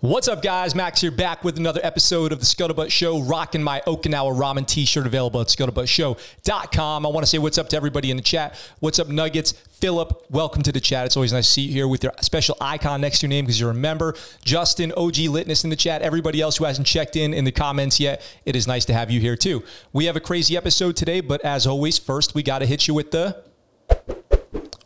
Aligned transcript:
What's 0.00 0.28
up, 0.28 0.42
guys? 0.42 0.76
Max 0.76 1.00
here, 1.00 1.10
back 1.10 1.42
with 1.42 1.58
another 1.58 1.80
episode 1.82 2.30
of 2.30 2.38
the 2.38 2.46
Scuttlebutt 2.46 2.88
Show, 2.88 3.20
rocking 3.20 3.64
my 3.64 3.82
Okinawa 3.84 4.32
ramen 4.32 4.64
t 4.64 4.84
shirt 4.84 5.08
available 5.08 5.40
at 5.40 5.48
scuttlebuttshow.com. 5.48 7.04
I 7.04 7.08
want 7.08 7.26
to 7.26 7.28
say 7.28 7.38
what's 7.38 7.58
up 7.58 7.68
to 7.70 7.76
everybody 7.76 8.12
in 8.12 8.16
the 8.16 8.22
chat. 8.22 8.54
What's 8.78 9.00
up, 9.00 9.08
Nuggets? 9.08 9.50
Philip, 9.50 10.26
welcome 10.30 10.62
to 10.62 10.70
the 10.70 10.80
chat. 10.80 11.06
It's 11.06 11.16
always 11.16 11.32
nice 11.32 11.46
to 11.46 11.52
see 11.52 11.62
you 11.62 11.72
here 11.72 11.88
with 11.88 12.04
your 12.04 12.12
special 12.20 12.56
icon 12.60 13.00
next 13.00 13.18
to 13.18 13.26
your 13.26 13.30
name 13.30 13.44
because 13.44 13.58
you're 13.58 13.72
a 13.72 13.74
member. 13.74 14.14
Justin, 14.44 14.92
OG 14.92 15.14
Litness 15.14 15.64
in 15.64 15.70
the 15.70 15.74
chat. 15.74 16.00
Everybody 16.00 16.40
else 16.40 16.58
who 16.58 16.64
hasn't 16.64 16.86
checked 16.86 17.16
in 17.16 17.34
in 17.34 17.44
the 17.44 17.50
comments 17.50 17.98
yet, 17.98 18.22
it 18.46 18.54
is 18.54 18.68
nice 18.68 18.84
to 18.84 18.92
have 18.92 19.10
you 19.10 19.18
here 19.18 19.34
too. 19.34 19.64
We 19.92 20.04
have 20.04 20.14
a 20.14 20.20
crazy 20.20 20.56
episode 20.56 20.94
today, 20.94 21.20
but 21.20 21.44
as 21.44 21.66
always, 21.66 21.98
first 21.98 22.36
we 22.36 22.44
got 22.44 22.60
to 22.60 22.66
hit 22.66 22.86
you 22.86 22.94
with 22.94 23.10
the 23.10 23.42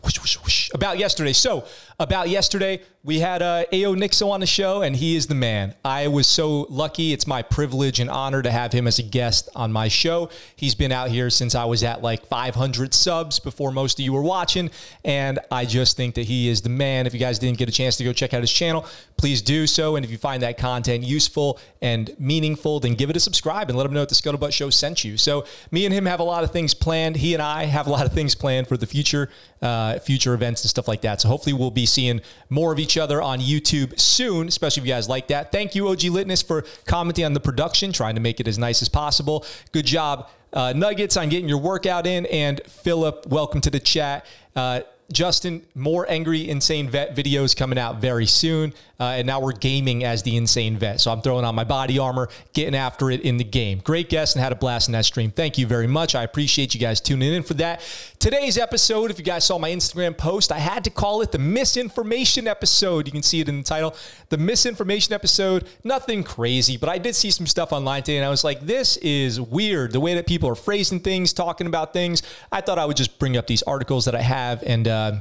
whoosh, 0.02 0.18
whoosh, 0.20 0.36
whoosh, 0.38 0.61
about 0.74 0.98
yesterday. 0.98 1.32
So, 1.32 1.64
about 1.98 2.28
yesterday, 2.28 2.82
we 3.04 3.18
had 3.18 3.42
uh, 3.42 3.64
Ao 3.72 3.94
Nixo 3.94 4.30
on 4.30 4.40
the 4.40 4.46
show, 4.46 4.82
and 4.82 4.94
he 4.94 5.16
is 5.16 5.26
the 5.26 5.34
man. 5.34 5.74
I 5.84 6.06
was 6.08 6.26
so 6.26 6.66
lucky. 6.70 7.12
It's 7.12 7.26
my 7.26 7.42
privilege 7.42 7.98
and 7.98 8.08
honor 8.08 8.42
to 8.42 8.50
have 8.50 8.72
him 8.72 8.86
as 8.86 8.98
a 8.98 9.02
guest 9.02 9.48
on 9.56 9.72
my 9.72 9.88
show. 9.88 10.30
He's 10.54 10.74
been 10.74 10.92
out 10.92 11.10
here 11.10 11.28
since 11.28 11.54
I 11.54 11.64
was 11.64 11.82
at 11.82 12.02
like 12.02 12.26
500 12.26 12.94
subs 12.94 13.40
before 13.40 13.72
most 13.72 13.98
of 13.98 14.04
you 14.04 14.12
were 14.12 14.22
watching, 14.22 14.70
and 15.04 15.40
I 15.50 15.64
just 15.64 15.96
think 15.96 16.14
that 16.14 16.24
he 16.26 16.48
is 16.48 16.62
the 16.62 16.68
man. 16.68 17.06
If 17.06 17.14
you 17.14 17.20
guys 17.20 17.38
didn't 17.38 17.58
get 17.58 17.68
a 17.68 17.72
chance 17.72 17.96
to 17.96 18.04
go 18.04 18.12
check 18.12 18.34
out 18.34 18.40
his 18.40 18.52
channel, 18.52 18.86
please 19.16 19.42
do 19.42 19.66
so. 19.66 19.96
And 19.96 20.04
if 20.04 20.10
you 20.10 20.18
find 20.18 20.42
that 20.42 20.56
content 20.56 21.02
useful 21.02 21.58
and 21.80 22.14
meaningful, 22.20 22.78
then 22.78 22.94
give 22.94 23.10
it 23.10 23.16
a 23.16 23.20
subscribe 23.20 23.68
and 23.68 23.76
let 23.76 23.84
him 23.86 23.92
know 23.92 24.00
that 24.00 24.08
the 24.08 24.14
Scuttlebutt 24.14 24.52
Show 24.52 24.70
sent 24.70 25.04
you. 25.04 25.16
So, 25.16 25.44
me 25.72 25.84
and 25.86 25.94
him 25.94 26.06
have 26.06 26.20
a 26.20 26.24
lot 26.24 26.44
of 26.44 26.52
things 26.52 26.72
planned. 26.72 27.16
He 27.16 27.34
and 27.34 27.42
I 27.42 27.64
have 27.64 27.88
a 27.88 27.90
lot 27.90 28.06
of 28.06 28.12
things 28.12 28.34
planned 28.36 28.68
for 28.68 28.76
the 28.76 28.86
future, 28.86 29.28
uh, 29.62 29.98
future 30.00 30.34
events 30.34 30.62
and 30.62 30.70
stuff 30.70 30.88
like 30.88 31.02
that. 31.02 31.20
So, 31.20 31.28
hopefully, 31.28 31.52
we'll 31.52 31.70
be 31.70 31.86
seeing 31.86 32.20
more 32.50 32.72
of 32.72 32.78
each 32.78 32.98
other 32.98 33.22
on 33.22 33.40
YouTube 33.40 33.98
soon, 33.98 34.48
especially 34.48 34.82
if 34.82 34.86
you 34.86 34.92
guys 34.92 35.08
like 35.08 35.28
that. 35.28 35.52
Thank 35.52 35.74
you, 35.74 35.88
OG 35.88 36.00
Litness, 36.00 36.44
for 36.44 36.64
commenting 36.86 37.24
on 37.24 37.32
the 37.32 37.40
production, 37.40 37.92
trying 37.92 38.14
to 38.16 38.20
make 38.20 38.40
it 38.40 38.48
as 38.48 38.58
nice 38.58 38.82
as 38.82 38.88
possible. 38.88 39.46
Good 39.72 39.86
job, 39.86 40.28
uh, 40.52 40.72
Nuggets, 40.74 41.16
on 41.16 41.28
getting 41.28 41.48
your 41.48 41.58
workout 41.58 42.06
in. 42.06 42.26
And 42.26 42.60
Philip, 42.66 43.26
welcome 43.28 43.60
to 43.62 43.70
the 43.70 43.80
chat. 43.80 44.26
Uh, 44.54 44.80
Justin, 45.12 45.62
more 45.74 46.10
angry 46.10 46.48
insane 46.48 46.88
vet 46.88 47.14
videos 47.14 47.56
coming 47.56 47.78
out 47.78 48.00
very 48.00 48.26
soon. 48.26 48.72
Uh, 48.98 49.16
and 49.16 49.26
now 49.26 49.40
we're 49.40 49.52
gaming 49.52 50.04
as 50.04 50.22
the 50.22 50.36
insane 50.36 50.76
vet. 50.76 51.00
So 51.00 51.10
I'm 51.10 51.20
throwing 51.20 51.44
on 51.44 51.54
my 51.54 51.64
body 51.64 51.98
armor, 51.98 52.28
getting 52.52 52.74
after 52.74 53.10
it 53.10 53.20
in 53.22 53.36
the 53.36 53.44
game. 53.44 53.80
Great 53.84 54.08
guest 54.08 54.36
and 54.36 54.42
had 54.42 54.52
a 54.52 54.56
blast 54.56 54.88
in 54.88 54.92
that 54.92 55.04
stream. 55.04 55.30
Thank 55.30 55.58
you 55.58 55.66
very 55.66 55.86
much. 55.86 56.14
I 56.14 56.22
appreciate 56.22 56.74
you 56.74 56.80
guys 56.80 57.00
tuning 57.00 57.32
in 57.32 57.42
for 57.42 57.54
that. 57.54 57.82
Today's 58.22 58.56
episode, 58.56 59.10
if 59.10 59.18
you 59.18 59.24
guys 59.24 59.44
saw 59.44 59.58
my 59.58 59.70
Instagram 59.72 60.16
post, 60.16 60.52
I 60.52 60.58
had 60.60 60.84
to 60.84 60.90
call 60.90 61.22
it 61.22 61.32
the 61.32 61.40
misinformation 61.40 62.46
episode. 62.46 63.08
You 63.08 63.12
can 63.12 63.24
see 63.24 63.40
it 63.40 63.48
in 63.48 63.56
the 63.56 63.64
title. 63.64 63.96
The 64.28 64.36
misinformation 64.38 65.12
episode, 65.12 65.66
nothing 65.82 66.22
crazy, 66.22 66.76
but 66.76 66.88
I 66.88 66.98
did 66.98 67.16
see 67.16 67.32
some 67.32 67.48
stuff 67.48 67.72
online 67.72 68.04
today 68.04 68.18
and 68.18 68.24
I 68.24 68.28
was 68.28 68.44
like, 68.44 68.60
this 68.60 68.96
is 68.98 69.40
weird. 69.40 69.90
The 69.90 69.98
way 69.98 70.14
that 70.14 70.28
people 70.28 70.48
are 70.48 70.54
phrasing 70.54 71.00
things, 71.00 71.32
talking 71.32 71.66
about 71.66 71.92
things. 71.92 72.22
I 72.52 72.60
thought 72.60 72.78
I 72.78 72.84
would 72.84 72.96
just 72.96 73.18
bring 73.18 73.36
up 73.36 73.48
these 73.48 73.64
articles 73.64 74.04
that 74.04 74.14
I 74.14 74.22
have 74.22 74.62
and, 74.62 74.86
uh, 74.86 75.12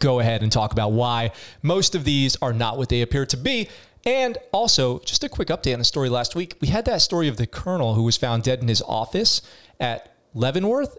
go 0.00 0.18
ahead 0.18 0.42
and 0.42 0.50
talk 0.50 0.72
about 0.72 0.90
why 0.90 1.30
most 1.62 1.94
of 1.94 2.02
these 2.02 2.34
are 2.42 2.52
not 2.52 2.78
what 2.78 2.88
they 2.88 3.02
appear 3.02 3.26
to 3.26 3.36
be. 3.36 3.68
And 4.04 4.38
also, 4.50 4.98
just 4.98 5.22
a 5.22 5.28
quick 5.28 5.48
update 5.48 5.72
on 5.72 5.78
the 5.78 5.84
story 5.84 6.08
last 6.08 6.34
week. 6.34 6.56
We 6.60 6.66
had 6.66 6.84
that 6.86 7.00
story 7.00 7.28
of 7.28 7.36
the 7.36 7.46
colonel 7.46 7.94
who 7.94 8.02
was 8.02 8.16
found 8.16 8.42
dead 8.42 8.60
in 8.60 8.66
his 8.66 8.82
office 8.82 9.40
at 9.78 10.16
Leavenworth. 10.34 10.96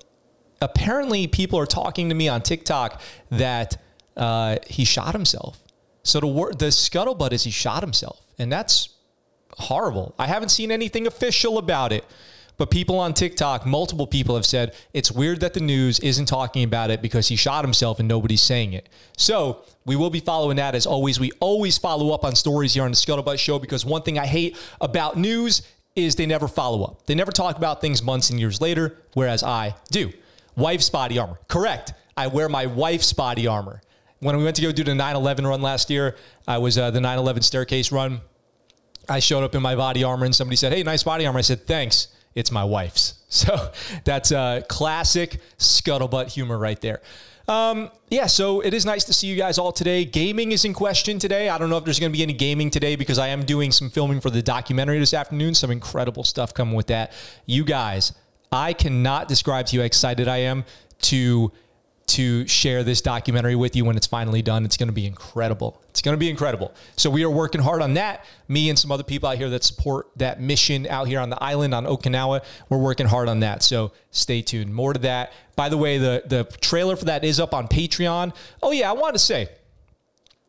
Apparently, 0.61 1.27
people 1.27 1.59
are 1.59 1.65
talking 1.65 2.09
to 2.09 2.15
me 2.15 2.27
on 2.27 2.41
TikTok 2.41 3.01
that 3.31 3.81
uh, 4.17 4.57
he 4.67 4.85
shot 4.85 5.13
himself. 5.13 5.59
So 6.03 6.19
the, 6.19 6.27
wor- 6.27 6.51
the 6.51 6.67
scuttlebutt 6.67 7.31
is 7.31 7.43
he 7.43 7.51
shot 7.51 7.81
himself. 7.83 8.19
And 8.37 8.51
that's 8.51 8.89
horrible. 9.57 10.15
I 10.17 10.27
haven't 10.27 10.49
seen 10.49 10.71
anything 10.71 11.07
official 11.07 11.57
about 11.57 11.91
it. 11.91 12.05
But 12.57 12.71
people 12.71 12.99
on 12.99 13.13
TikTok, 13.13 13.65
multiple 13.65 14.05
people 14.05 14.35
have 14.35 14.45
said 14.45 14.75
it's 14.93 15.09
weird 15.09 15.39
that 15.39 15.53
the 15.53 15.61
news 15.61 16.01
isn't 16.01 16.25
talking 16.25 16.65
about 16.65 16.91
it 16.91 17.01
because 17.01 17.29
he 17.29 17.37
shot 17.37 17.63
himself 17.63 17.99
and 17.99 18.07
nobody's 18.07 18.41
saying 18.41 18.73
it. 18.73 18.89
So 19.17 19.63
we 19.85 19.95
will 19.95 20.09
be 20.09 20.19
following 20.19 20.57
that 20.57 20.75
as 20.75 20.85
always. 20.85 21.21
We 21.21 21.31
always 21.39 21.77
follow 21.77 22.13
up 22.13 22.25
on 22.25 22.35
stories 22.35 22.73
here 22.73 22.83
on 22.83 22.91
the 22.91 22.97
Scuttlebutt 22.97 23.39
Show 23.39 23.59
because 23.59 23.85
one 23.85 24.01
thing 24.01 24.19
I 24.19 24.25
hate 24.25 24.57
about 24.81 25.17
news 25.17 25.61
is 25.95 26.15
they 26.15 26.25
never 26.25 26.49
follow 26.49 26.83
up. 26.83 27.05
They 27.05 27.15
never 27.15 27.31
talk 27.31 27.55
about 27.55 27.79
things 27.79 28.03
months 28.03 28.29
and 28.29 28.37
years 28.37 28.59
later, 28.59 28.97
whereas 29.13 29.41
I 29.41 29.75
do. 29.89 30.11
Wife's 30.59 30.89
body 30.89 31.17
armor. 31.17 31.39
Correct. 31.47 31.93
I 32.15 32.27
wear 32.27 32.49
my 32.49 32.65
wife's 32.65 33.13
body 33.13 33.47
armor. 33.47 33.81
When 34.19 34.37
we 34.37 34.43
went 34.43 34.57
to 34.57 34.61
go 34.61 34.71
do 34.71 34.83
the 34.83 34.93
9 34.93 35.15
11 35.15 35.47
run 35.47 35.61
last 35.61 35.89
year, 35.89 36.17
I 36.47 36.57
was 36.57 36.77
uh, 36.77 36.91
the 36.91 37.01
9 37.01 37.17
11 37.17 37.41
staircase 37.41 37.91
run. 37.91 38.21
I 39.07 39.19
showed 39.19 39.43
up 39.43 39.55
in 39.55 39.61
my 39.61 39.75
body 39.75 40.03
armor 40.03 40.25
and 40.25 40.35
somebody 40.35 40.57
said, 40.57 40.73
Hey, 40.73 40.83
nice 40.83 41.03
body 41.03 41.25
armor. 41.25 41.39
I 41.39 41.43
said, 41.43 41.65
Thanks 41.65 42.09
it's 42.35 42.51
my 42.51 42.63
wife's. 42.63 43.15
So 43.31 43.69
that's 44.05 44.31
a 44.31 44.63
classic 44.69 45.37
scuttlebutt 45.59 46.29
humor 46.29 46.57
right 46.57 46.81
there. 46.81 46.99
Um, 47.47 47.91
yeah, 48.09 48.25
so 48.25 48.61
it 48.61 48.73
is 48.73 48.87
nice 48.87 49.03
to 49.03 49.13
see 49.13 49.27
you 49.27 49.35
guys 49.35 49.59
all 49.59 49.71
today. 49.71 50.03
Gaming 50.03 50.51
is 50.51 50.65
in 50.65 50.73
question 50.73 51.19
today. 51.19 51.47
I 51.47 51.59
don't 51.59 51.69
know 51.69 51.77
if 51.77 51.83
there's 51.83 51.99
going 51.99 52.11
to 52.11 52.17
be 52.17 52.23
any 52.23 52.33
gaming 52.33 52.71
today 52.71 52.95
because 52.95 53.19
I 53.19 53.27
am 53.27 53.45
doing 53.45 53.71
some 53.71 53.91
filming 53.91 54.19
for 54.19 54.31
the 54.31 54.41
documentary 54.41 54.97
this 54.97 55.13
afternoon. 55.13 55.53
Some 55.53 55.69
incredible 55.69 56.23
stuff 56.23 56.55
coming 56.55 56.73
with 56.73 56.87
that. 56.87 57.11
You 57.45 57.63
guys, 57.63 58.13
I 58.51 58.73
cannot 58.73 59.27
describe 59.27 59.67
to 59.67 59.75
you 59.75 59.81
how 59.81 59.85
excited 59.85 60.27
I 60.27 60.37
am 60.37 60.65
to 61.03 61.51
to 62.09 62.47
share 62.47 62.83
this 62.83 63.01
documentary 63.01 63.55
with 63.55 63.75
you 63.75 63.85
when 63.85 63.95
it's 63.95 64.07
finally 64.07 64.41
done. 64.41 64.65
It's 64.65 64.77
going 64.77 64.89
to 64.89 64.93
be 64.93 65.05
incredible. 65.05 65.79
It's 65.89 66.01
going 66.01 66.15
to 66.15 66.19
be 66.19 66.29
incredible. 66.29 66.73
So 66.95 67.07
we 67.07 67.23
are 67.23 67.29
working 67.29 67.61
hard 67.61 67.83
on 67.83 67.93
that. 67.93 68.25
Me 68.47 68.69
and 68.69 68.79
some 68.79 68.91
other 68.91 69.03
people 69.03 69.29
out 69.29 69.37
here 69.37 69.49
that 69.51 69.63
support 69.63 70.07
that 70.15 70.41
mission 70.41 70.87
out 70.87 71.07
here 71.07 71.19
on 71.19 71.29
the 71.29 71.41
island 71.41 71.75
on 71.75 71.85
Okinawa, 71.85 72.43
we're 72.67 72.79
working 72.79 73.05
hard 73.05 73.29
on 73.29 73.41
that. 73.41 73.61
So 73.61 73.91
stay 74.09 74.41
tuned. 74.41 74.73
More 74.73 74.93
to 74.93 74.99
that. 75.01 75.33
By 75.55 75.69
the 75.69 75.77
way, 75.77 75.99
the 75.99 76.23
the 76.25 76.45
trailer 76.61 76.95
for 76.95 77.05
that 77.05 77.23
is 77.23 77.39
up 77.39 77.53
on 77.53 77.67
Patreon. 77.67 78.33
Oh 78.63 78.71
yeah, 78.71 78.89
I 78.89 78.93
want 78.93 79.13
to 79.13 79.19
say 79.19 79.49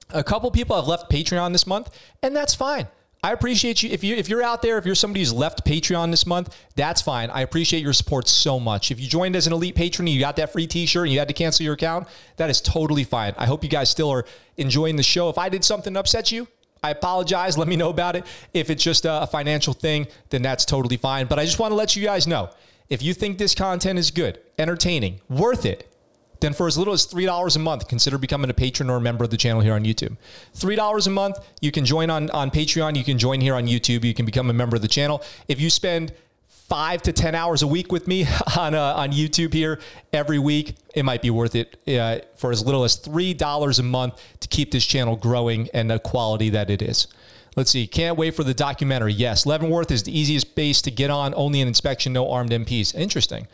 a 0.08 0.24
couple 0.24 0.50
people 0.50 0.76
have 0.76 0.88
left 0.88 1.10
Patreon 1.10 1.52
this 1.52 1.66
month, 1.66 1.90
and 2.22 2.34
that's 2.34 2.54
fine. 2.54 2.88
I 3.22 3.32
appreciate 3.32 3.82
you. 3.82 3.90
If 3.90 4.02
you 4.02 4.16
if 4.16 4.30
you're 4.30 4.42
out 4.42 4.62
there, 4.62 4.78
if 4.78 4.86
you're 4.86 4.94
somebody 4.94 5.20
who's 5.20 5.32
left 5.32 5.66
Patreon 5.66 6.10
this 6.10 6.26
month, 6.26 6.56
that's 6.74 7.02
fine. 7.02 7.28
I 7.28 7.42
appreciate 7.42 7.82
your 7.82 7.92
support 7.92 8.28
so 8.28 8.58
much. 8.58 8.90
If 8.90 8.98
you 8.98 9.06
joined 9.06 9.36
as 9.36 9.46
an 9.46 9.52
elite 9.52 9.74
patron, 9.74 10.08
and 10.08 10.14
you 10.14 10.20
got 10.20 10.36
that 10.36 10.52
free 10.52 10.66
T-shirt, 10.66 11.04
and 11.04 11.12
you 11.12 11.18
had 11.18 11.28
to 11.28 11.34
cancel 11.34 11.64
your 11.64 11.74
account, 11.74 12.08
that 12.36 12.48
is 12.48 12.62
totally 12.62 13.04
fine. 13.04 13.34
I 13.36 13.44
hope 13.44 13.62
you 13.62 13.68
guys 13.68 13.90
still 13.90 14.08
are 14.10 14.24
enjoying 14.56 14.96
the 14.96 15.02
show. 15.02 15.28
If 15.28 15.36
I 15.36 15.50
did 15.50 15.64
something 15.64 15.92
to 15.92 16.00
upset 16.00 16.32
you, 16.32 16.48
I 16.82 16.92
apologize. 16.92 17.58
Let 17.58 17.68
me 17.68 17.76
know 17.76 17.90
about 17.90 18.16
it. 18.16 18.24
If 18.54 18.70
it's 18.70 18.82
just 18.82 19.04
a 19.04 19.28
financial 19.30 19.74
thing, 19.74 20.06
then 20.30 20.40
that's 20.40 20.64
totally 20.64 20.96
fine. 20.96 21.26
But 21.26 21.38
I 21.38 21.44
just 21.44 21.58
want 21.58 21.72
to 21.72 21.76
let 21.76 21.94
you 21.94 22.02
guys 22.02 22.26
know 22.26 22.48
if 22.88 23.02
you 23.02 23.12
think 23.12 23.36
this 23.36 23.54
content 23.54 23.98
is 23.98 24.10
good, 24.10 24.40
entertaining, 24.58 25.20
worth 25.28 25.66
it, 25.66 25.89
then 26.40 26.52
for 26.52 26.66
as 26.66 26.78
little 26.78 26.94
as 26.94 27.06
$3 27.06 27.56
a 27.56 27.58
month, 27.58 27.88
consider 27.88 28.18
becoming 28.18 28.50
a 28.50 28.54
patron 28.54 28.90
or 28.90 28.96
a 28.96 29.00
member 29.00 29.24
of 29.24 29.30
the 29.30 29.36
channel 29.36 29.60
here 29.60 29.74
on 29.74 29.84
YouTube. 29.84 30.16
$3 30.56 31.06
a 31.06 31.10
month, 31.10 31.38
you 31.60 31.70
can 31.70 31.84
join 31.84 32.10
on, 32.10 32.30
on 32.30 32.50
Patreon, 32.50 32.96
you 32.96 33.04
can 33.04 33.18
join 33.18 33.40
here 33.40 33.54
on 33.54 33.66
YouTube, 33.66 34.04
you 34.04 34.14
can 34.14 34.26
become 34.26 34.50
a 34.50 34.52
member 34.52 34.76
of 34.76 34.82
the 34.82 34.88
channel. 34.88 35.22
If 35.48 35.60
you 35.60 35.70
spend 35.70 36.12
five 36.70 37.02
to 37.02 37.12
10 37.12 37.34
hours 37.34 37.62
a 37.62 37.66
week 37.66 37.90
with 37.90 38.06
me 38.06 38.26
on, 38.56 38.74
uh, 38.74 38.94
on 38.94 39.10
YouTube 39.10 39.52
here 39.52 39.80
every 40.12 40.38
week, 40.38 40.76
it 40.94 41.04
might 41.04 41.20
be 41.20 41.30
worth 41.30 41.54
it 41.54 41.76
uh, 41.88 42.20
for 42.36 42.52
as 42.52 42.64
little 42.64 42.84
as 42.84 42.96
$3 42.96 43.78
a 43.78 43.82
month 43.82 44.22
to 44.38 44.48
keep 44.48 44.70
this 44.70 44.86
channel 44.86 45.16
growing 45.16 45.68
and 45.74 45.90
the 45.90 45.98
quality 45.98 46.48
that 46.50 46.70
it 46.70 46.80
is. 46.80 47.08
Let's 47.56 47.72
see. 47.72 47.88
Can't 47.88 48.16
wait 48.16 48.36
for 48.36 48.44
the 48.44 48.54
documentary. 48.54 49.12
Yes, 49.12 49.44
Leavenworth 49.44 49.90
is 49.90 50.04
the 50.04 50.16
easiest 50.16 50.54
base 50.54 50.80
to 50.82 50.90
get 50.92 51.10
on. 51.10 51.34
Only 51.34 51.60
an 51.60 51.66
inspection, 51.66 52.12
no 52.12 52.30
armed 52.30 52.52
MPs. 52.52 52.94
Interesting. 52.94 53.48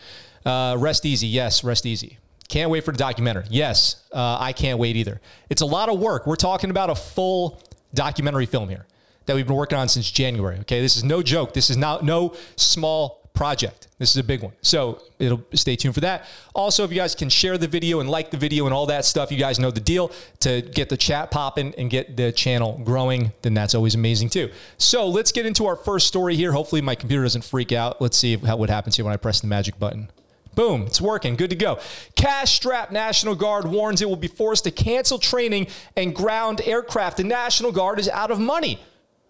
Uh, 0.44 0.76
rest 0.78 1.06
easy. 1.06 1.26
Yes, 1.26 1.64
rest 1.64 1.86
easy. 1.86 2.18
Can't 2.48 2.70
wait 2.70 2.84
for 2.84 2.92
the 2.92 2.98
documentary. 2.98 3.44
Yes, 3.50 4.04
uh, 4.12 4.38
I 4.40 4.52
can't 4.52 4.78
wait 4.78 4.96
either. 4.96 5.20
It's 5.50 5.62
a 5.62 5.66
lot 5.66 5.88
of 5.88 5.98
work. 5.98 6.26
We're 6.26 6.36
talking 6.36 6.70
about 6.70 6.90
a 6.90 6.94
full 6.94 7.60
documentary 7.94 8.46
film 8.46 8.68
here 8.68 8.86
that 9.26 9.34
we've 9.34 9.46
been 9.46 9.56
working 9.56 9.78
on 9.78 9.88
since 9.88 10.10
January. 10.10 10.58
Okay, 10.60 10.80
this 10.80 10.96
is 10.96 11.04
no 11.04 11.22
joke. 11.22 11.52
This 11.52 11.70
is 11.70 11.76
not 11.76 12.04
no 12.04 12.34
small 12.56 13.26
project. 13.34 13.88
This 13.98 14.10
is 14.10 14.16
a 14.16 14.24
big 14.24 14.42
one. 14.42 14.52
So 14.62 15.02
it'll 15.18 15.44
stay 15.52 15.76
tuned 15.76 15.94
for 15.94 16.00
that. 16.00 16.26
Also, 16.54 16.84
if 16.84 16.90
you 16.90 16.96
guys 16.96 17.14
can 17.14 17.28
share 17.28 17.58
the 17.58 17.68
video 17.68 18.00
and 18.00 18.08
like 18.08 18.30
the 18.30 18.36
video 18.36 18.64
and 18.64 18.74
all 18.74 18.86
that 18.86 19.04
stuff, 19.04 19.30
you 19.30 19.38
guys 19.38 19.58
know 19.58 19.70
the 19.70 19.80
deal 19.80 20.10
to 20.40 20.62
get 20.62 20.88
the 20.88 20.96
chat 20.96 21.30
popping 21.30 21.74
and 21.76 21.90
get 21.90 22.16
the 22.16 22.32
channel 22.32 22.80
growing, 22.84 23.32
then 23.42 23.54
that's 23.54 23.74
always 23.74 23.94
amazing 23.94 24.30
too. 24.30 24.50
So 24.78 25.06
let's 25.08 25.32
get 25.32 25.46
into 25.46 25.66
our 25.66 25.76
first 25.76 26.06
story 26.06 26.34
here. 26.36 26.52
Hopefully 26.52 26.80
my 26.80 26.94
computer 26.94 27.22
doesn't 27.22 27.44
freak 27.44 27.72
out. 27.72 28.00
Let's 28.00 28.16
see 28.16 28.36
how, 28.36 28.56
what 28.56 28.70
happens 28.70 28.96
here 28.96 29.04
when 29.04 29.14
I 29.14 29.18
press 29.18 29.40
the 29.40 29.46
magic 29.46 29.78
button. 29.78 30.10
Boom, 30.56 30.82
it's 30.82 31.02
working. 31.02 31.36
Good 31.36 31.50
to 31.50 31.56
go. 31.56 31.78
Cash 32.16 32.56
strapped 32.56 32.90
National 32.90 33.34
Guard 33.34 33.66
warns 33.66 34.00
it 34.00 34.08
will 34.08 34.16
be 34.16 34.26
forced 34.26 34.64
to 34.64 34.70
cancel 34.70 35.18
training 35.18 35.68
and 35.96 36.14
ground 36.14 36.62
aircraft. 36.64 37.18
The 37.18 37.24
National 37.24 37.70
Guard 37.70 38.00
is 38.00 38.08
out 38.08 38.30
of 38.30 38.40
money. 38.40 38.80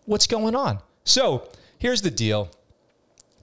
What's 0.05 0.29
going 0.29 0.55
on? 0.55 0.79
So 1.05 1.49
here's 1.79 2.01
the 2.01 2.13
deal. 2.13 2.49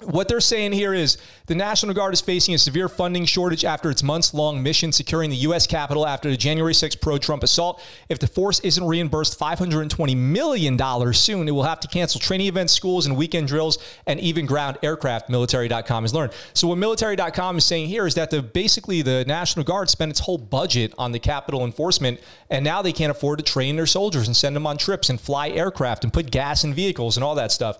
What 0.05 0.27
they're 0.27 0.39
saying 0.39 0.71
here 0.71 0.93
is 0.93 1.17
the 1.45 1.55
National 1.55 1.93
Guard 1.93 2.13
is 2.13 2.21
facing 2.21 2.55
a 2.55 2.57
severe 2.57 2.87
funding 2.87 3.25
shortage 3.25 3.65
after 3.65 3.89
its 3.89 4.03
months 4.03 4.33
long 4.33 4.63
mission 4.63 4.91
securing 4.91 5.29
the 5.29 5.35
U.S. 5.37 5.67
Capitol 5.67 6.07
after 6.07 6.29
the 6.29 6.37
January 6.37 6.73
6 6.73 6.95
pro 6.95 7.17
Trump 7.17 7.43
assault. 7.43 7.81
If 8.09 8.19
the 8.19 8.27
force 8.27 8.59
isn't 8.61 8.85
reimbursed 8.85 9.39
$520 9.39 10.15
million 10.15 11.13
soon, 11.13 11.47
it 11.47 11.51
will 11.51 11.63
have 11.63 11.79
to 11.81 11.87
cancel 11.87 12.19
training 12.19 12.47
events, 12.47 12.73
schools, 12.73 13.05
and 13.05 13.17
weekend 13.17 13.47
drills, 13.47 13.77
and 14.07 14.19
even 14.19 14.45
ground 14.45 14.77
aircraft, 14.83 15.29
military.com 15.29 16.03
has 16.03 16.13
learned. 16.13 16.33
So, 16.53 16.67
what 16.67 16.77
military.com 16.77 17.57
is 17.57 17.65
saying 17.65 17.87
here 17.87 18.07
is 18.07 18.15
that 18.15 18.29
the 18.29 18.41
basically 18.41 19.01
the 19.01 19.25
National 19.25 19.65
Guard 19.65 19.89
spent 19.89 20.11
its 20.11 20.19
whole 20.19 20.37
budget 20.37 20.93
on 20.97 21.11
the 21.11 21.19
Capitol 21.19 21.65
enforcement, 21.65 22.19
and 22.49 22.63
now 22.63 22.81
they 22.81 22.93
can't 22.93 23.11
afford 23.11 23.39
to 23.39 23.45
train 23.45 23.75
their 23.75 23.85
soldiers 23.85 24.27
and 24.27 24.35
send 24.35 24.55
them 24.55 24.67
on 24.67 24.77
trips 24.77 25.09
and 25.09 25.19
fly 25.19 25.49
aircraft 25.49 26.03
and 26.03 26.13
put 26.13 26.31
gas 26.31 26.63
in 26.63 26.73
vehicles 26.73 27.17
and 27.17 27.23
all 27.23 27.35
that 27.35 27.51
stuff. 27.51 27.79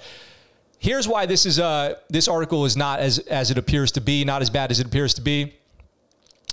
Here's 0.83 1.07
why 1.07 1.25
this 1.25 1.45
is 1.45 1.59
uh, 1.59 1.95
this 2.09 2.27
article 2.27 2.65
is 2.65 2.75
not 2.75 2.99
as 2.99 3.17
as 3.19 3.49
it 3.51 3.57
appears 3.57 3.93
to 3.93 4.01
be, 4.01 4.25
not 4.25 4.41
as 4.41 4.49
bad 4.49 4.69
as 4.69 4.81
it 4.81 4.85
appears 4.85 5.13
to 5.13 5.21
be. 5.21 5.53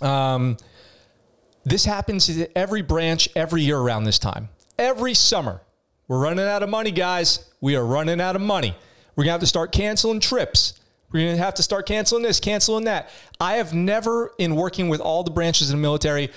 Um, 0.00 0.56
this 1.65 1.85
happens 1.85 2.29
in 2.29 2.47
every 2.55 2.81
branch 2.81 3.29
every 3.35 3.62
year 3.62 3.77
around 3.77 4.05
this 4.05 4.21
time. 4.21 4.49
Every 4.79 5.15
summer, 5.15 5.61
we're 6.06 6.21
running 6.21 6.47
out 6.47 6.62
of 6.62 6.69
money, 6.69 6.93
guys. 6.93 7.44
We 7.61 7.75
are 7.75 7.85
running 7.85 8.21
out 8.21 8.37
of 8.37 8.41
money. 8.41 8.77
We're 9.17 9.25
gonna 9.25 9.32
have 9.32 9.41
to 9.41 9.49
start 9.49 9.73
canceling 9.73 10.21
trips. 10.21 10.75
We're 11.11 11.32
to 11.32 11.37
have 11.37 11.55
to 11.55 11.65
start 11.65 11.88
canceling 11.88 12.23
this, 12.23 12.38
canceling 12.38 12.85
that. 12.85 13.11
I 13.41 13.55
have 13.55 13.75
never, 13.75 14.32
in 14.38 14.55
working 14.55 14.88
with 14.88 15.00
all 15.00 15.25
the 15.25 15.32
branches 15.32 15.71
of 15.71 15.77
the 15.77 15.82
military, 15.82 16.31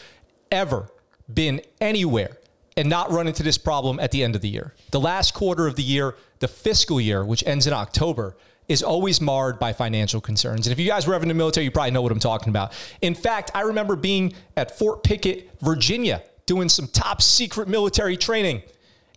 ever 0.51 0.89
been 1.31 1.61
anywhere 1.79 2.39
and 2.75 2.89
not 2.89 3.11
run 3.11 3.27
into 3.27 3.43
this 3.43 3.57
problem 3.57 3.99
at 3.99 4.11
the 4.11 4.23
end 4.23 4.35
of 4.35 4.41
the 4.41 4.49
year. 4.49 4.73
The 4.91 4.99
last 4.99 5.33
quarter 5.33 5.67
of 5.67 5.75
the 5.75 5.83
year, 5.83 6.15
the 6.39 6.47
fiscal 6.47 6.99
year, 6.99 7.23
which 7.23 7.43
ends 7.45 7.67
in 7.67 7.73
October, 7.73 8.35
is 8.67 8.81
always 8.81 9.19
marred 9.19 9.59
by 9.59 9.73
financial 9.73 10.21
concerns. 10.21 10.67
And 10.67 10.71
if 10.71 10.79
you 10.79 10.87
guys 10.87 11.05
were 11.05 11.13
ever 11.13 11.23
in 11.23 11.27
the 11.27 11.33
military, 11.33 11.65
you 11.65 11.71
probably 11.71 11.91
know 11.91 12.01
what 12.01 12.11
I'm 12.11 12.19
talking 12.19 12.49
about. 12.49 12.73
In 13.01 13.13
fact, 13.13 13.51
I 13.53 13.61
remember 13.61 13.95
being 13.95 14.33
at 14.55 14.77
Fort 14.77 15.03
Pickett, 15.03 15.49
Virginia, 15.61 16.23
doing 16.45 16.69
some 16.69 16.87
top 16.87 17.21
secret 17.21 17.67
military 17.67 18.17
training. 18.17 18.63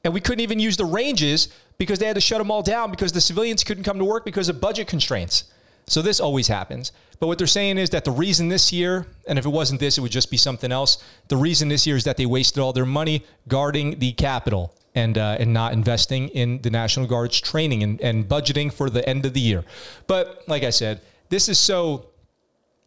And 0.04 0.12
we 0.12 0.20
couldn't 0.20 0.40
even 0.40 0.58
use 0.58 0.76
the 0.76 0.84
ranges 0.84 1.48
because 1.78 1.98
they 1.98 2.06
had 2.06 2.14
to 2.14 2.20
shut 2.20 2.38
them 2.38 2.50
all 2.50 2.62
down 2.62 2.90
because 2.90 3.12
the 3.12 3.20
civilians 3.20 3.64
couldn't 3.64 3.84
come 3.84 3.98
to 3.98 4.04
work 4.04 4.24
because 4.24 4.48
of 4.48 4.60
budget 4.60 4.88
constraints. 4.88 5.44
So 5.88 6.02
this 6.02 6.18
always 6.18 6.48
happens. 6.48 6.92
But 7.20 7.28
what 7.28 7.38
they're 7.38 7.46
saying 7.46 7.78
is 7.78 7.90
that 7.90 8.04
the 8.04 8.10
reason 8.10 8.48
this 8.48 8.72
year, 8.72 9.06
and 9.28 9.38
if 9.38 9.46
it 9.46 9.50
wasn't 9.50 9.80
this, 9.80 9.98
it 9.98 10.00
would 10.00 10.12
just 10.12 10.30
be 10.30 10.36
something 10.36 10.72
else. 10.72 11.02
The 11.28 11.36
reason 11.36 11.68
this 11.68 11.86
year 11.86 11.96
is 11.96 12.04
that 12.04 12.16
they 12.16 12.26
wasted 12.26 12.60
all 12.60 12.72
their 12.72 12.86
money 12.86 13.24
guarding 13.48 13.98
the 13.98 14.12
Capitol 14.12 14.74
and 14.94 15.16
uh, 15.16 15.36
and 15.38 15.52
not 15.52 15.72
investing 15.72 16.28
in 16.30 16.60
the 16.62 16.70
National 16.70 17.06
Guard's 17.06 17.40
training 17.40 17.82
and, 17.82 18.00
and 18.00 18.28
budgeting 18.28 18.72
for 18.72 18.90
the 18.90 19.06
end 19.08 19.26
of 19.26 19.34
the 19.34 19.40
year. 19.40 19.64
But 20.06 20.42
like 20.48 20.64
I 20.64 20.70
said, 20.70 21.02
this 21.28 21.48
is 21.48 21.58
so 21.58 22.08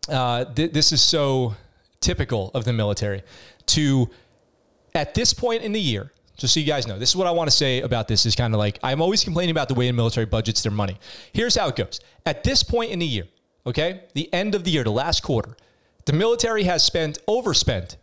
uh, 0.10 0.46
th- 0.46 0.74
this 0.74 0.92
is 0.92 1.02
so 1.02 1.56
typical 2.02 2.52
of 2.54 2.66
the 2.66 2.74
military 2.74 3.24
to 3.68 4.10
at 4.96 5.14
this 5.14 5.34
point 5.34 5.64
in 5.64 5.72
the 5.72 5.82
year 5.82 6.12
just 6.40 6.54
so 6.54 6.60
you 6.60 6.66
guys 6.66 6.88
know, 6.88 6.98
this 6.98 7.10
is 7.10 7.16
what 7.16 7.28
I 7.28 7.32
want 7.32 7.50
to 7.50 7.56
say 7.56 7.82
about 7.82 8.08
this 8.08 8.26
is 8.26 8.34
kind 8.34 8.54
of 8.54 8.60
like 8.60 8.80
I'm 8.82 9.02
always 9.02 9.24
complaining 9.24 9.52
about 9.52 9.68
the 9.68 9.74
way 9.74 9.88
the 9.88 9.94
military 9.94 10.26
budgets 10.26 10.64
their 10.64 10.72
money. 10.72 10.98
Here's 11.34 11.56
how 11.56 11.68
it 11.68 11.76
goes. 11.76 12.00
At 12.26 12.44
this 12.44 12.64
point 12.64 12.92
in 12.92 13.00
the 13.00 13.06
year, 13.06 13.28
okay, 13.68 14.06
the 14.14 14.34
end 14.34 14.56
of 14.56 14.64
the 14.64 14.72
year, 14.72 14.86
the 14.86 14.92
last 14.92 15.22
quarter, 15.22 15.58
the 16.06 16.14
military 16.14 16.64
has 16.64 16.84
spent 16.84 17.20
overspent. 17.28 17.98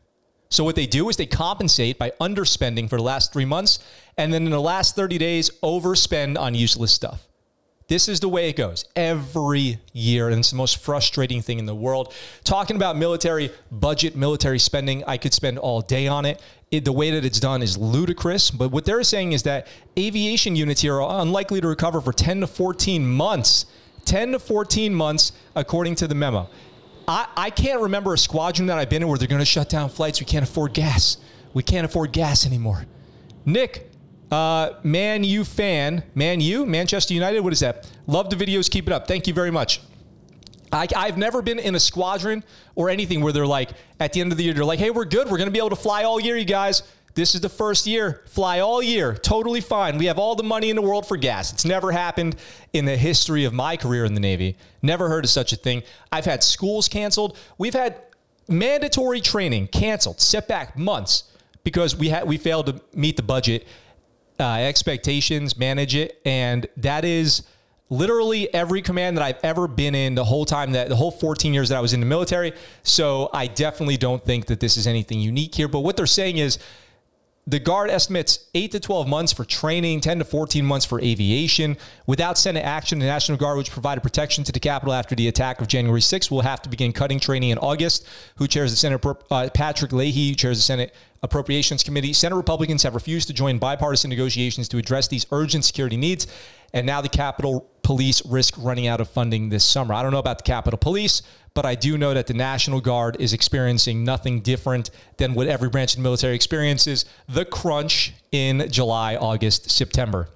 So 0.50 0.62
what 0.62 0.76
they 0.76 0.86
do 0.86 1.08
is 1.08 1.16
they 1.16 1.26
compensate 1.26 1.98
by 1.98 2.12
underspending 2.20 2.88
for 2.88 2.98
the 2.98 3.02
last 3.02 3.32
three 3.32 3.46
months, 3.46 3.80
and 4.18 4.32
then 4.32 4.44
in 4.44 4.50
the 4.50 4.60
last 4.60 4.94
30 4.94 5.18
days, 5.18 5.50
overspend 5.62 6.38
on 6.38 6.54
useless 6.54 6.92
stuff. 6.92 7.26
This 7.88 8.08
is 8.08 8.18
the 8.18 8.28
way 8.28 8.48
it 8.48 8.56
goes 8.56 8.84
every 8.96 9.78
year. 9.92 10.28
And 10.28 10.40
it's 10.40 10.50
the 10.50 10.56
most 10.56 10.78
frustrating 10.78 11.40
thing 11.40 11.60
in 11.60 11.66
the 11.66 11.74
world. 11.74 12.12
Talking 12.42 12.74
about 12.76 12.96
military 12.96 13.50
budget, 13.70 14.16
military 14.16 14.58
spending, 14.58 15.04
I 15.06 15.18
could 15.18 15.32
spend 15.32 15.58
all 15.58 15.80
day 15.82 16.08
on 16.08 16.24
it. 16.24 16.42
it. 16.72 16.84
The 16.84 16.92
way 16.92 17.12
that 17.12 17.24
it's 17.24 17.38
done 17.38 17.62
is 17.62 17.78
ludicrous. 17.78 18.50
But 18.50 18.72
what 18.72 18.84
they're 18.84 19.04
saying 19.04 19.32
is 19.32 19.44
that 19.44 19.68
aviation 19.96 20.56
units 20.56 20.80
here 20.80 21.00
are 21.00 21.22
unlikely 21.22 21.60
to 21.60 21.68
recover 21.68 22.00
for 22.00 22.12
10 22.12 22.40
to 22.40 22.48
14 22.48 23.06
months. 23.06 23.66
10 24.04 24.32
to 24.32 24.38
14 24.40 24.94
months, 24.94 25.32
according 25.54 25.94
to 25.96 26.08
the 26.08 26.14
memo. 26.14 26.48
I, 27.06 27.28
I 27.36 27.50
can't 27.50 27.80
remember 27.80 28.14
a 28.14 28.18
squadron 28.18 28.66
that 28.66 28.78
I've 28.78 28.90
been 28.90 29.02
in 29.02 29.08
where 29.08 29.18
they're 29.18 29.28
going 29.28 29.38
to 29.40 29.44
shut 29.44 29.68
down 29.68 29.90
flights. 29.90 30.18
We 30.18 30.26
can't 30.26 30.44
afford 30.44 30.72
gas. 30.74 31.18
We 31.54 31.62
can't 31.62 31.84
afford 31.84 32.12
gas 32.12 32.46
anymore. 32.46 32.84
Nick, 33.44 33.90
uh, 34.30 34.70
Man 34.82 35.24
U 35.24 35.44
fan, 35.44 36.02
Man 36.14 36.40
U, 36.40 36.66
Manchester 36.66 37.14
United. 37.14 37.40
What 37.40 37.52
is 37.52 37.60
that? 37.60 37.90
Love 38.06 38.30
the 38.30 38.36
videos. 38.36 38.70
Keep 38.70 38.88
it 38.88 38.92
up. 38.92 39.06
Thank 39.06 39.26
you 39.26 39.34
very 39.34 39.50
much. 39.50 39.80
I, 40.72 40.88
I've 40.96 41.16
never 41.16 41.42
been 41.42 41.58
in 41.58 41.74
a 41.74 41.80
squadron 41.80 42.42
or 42.74 42.90
anything 42.90 43.20
where 43.20 43.32
they're 43.32 43.46
like, 43.46 43.70
at 44.00 44.12
the 44.12 44.20
end 44.20 44.32
of 44.32 44.38
the 44.38 44.44
year, 44.44 44.52
they're 44.52 44.64
like, 44.64 44.78
hey, 44.78 44.90
we're 44.90 45.04
good. 45.04 45.30
We're 45.30 45.38
going 45.38 45.48
to 45.48 45.52
be 45.52 45.58
able 45.58 45.70
to 45.70 45.76
fly 45.76 46.04
all 46.04 46.20
year, 46.20 46.36
you 46.36 46.44
guys. 46.44 46.82
This 47.14 47.34
is 47.34 47.40
the 47.40 47.48
first 47.48 47.86
year. 47.86 48.24
Fly 48.26 48.60
all 48.60 48.82
year. 48.82 49.14
Totally 49.14 49.62
fine. 49.62 49.96
We 49.96 50.04
have 50.06 50.18
all 50.18 50.34
the 50.34 50.42
money 50.42 50.68
in 50.68 50.76
the 50.76 50.82
world 50.82 51.08
for 51.08 51.16
gas. 51.16 51.50
It's 51.50 51.64
never 51.64 51.90
happened 51.90 52.36
in 52.74 52.84
the 52.84 52.96
history 52.96 53.44
of 53.44 53.54
my 53.54 53.76
career 53.78 54.04
in 54.04 54.12
the 54.12 54.20
Navy. 54.20 54.58
Never 54.82 55.08
heard 55.08 55.24
of 55.24 55.30
such 55.30 55.52
a 55.52 55.56
thing. 55.56 55.82
I've 56.12 56.26
had 56.26 56.44
schools 56.44 56.88
canceled. 56.88 57.38
We've 57.56 57.72
had 57.72 58.02
mandatory 58.48 59.22
training 59.22 59.68
canceled, 59.68 60.20
set 60.20 60.46
back 60.46 60.76
months 60.76 61.24
because 61.64 61.96
we 61.96 62.10
had 62.10 62.28
we 62.28 62.36
failed 62.36 62.66
to 62.66 62.80
meet 62.92 63.16
the 63.16 63.22
budget 63.22 63.66
uh, 64.38 64.54
expectations, 64.54 65.56
manage 65.56 65.94
it, 65.94 66.20
and 66.24 66.66
that 66.76 67.04
is 67.04 67.42
literally 67.88 68.52
every 68.52 68.82
command 68.82 69.16
that 69.16 69.22
I've 69.22 69.38
ever 69.42 69.68
been 69.68 69.94
in 69.94 70.14
the 70.14 70.24
whole 70.24 70.44
time 70.44 70.72
that 70.72 70.88
the 70.88 70.96
whole 70.96 71.12
14 71.12 71.54
years 71.54 71.68
that 71.68 71.78
I 71.78 71.80
was 71.80 71.92
in 71.92 72.00
the 72.00 72.06
military. 72.06 72.52
So 72.82 73.30
I 73.32 73.46
definitely 73.46 73.96
don't 73.96 74.24
think 74.24 74.46
that 74.46 74.60
this 74.60 74.76
is 74.76 74.86
anything 74.86 75.20
unique 75.20 75.54
here. 75.54 75.68
But 75.68 75.80
what 75.80 75.96
they're 75.96 76.06
saying 76.06 76.38
is 76.38 76.58
the 77.48 77.60
Guard 77.60 77.90
estimates 77.90 78.40
8 78.54 78.72
to 78.72 78.80
12 78.80 79.06
months 79.06 79.32
for 79.32 79.44
training, 79.44 80.00
10 80.00 80.18
to 80.18 80.24
14 80.24 80.66
months 80.66 80.84
for 80.84 81.00
aviation. 81.00 81.76
Without 82.08 82.36
Senate 82.38 82.64
action, 82.64 82.98
the 82.98 83.06
National 83.06 83.38
Guard, 83.38 83.56
which 83.56 83.70
provided 83.70 84.00
protection 84.00 84.42
to 84.42 84.50
the 84.50 84.58
Capitol 84.58 84.92
after 84.92 85.14
the 85.14 85.28
attack 85.28 85.60
of 85.60 85.68
January 85.68 86.00
6th, 86.00 86.28
will 86.28 86.40
have 86.40 86.60
to 86.62 86.68
begin 86.68 86.92
cutting 86.92 87.20
training 87.20 87.50
in 87.50 87.58
August. 87.58 88.08
Who 88.38 88.48
chairs 88.48 88.72
the 88.72 88.76
Senate? 88.76 89.00
Uh, 89.30 89.48
Patrick 89.54 89.92
Leahy 89.92 90.30
who 90.30 90.34
chairs 90.34 90.58
the 90.58 90.62
Senate 90.62 90.92
Appropriations 91.26 91.82
Committee. 91.82 92.12
Senate 92.12 92.36
Republicans 92.36 92.82
have 92.84 92.94
refused 92.94 93.26
to 93.28 93.34
join 93.34 93.58
bipartisan 93.58 94.08
negotiations 94.08 94.68
to 94.68 94.78
address 94.78 95.08
these 95.08 95.26
urgent 95.32 95.64
security 95.64 95.96
needs. 95.96 96.26
And 96.72 96.86
now 96.86 97.00
the 97.00 97.08
Capitol 97.08 97.68
Police 97.82 98.24
risk 98.24 98.54
running 98.58 98.86
out 98.86 99.00
of 99.00 99.08
funding 99.10 99.48
this 99.48 99.64
summer. 99.64 99.94
I 99.94 100.02
don't 100.02 100.12
know 100.12 100.18
about 100.18 100.38
the 100.38 100.44
Capitol 100.44 100.78
Police, 100.78 101.22
but 101.54 101.66
I 101.66 101.74
do 101.74 101.98
know 101.98 102.14
that 102.14 102.26
the 102.26 102.34
National 102.34 102.80
Guard 102.80 103.16
is 103.20 103.32
experiencing 103.32 104.04
nothing 104.04 104.40
different 104.40 104.90
than 105.16 105.34
what 105.34 105.46
every 105.46 105.68
branch 105.68 105.92
of 105.92 105.98
the 105.98 106.02
military 106.02 106.34
experiences 106.34 107.04
the 107.28 107.44
crunch 107.44 108.14
in 108.32 108.70
July, 108.70 109.16
August, 109.16 109.70
September. 109.70 110.28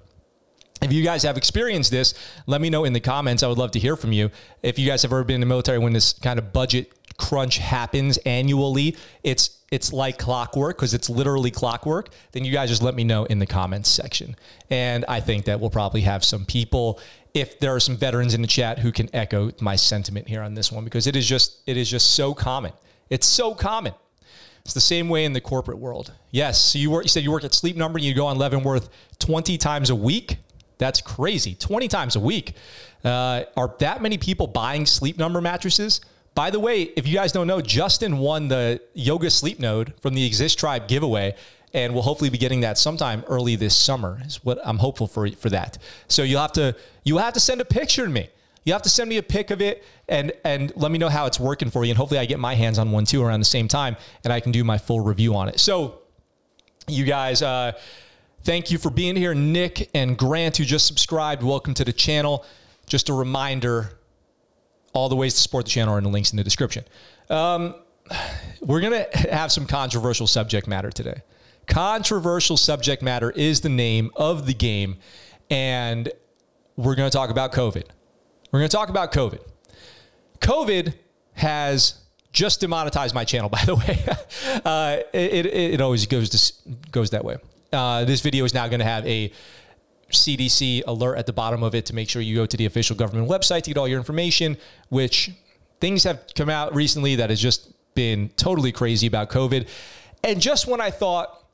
If 0.81 0.91
you 0.91 1.03
guys 1.03 1.23
have 1.23 1.37
experienced 1.37 1.91
this, 1.91 2.15
let 2.47 2.59
me 2.59 2.69
know 2.69 2.85
in 2.85 2.93
the 2.93 2.99
comments. 2.99 3.43
I 3.43 3.47
would 3.47 3.59
love 3.59 3.71
to 3.71 3.79
hear 3.79 3.95
from 3.95 4.11
you. 4.11 4.31
If 4.63 4.79
you 4.79 4.87
guys 4.87 5.03
have 5.03 5.11
ever 5.11 5.23
been 5.23 5.35
in 5.35 5.41
the 5.41 5.47
military 5.47 5.77
when 5.77 5.93
this 5.93 6.13
kind 6.13 6.39
of 6.39 6.51
budget 6.51 6.91
crunch 7.17 7.59
happens 7.59 8.17
annually, 8.25 8.97
it's 9.23 9.60
it's 9.71 9.93
like 9.93 10.17
clockwork 10.17 10.75
because 10.77 10.93
it's 10.93 11.09
literally 11.09 11.49
clockwork, 11.49 12.09
then 12.33 12.43
you 12.43 12.51
guys 12.51 12.69
just 12.69 12.83
let 12.83 12.93
me 12.93 13.05
know 13.05 13.23
in 13.25 13.39
the 13.39 13.45
comments 13.45 13.89
section. 13.89 14.35
And 14.69 15.05
I 15.07 15.21
think 15.21 15.45
that 15.45 15.59
we'll 15.59 15.69
probably 15.69 16.01
have 16.01 16.23
some 16.23 16.45
people 16.45 16.99
if 17.33 17.59
there 17.59 17.73
are 17.73 17.79
some 17.79 17.95
veterans 17.95 18.33
in 18.33 18.41
the 18.41 18.47
chat 18.47 18.79
who 18.79 18.91
can 18.91 19.09
echo 19.15 19.51
my 19.61 19.77
sentiment 19.77 20.27
here 20.27 20.41
on 20.41 20.53
this 20.53 20.71
one 20.71 20.83
because 20.83 21.07
it 21.07 21.15
is 21.15 21.25
just 21.25 21.61
it 21.65 21.77
is 21.77 21.89
just 21.89 22.11
so 22.15 22.33
common. 22.33 22.73
It's 23.09 23.25
so 23.25 23.55
common. 23.55 23.93
It's 24.65 24.73
the 24.73 24.81
same 24.81 25.09
way 25.09 25.25
in 25.25 25.33
the 25.33 25.41
corporate 25.41 25.79
world. 25.79 26.11
Yes, 26.29 26.59
so 26.59 26.77
you 26.77 26.91
work. 26.91 27.03
You 27.05 27.09
said 27.09 27.23
you 27.23 27.31
work 27.31 27.43
at 27.43 27.53
Sleep 27.53 27.75
Number. 27.75 27.97
and 27.97 28.05
You 28.05 28.13
go 28.13 28.27
on 28.27 28.37
Leavenworth 28.37 28.89
twenty 29.19 29.57
times 29.57 29.89
a 29.89 29.95
week. 29.95 30.37
That's 30.77 31.01
crazy. 31.01 31.55
Twenty 31.55 31.87
times 31.87 32.15
a 32.15 32.19
week. 32.19 32.55
Uh, 33.03 33.43
are 33.55 33.73
that 33.79 34.01
many 34.01 34.17
people 34.17 34.47
buying 34.47 34.85
Sleep 34.85 35.17
Number 35.17 35.41
mattresses? 35.41 36.01
By 36.33 36.49
the 36.49 36.59
way, 36.59 36.83
if 36.83 37.07
you 37.07 37.15
guys 37.15 37.31
don't 37.31 37.47
know, 37.47 37.61
Justin 37.61 38.17
won 38.17 38.47
the 38.47 38.81
Yoga 38.93 39.29
Sleep 39.29 39.59
Node 39.59 39.93
from 40.01 40.13
the 40.13 40.25
Exist 40.25 40.57
Tribe 40.57 40.87
giveaway 40.87 41.35
and 41.73 41.93
we'll 41.93 42.03
hopefully 42.03 42.29
be 42.29 42.37
getting 42.37 42.61
that 42.61 42.77
sometime 42.77 43.23
early 43.27 43.55
this 43.55 43.75
summer. 43.75 44.19
Is 44.25 44.43
what 44.43 44.59
I'm 44.63 44.77
hopeful 44.77 45.07
for 45.07 45.29
for 45.31 45.49
that. 45.49 45.77
So 46.07 46.23
you'll 46.23 46.41
have 46.41 46.51
to 46.53 46.75
you 47.03 47.17
have 47.17 47.33
to 47.33 47.39
send 47.39 47.61
a 47.61 47.65
picture 47.65 48.05
to 48.05 48.11
me. 48.11 48.29
You 48.63 48.73
have 48.73 48.81
to 48.83 48.89
send 48.89 49.09
me 49.09 49.17
a 49.17 49.23
pic 49.23 49.51
of 49.51 49.61
it 49.61 49.83
and 50.07 50.31
and 50.43 50.71
let 50.75 50.91
me 50.91 50.97
know 50.97 51.09
how 51.09 51.25
it's 51.25 51.39
working 51.39 51.69
for 51.69 51.83
you. 51.85 51.91
And 51.91 51.97
hopefully 51.97 52.19
I 52.19 52.25
get 52.25 52.39
my 52.39 52.55
hands 52.55 52.77
on 52.77 52.91
one 52.91 53.05
too 53.05 53.23
around 53.23 53.39
the 53.39 53.45
same 53.45 53.67
time 53.67 53.95
and 54.23 54.33
I 54.33 54.39
can 54.39 54.51
do 54.51 54.63
my 54.63 54.77
full 54.77 54.99
review 54.99 55.35
on 55.35 55.47
it. 55.49 55.59
So 55.59 55.99
you 56.87 57.05
guys, 57.05 57.41
uh, 57.41 57.73
thank 58.43 58.71
you 58.71 58.77
for 58.77 58.89
being 58.89 59.15
here, 59.15 59.33
Nick 59.33 59.89
and 59.93 60.17
Grant, 60.17 60.57
who 60.57 60.65
just 60.65 60.87
subscribed. 60.87 61.43
Welcome 61.43 61.73
to 61.75 61.85
the 61.85 61.93
channel. 61.93 62.45
Just 62.85 63.07
a 63.09 63.13
reminder, 63.13 63.91
all 64.93 65.09
the 65.09 65.15
ways 65.15 65.33
to 65.33 65.39
support 65.39 65.65
the 65.65 65.71
channel 65.71 65.95
are 65.95 65.97
in 65.97 66.03
the 66.03 66.09
links 66.09 66.31
in 66.31 66.37
the 66.37 66.43
description. 66.43 66.83
Um, 67.29 67.75
we're 68.61 68.81
gonna 68.81 69.05
have 69.13 69.51
some 69.51 69.65
controversial 69.65 70.27
subject 70.27 70.67
matter 70.67 70.91
today. 70.91 71.21
Controversial 71.67 72.57
subject 72.57 73.01
matter 73.01 73.31
is 73.31 73.61
the 73.61 73.69
name 73.69 74.11
of 74.15 74.45
the 74.45 74.53
game. 74.53 74.97
And 75.49 76.11
we're 76.75 76.95
going 76.95 77.09
to 77.09 77.15
talk 77.15 77.29
about 77.29 77.51
COVID. 77.51 77.83
We're 78.51 78.59
going 78.59 78.69
to 78.69 78.75
talk 78.75 78.89
about 78.89 79.11
COVID. 79.11 79.39
COVID 80.39 80.93
has 81.33 81.95
just 82.33 82.61
demonetized 82.61 83.13
my 83.13 83.23
channel, 83.23 83.49
by 83.49 83.63
the 83.65 83.75
way. 83.75 84.03
uh, 84.65 84.97
it, 85.13 85.45
it, 85.45 85.73
it, 85.73 85.81
always 85.81 86.05
goes 86.05 86.29
to, 86.29 86.53
goes 86.91 87.11
that 87.11 87.23
way. 87.23 87.37
Uh, 87.71 88.03
this 88.05 88.21
video 88.21 88.43
is 88.43 88.53
now 88.53 88.67
going 88.67 88.79
to 88.79 88.85
have 88.85 89.05
a 89.07 89.31
CDC 90.13 90.83
alert 90.87 91.17
at 91.17 91.25
the 91.25 91.33
bottom 91.33 91.63
of 91.63 91.75
it 91.75 91.85
to 91.87 91.95
make 91.95 92.09
sure 92.09 92.21
you 92.21 92.35
go 92.35 92.45
to 92.45 92.57
the 92.57 92.65
official 92.65 92.95
government 92.95 93.29
website 93.29 93.63
to 93.63 93.69
get 93.71 93.77
all 93.77 93.87
your 93.87 93.97
information, 93.97 94.57
which 94.89 95.31
things 95.79 96.03
have 96.03 96.23
come 96.35 96.49
out 96.49 96.73
recently 96.75 97.15
that 97.15 97.29
has 97.29 97.41
just 97.41 97.71
been 97.95 98.29
totally 98.37 98.71
crazy 98.71 99.07
about 99.07 99.29
COVID. 99.29 99.67
And 100.23 100.41
just 100.41 100.67
when 100.67 100.79
I 100.79 100.91
thought, 100.91 101.45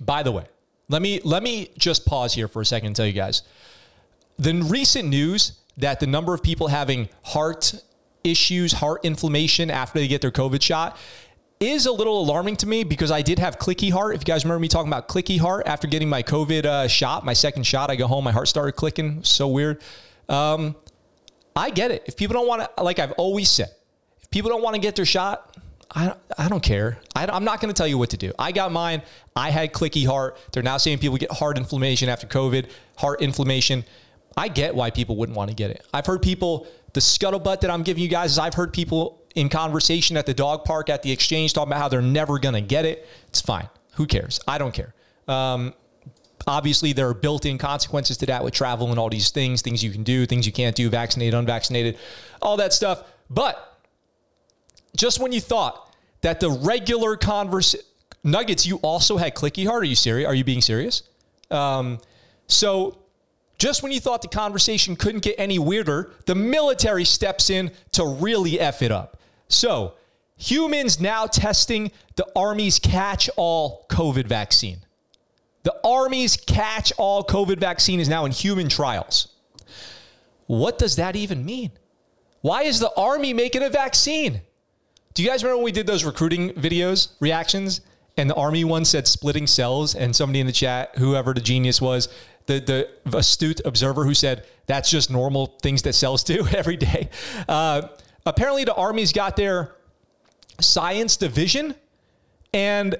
by 0.00 0.22
the 0.22 0.32
way, 0.32 0.44
let 0.88 1.02
me 1.02 1.20
let 1.24 1.42
me 1.42 1.70
just 1.78 2.04
pause 2.04 2.34
here 2.34 2.48
for 2.48 2.62
a 2.62 2.66
second 2.66 2.88
and 2.88 2.96
tell 2.96 3.06
you 3.06 3.12
guys. 3.12 3.42
The 4.38 4.54
recent 4.54 5.08
news 5.08 5.52
that 5.76 6.00
the 6.00 6.06
number 6.06 6.34
of 6.34 6.42
people 6.42 6.68
having 6.68 7.08
heart 7.22 7.74
issues, 8.24 8.72
heart 8.72 9.04
inflammation 9.04 9.70
after 9.70 9.98
they 9.98 10.08
get 10.08 10.20
their 10.20 10.30
COVID 10.30 10.62
shot 10.62 10.96
is 11.60 11.84
a 11.84 11.92
little 11.92 12.18
alarming 12.18 12.56
to 12.56 12.66
me 12.66 12.84
because 12.84 13.10
I 13.10 13.20
did 13.20 13.38
have 13.38 13.58
clicky 13.58 13.92
heart. 13.92 14.14
If 14.14 14.22
you 14.22 14.24
guys 14.24 14.44
remember 14.44 14.60
me 14.60 14.68
talking 14.68 14.88
about 14.88 15.08
clicky 15.08 15.38
heart 15.38 15.66
after 15.66 15.86
getting 15.86 16.08
my 16.08 16.22
COVID 16.22 16.64
uh, 16.64 16.88
shot, 16.88 17.22
my 17.22 17.34
second 17.34 17.64
shot, 17.64 17.90
I 17.90 17.96
go 17.96 18.06
home, 18.06 18.24
my 18.24 18.32
heart 18.32 18.48
started 18.48 18.72
clicking. 18.72 19.22
So 19.24 19.46
weird. 19.46 19.82
Um, 20.30 20.74
I 21.54 21.68
get 21.68 21.90
it. 21.90 22.04
If 22.06 22.16
people 22.16 22.32
don't 22.32 22.48
want 22.48 22.62
to, 22.62 22.82
like 22.82 22.98
I've 22.98 23.12
always 23.12 23.50
said, 23.50 23.68
if 24.22 24.30
people 24.30 24.50
don't 24.50 24.62
want 24.62 24.74
to 24.74 24.80
get 24.80 24.96
their 24.96 25.04
shot, 25.04 25.54
I, 25.94 26.14
I 26.38 26.48
don't 26.48 26.62
care. 26.62 26.98
I, 27.14 27.36
am 27.36 27.44
not 27.44 27.60
going 27.60 27.72
to 27.72 27.76
tell 27.76 27.86
you 27.86 27.98
what 27.98 28.08
to 28.10 28.16
do. 28.16 28.32
I 28.38 28.52
got 28.52 28.72
mine. 28.72 29.02
I 29.36 29.50
had 29.50 29.74
clicky 29.74 30.06
heart. 30.06 30.38
They're 30.52 30.62
now 30.62 30.78
saying 30.78 30.98
people 30.98 31.18
get 31.18 31.30
heart 31.30 31.58
inflammation 31.58 32.08
after 32.08 32.26
COVID, 32.26 32.70
heart 32.96 33.20
inflammation. 33.20 33.84
I 34.34 34.48
get 34.48 34.74
why 34.74 34.90
people 34.90 35.16
wouldn't 35.16 35.36
want 35.36 35.50
to 35.50 35.54
get 35.54 35.70
it. 35.70 35.84
I've 35.92 36.06
heard 36.06 36.22
people, 36.22 36.68
the 36.94 37.00
scuttlebutt 37.00 37.60
that 37.60 37.70
I'm 37.70 37.82
giving 37.82 38.02
you 38.02 38.08
guys 38.08 38.32
is 38.32 38.38
I've 38.38 38.54
heard 38.54 38.72
people 38.72 39.19
in 39.34 39.48
conversation 39.48 40.16
at 40.16 40.26
the 40.26 40.34
dog 40.34 40.64
park, 40.64 40.88
at 40.88 41.02
the 41.02 41.12
exchange, 41.12 41.52
talking 41.52 41.70
about 41.70 41.80
how 41.80 41.88
they're 41.88 42.02
never 42.02 42.38
going 42.38 42.54
to 42.54 42.60
get 42.60 42.84
it. 42.84 43.06
It's 43.28 43.40
fine. 43.40 43.68
Who 43.94 44.06
cares? 44.06 44.40
I 44.48 44.58
don't 44.58 44.72
care. 44.72 44.94
Um, 45.28 45.74
obviously, 46.46 46.92
there 46.92 47.08
are 47.08 47.14
built 47.14 47.44
in 47.46 47.58
consequences 47.58 48.16
to 48.18 48.26
that 48.26 48.42
with 48.42 48.54
travel 48.54 48.90
and 48.90 48.98
all 48.98 49.10
these 49.10 49.30
things, 49.30 49.62
things 49.62 49.84
you 49.84 49.90
can 49.90 50.02
do, 50.02 50.26
things 50.26 50.46
you 50.46 50.52
can't 50.52 50.74
do, 50.74 50.88
vaccinated, 50.88 51.34
unvaccinated, 51.34 51.98
all 52.42 52.56
that 52.56 52.72
stuff. 52.72 53.04
But 53.28 53.80
just 54.96 55.20
when 55.20 55.32
you 55.32 55.40
thought 55.40 55.94
that 56.22 56.40
the 56.40 56.50
regular 56.50 57.16
converse 57.16 57.76
nuggets, 58.24 58.66
you 58.66 58.76
also 58.78 59.16
had 59.16 59.34
clicky 59.34 59.66
heart. 59.66 59.82
Are 59.82 59.86
you 59.86 59.94
serious? 59.94 60.26
Are 60.26 60.34
you 60.34 60.44
being 60.44 60.60
serious? 60.60 61.02
Um, 61.50 61.98
so 62.46 62.98
just 63.58 63.82
when 63.82 63.92
you 63.92 64.00
thought 64.00 64.22
the 64.22 64.28
conversation 64.28 64.96
couldn't 64.96 65.22
get 65.22 65.36
any 65.38 65.58
weirder, 65.58 66.12
the 66.26 66.34
military 66.34 67.04
steps 67.04 67.50
in 67.50 67.70
to 67.92 68.04
really 68.04 68.58
F 68.58 68.82
it 68.82 68.90
up. 68.90 69.19
So, 69.50 69.94
humans 70.36 71.00
now 71.00 71.26
testing 71.26 71.92
the 72.16 72.26
Army's 72.34 72.78
catch 72.78 73.28
all 73.36 73.86
COVID 73.90 74.26
vaccine. 74.26 74.78
The 75.64 75.74
Army's 75.84 76.36
catch 76.36 76.92
all 76.96 77.22
COVID 77.22 77.58
vaccine 77.58 78.00
is 78.00 78.08
now 78.08 78.24
in 78.24 78.32
human 78.32 78.68
trials. 78.68 79.28
What 80.46 80.78
does 80.78 80.96
that 80.96 81.16
even 81.16 81.44
mean? 81.44 81.72
Why 82.40 82.62
is 82.62 82.80
the 82.80 82.92
Army 82.96 83.34
making 83.34 83.62
a 83.62 83.68
vaccine? 83.68 84.40
Do 85.12 85.22
you 85.22 85.28
guys 85.28 85.42
remember 85.42 85.58
when 85.58 85.64
we 85.64 85.72
did 85.72 85.86
those 85.86 86.04
recruiting 86.04 86.50
videos, 86.54 87.10
reactions? 87.20 87.82
And 88.16 88.28
the 88.28 88.34
Army 88.34 88.64
one 88.64 88.84
said 88.84 89.06
splitting 89.06 89.46
cells, 89.46 89.94
and 89.94 90.14
somebody 90.14 90.40
in 90.40 90.46
the 90.46 90.52
chat, 90.52 90.96
whoever 90.96 91.34
the 91.34 91.40
genius 91.40 91.80
was, 91.80 92.08
the, 92.46 92.60
the 92.60 93.16
astute 93.16 93.60
observer 93.64 94.04
who 94.04 94.14
said 94.14 94.46
that's 94.66 94.90
just 94.90 95.10
normal 95.10 95.58
things 95.62 95.82
that 95.82 95.94
cells 95.94 96.24
do 96.24 96.46
every 96.56 96.76
day. 96.76 97.08
Uh, 97.48 97.88
apparently 98.30 98.64
the 98.64 98.74
Army's 98.74 99.12
got 99.12 99.36
their 99.36 99.74
science 100.60 101.16
division 101.16 101.74
and 102.54 102.96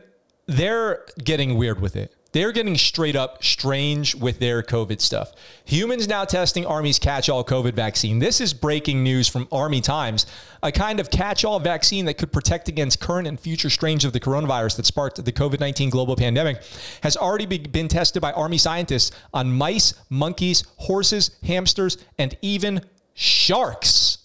they're 0.47 1.07
getting 1.23 1.57
weird 1.57 1.81
with 1.81 1.97
it. 1.97 2.15
They're 2.33 2.53
getting 2.53 2.77
straight 2.77 3.17
up 3.17 3.43
strange 3.43 4.15
with 4.15 4.39
their 4.39 4.63
COVID 4.63 5.01
stuff. 5.01 5.33
Humans 5.65 6.07
now 6.07 6.25
testing 6.25 6.65
Army's 6.65 7.01
catch 7.01 7.29
all 7.29 7.45
COVID 7.45 7.75
vaccine. 7.75 8.21
This 8.21 8.41
is 8.41 8.55
breaking 8.55 9.03
news 9.03 9.27
from 9.27 9.49
Army 9.51 9.81
Times. 9.81 10.27
A 10.63 10.71
kind 10.71 11.01
of 11.01 11.11
catch 11.11 11.45
all 11.45 11.59
vaccine 11.59 12.05
that 12.05 12.19
could 12.19 12.33
protect 12.33 12.69
against 12.69 13.01
current 13.01 13.27
and 13.27 13.39
future 13.39 13.69
strains 13.69 14.05
of 14.05 14.13
the 14.13 14.21
coronavirus 14.21 14.77
that 14.77 14.87
sparked 14.87 15.25
the 15.25 15.33
COVID 15.33 15.59
19 15.59 15.91
global 15.91 16.15
pandemic 16.15 16.63
has 17.03 17.17
already 17.17 17.47
been 17.47 17.89
tested 17.89 18.23
by 18.23 18.31
Army 18.33 18.59
scientists 18.59 19.11
on 19.35 19.51
mice, 19.51 19.95
monkeys, 20.09 20.63
horses, 20.77 21.33
hamsters, 21.43 21.99
and 22.17 22.37
even 22.43 22.83
sharks. 23.15 24.20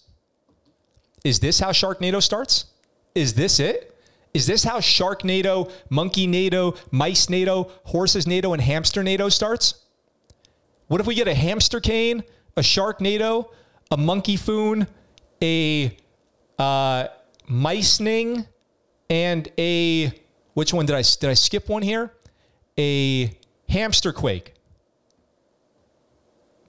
Is 1.26 1.40
this 1.40 1.58
how 1.58 1.70
Sharknado 1.70 2.22
starts? 2.22 2.66
Is 3.16 3.34
this 3.34 3.58
it? 3.58 3.98
Is 4.32 4.46
this 4.46 4.62
how 4.62 4.78
Sharknado, 4.78 5.72
Monkey 5.90 6.28
NATO, 6.28 6.76
Mice 6.92 7.28
NATO, 7.28 7.72
Horses 7.82 8.28
NATO, 8.28 8.52
and 8.52 8.62
Hamster 8.62 9.02
NATO 9.02 9.28
starts? 9.28 9.86
What 10.86 11.00
if 11.00 11.06
we 11.08 11.16
get 11.16 11.26
a 11.26 11.34
hamster 11.34 11.80
cane, 11.80 12.22
a 12.56 12.60
Sharknado, 12.60 13.50
a 13.90 13.96
monkey 13.96 14.36
foon, 14.36 14.86
a 15.42 15.96
uh, 16.60 17.08
micening, 17.48 18.46
and 19.10 19.48
a 19.58 20.12
which 20.54 20.72
one 20.72 20.86
did 20.86 20.94
I 20.94 21.02
did 21.02 21.28
I 21.28 21.34
skip 21.34 21.68
one 21.68 21.82
here? 21.82 22.12
A 22.78 23.36
hamster 23.68 24.12
quake. 24.12 24.54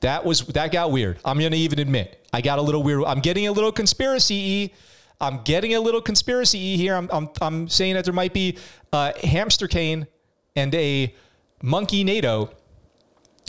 That 0.02 0.26
was 0.26 0.42
that 0.48 0.72
got 0.72 0.92
weird. 0.92 1.20
I'm 1.26 1.40
gonna 1.40 1.56
even 1.56 1.80
admit 1.80 2.28
I 2.32 2.42
got 2.42 2.60
a 2.60 2.62
little 2.62 2.84
weird. 2.84 3.04
I'm 3.06 3.20
getting 3.20 3.48
a 3.48 3.52
little 3.52 3.72
conspiracy. 3.72 4.74
I'm 5.20 5.42
getting 5.44 5.74
a 5.74 5.80
little 5.80 6.02
conspiracy 6.02 6.78
here. 6.78 6.96
I'm 6.96 7.10
I'm, 7.12 7.30
I'm 7.42 7.68
saying 7.68 7.96
that 7.96 8.06
there 8.06 8.14
might 8.14 8.34
be 8.34 8.58
a 8.94 9.14
hamster 9.26 9.68
cane 9.68 10.08
and 10.56 10.74
a 10.76 11.16
monkey 11.62 12.04
NATO 12.04 12.52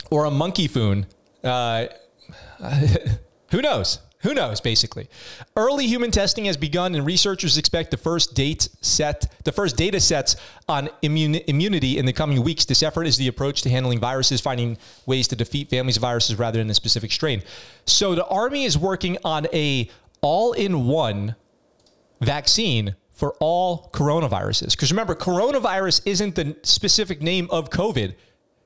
or 0.09 0.25
a 0.25 0.31
monkey 0.31 0.67
foon. 0.67 1.05
Uh, 1.43 1.87
who 3.51 3.61
knows? 3.61 3.99
Who 4.23 4.33
knows, 4.33 4.59
basically. 4.59 5.09
Early 5.55 5.87
human 5.87 6.11
testing 6.11 6.43
has 6.45 6.57
begun, 6.57 6.93
and 6.93 7.05
researchers 7.05 7.57
expect 7.57 7.89
the 7.89 7.97
first 7.97 8.35
date 8.35 8.67
set, 8.81 9.33
the 9.45 9.53
first 9.53 9.77
data 9.77 10.01
sets 10.01 10.35
on 10.67 10.89
immuni- 11.01 11.45
immunity 11.47 11.97
in 11.97 12.05
the 12.05 12.11
coming 12.11 12.43
weeks. 12.43 12.65
This 12.65 12.83
effort 12.83 13.07
is 13.07 13.15
the 13.15 13.29
approach 13.29 13.61
to 13.61 13.69
handling 13.69 13.99
viruses, 13.99 14.41
finding 14.41 14.77
ways 15.05 15.29
to 15.29 15.37
defeat 15.37 15.69
families 15.69 15.95
of 15.95 16.01
viruses 16.01 16.37
rather 16.37 16.59
than 16.59 16.69
a 16.69 16.73
specific 16.73 17.13
strain. 17.13 17.43
So 17.85 18.13
the 18.13 18.25
Army 18.27 18.65
is 18.65 18.77
working 18.77 19.17
on 19.23 19.47
a 19.53 19.89
all-in-one 20.19 21.35
vaccine 22.19 22.95
for 23.13 23.35
all 23.39 23.89
coronaviruses. 23.93 24.71
Because 24.71 24.91
remember, 24.91 25.15
coronavirus 25.15 26.01
isn't 26.05 26.35
the 26.35 26.57
specific 26.63 27.21
name 27.21 27.47
of 27.51 27.69
COVID. 27.69 28.15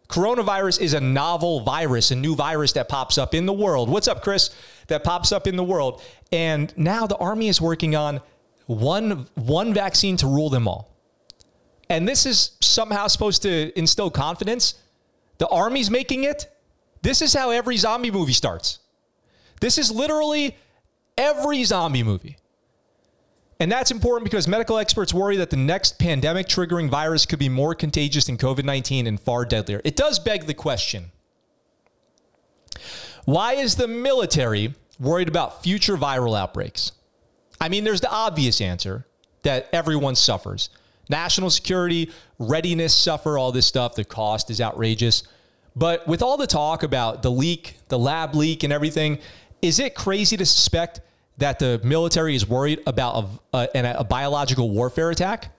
Coronavirus 0.09 0.81
is 0.81 0.93
a 0.93 0.99
novel 0.99 1.61
virus, 1.61 2.09
a 2.09 2.15
new 2.15 2.35
virus 2.35 2.73
that 2.73 2.89
pops 2.89 3.19
up 3.19 3.35
in 3.35 3.45
the 3.45 3.53
world. 3.53 3.87
What's 3.87 4.07
up, 4.07 4.23
Chris? 4.23 4.49
That 4.87 5.03
pops 5.03 5.31
up 5.31 5.47
in 5.47 5.55
the 5.55 5.63
world. 5.63 6.01
And 6.31 6.73
now 6.77 7.07
the 7.07 7.17
army 7.17 7.47
is 7.47 7.61
working 7.61 7.95
on 7.95 8.21
one, 8.65 9.27
one 9.35 9.73
vaccine 9.73 10.17
to 10.17 10.27
rule 10.27 10.49
them 10.49 10.67
all. 10.67 10.89
And 11.89 12.07
this 12.07 12.25
is 12.25 12.57
somehow 12.61 13.07
supposed 13.07 13.41
to 13.43 13.77
instill 13.77 14.09
confidence. 14.09 14.75
The 15.37 15.47
army's 15.47 15.91
making 15.91 16.23
it. 16.23 16.49
This 17.01 17.21
is 17.21 17.33
how 17.33 17.51
every 17.51 17.77
zombie 17.77 18.11
movie 18.11 18.33
starts. 18.33 18.79
This 19.59 19.77
is 19.77 19.91
literally 19.91 20.57
every 21.17 21.63
zombie 21.63 22.03
movie. 22.03 22.37
And 23.59 23.71
that's 23.71 23.91
important 23.91 24.25
because 24.25 24.47
medical 24.47 24.77
experts 24.77 25.13
worry 25.13 25.37
that 25.37 25.49
the 25.49 25.57
next 25.57 25.99
pandemic 25.99 26.47
triggering 26.47 26.89
virus 26.89 27.25
could 27.25 27.39
be 27.39 27.49
more 27.49 27.75
contagious 27.75 28.25
than 28.25 28.37
COVID 28.37 28.65
19 28.65 29.07
and 29.07 29.19
far 29.19 29.45
deadlier. 29.45 29.79
It 29.85 29.95
does 29.95 30.19
beg 30.19 30.47
the 30.47 30.53
question 30.53 31.11
why 33.25 33.53
is 33.53 33.75
the 33.75 33.87
military 33.87 34.73
worried 34.99 35.27
about 35.27 35.63
future 35.63 35.97
viral 35.97 36.37
outbreaks? 36.37 36.91
I 37.59 37.69
mean, 37.69 37.83
there's 37.83 38.01
the 38.01 38.11
obvious 38.11 38.61
answer 38.61 39.05
that 39.43 39.69
everyone 39.71 40.15
suffers. 40.15 40.69
National 41.09 41.49
security, 41.49 42.11
readiness 42.39 42.93
suffer, 42.93 43.37
all 43.37 43.51
this 43.51 43.65
stuff. 43.67 43.95
The 43.95 44.03
cost 44.03 44.49
is 44.49 44.59
outrageous. 44.61 45.23
But 45.75 46.07
with 46.07 46.21
all 46.21 46.37
the 46.37 46.47
talk 46.47 46.83
about 46.83 47.23
the 47.23 47.31
leak, 47.31 47.77
the 47.87 47.99
lab 47.99 48.35
leak, 48.35 48.63
and 48.63 48.71
everything, 48.71 49.19
is 49.61 49.79
it 49.79 49.95
crazy 49.95 50.37
to 50.37 50.45
suspect 50.45 51.01
that 51.37 51.59
the 51.59 51.81
military 51.83 52.35
is 52.35 52.47
worried 52.47 52.81
about 52.85 53.29
a, 53.53 53.57
a, 53.57 53.95
a 53.99 54.03
biological 54.03 54.69
warfare 54.69 55.09
attack 55.09 55.55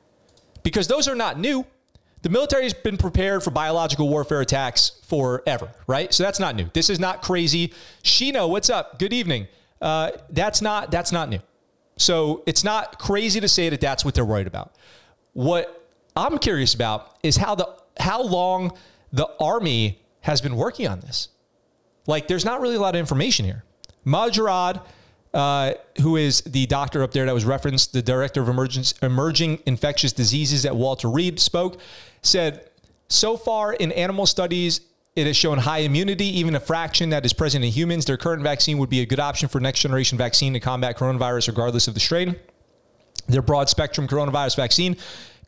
because 0.62 0.86
those 0.86 1.08
are 1.08 1.14
not 1.14 1.38
new. 1.38 1.66
The 2.24 2.30
military 2.30 2.62
has 2.62 2.72
been 2.72 2.96
prepared 2.96 3.42
for 3.42 3.50
biological 3.50 4.08
warfare 4.08 4.40
attacks 4.40 4.92
forever, 5.06 5.70
right? 5.86 6.12
So 6.12 6.22
that's 6.22 6.40
not 6.40 6.56
new. 6.56 6.70
This 6.72 6.88
is 6.88 6.98
not 6.98 7.20
crazy. 7.20 7.74
Shino, 8.02 8.48
what's 8.48 8.70
up? 8.70 8.98
Good 8.98 9.12
evening. 9.12 9.46
Uh, 9.78 10.12
that's 10.30 10.62
not 10.62 10.90
that's 10.90 11.12
not 11.12 11.28
new. 11.28 11.40
So 11.98 12.42
it's 12.46 12.64
not 12.64 12.98
crazy 12.98 13.40
to 13.40 13.48
say 13.48 13.68
that 13.68 13.82
that's 13.82 14.06
what 14.06 14.14
they're 14.14 14.24
worried 14.24 14.46
about. 14.46 14.74
What 15.34 15.86
I'm 16.16 16.38
curious 16.38 16.72
about 16.72 17.18
is 17.22 17.36
how 17.36 17.56
the 17.56 17.68
how 17.98 18.22
long 18.22 18.72
the 19.12 19.28
army 19.38 20.00
has 20.22 20.40
been 20.40 20.56
working 20.56 20.88
on 20.88 21.00
this. 21.00 21.28
Like, 22.06 22.26
there's 22.26 22.46
not 22.46 22.62
really 22.62 22.76
a 22.76 22.80
lot 22.80 22.94
of 22.94 23.00
information 23.00 23.44
here. 23.44 23.64
Modjarrad, 24.06 24.82
uh, 25.34 25.72
who 26.00 26.16
is 26.16 26.40
the 26.42 26.64
doctor 26.64 27.02
up 27.02 27.12
there 27.12 27.26
that 27.26 27.34
was 27.34 27.44
referenced, 27.44 27.92
the 27.92 28.00
director 28.00 28.40
of 28.40 28.48
emergence, 28.48 28.92
emerging 29.02 29.58
infectious 29.66 30.14
diseases 30.14 30.64
at 30.64 30.74
Walter 30.74 31.10
Reed, 31.10 31.38
spoke, 31.38 31.78
said, 32.24 32.70
so 33.08 33.36
far 33.36 33.74
in 33.74 33.92
animal 33.92 34.26
studies, 34.26 34.80
it 35.14 35.26
has 35.26 35.36
shown 35.36 35.58
high 35.58 35.78
immunity, 35.78 36.26
even 36.38 36.56
a 36.56 36.60
fraction 36.60 37.10
that 37.10 37.24
is 37.24 37.32
present 37.32 37.64
in 37.64 37.70
humans. 37.70 38.04
Their 38.04 38.16
current 38.16 38.42
vaccine 38.42 38.78
would 38.78 38.90
be 38.90 39.00
a 39.00 39.06
good 39.06 39.20
option 39.20 39.48
for 39.48 39.60
next 39.60 39.80
generation 39.80 40.18
vaccine 40.18 40.52
to 40.54 40.60
combat 40.60 40.98
coronavirus, 40.98 41.48
regardless 41.48 41.86
of 41.86 41.94
the 41.94 42.00
strain. 42.00 42.36
Their 43.34 43.42
broad 43.42 43.68
spectrum 43.68 44.06
coronavirus 44.06 44.54
vaccine 44.54 44.96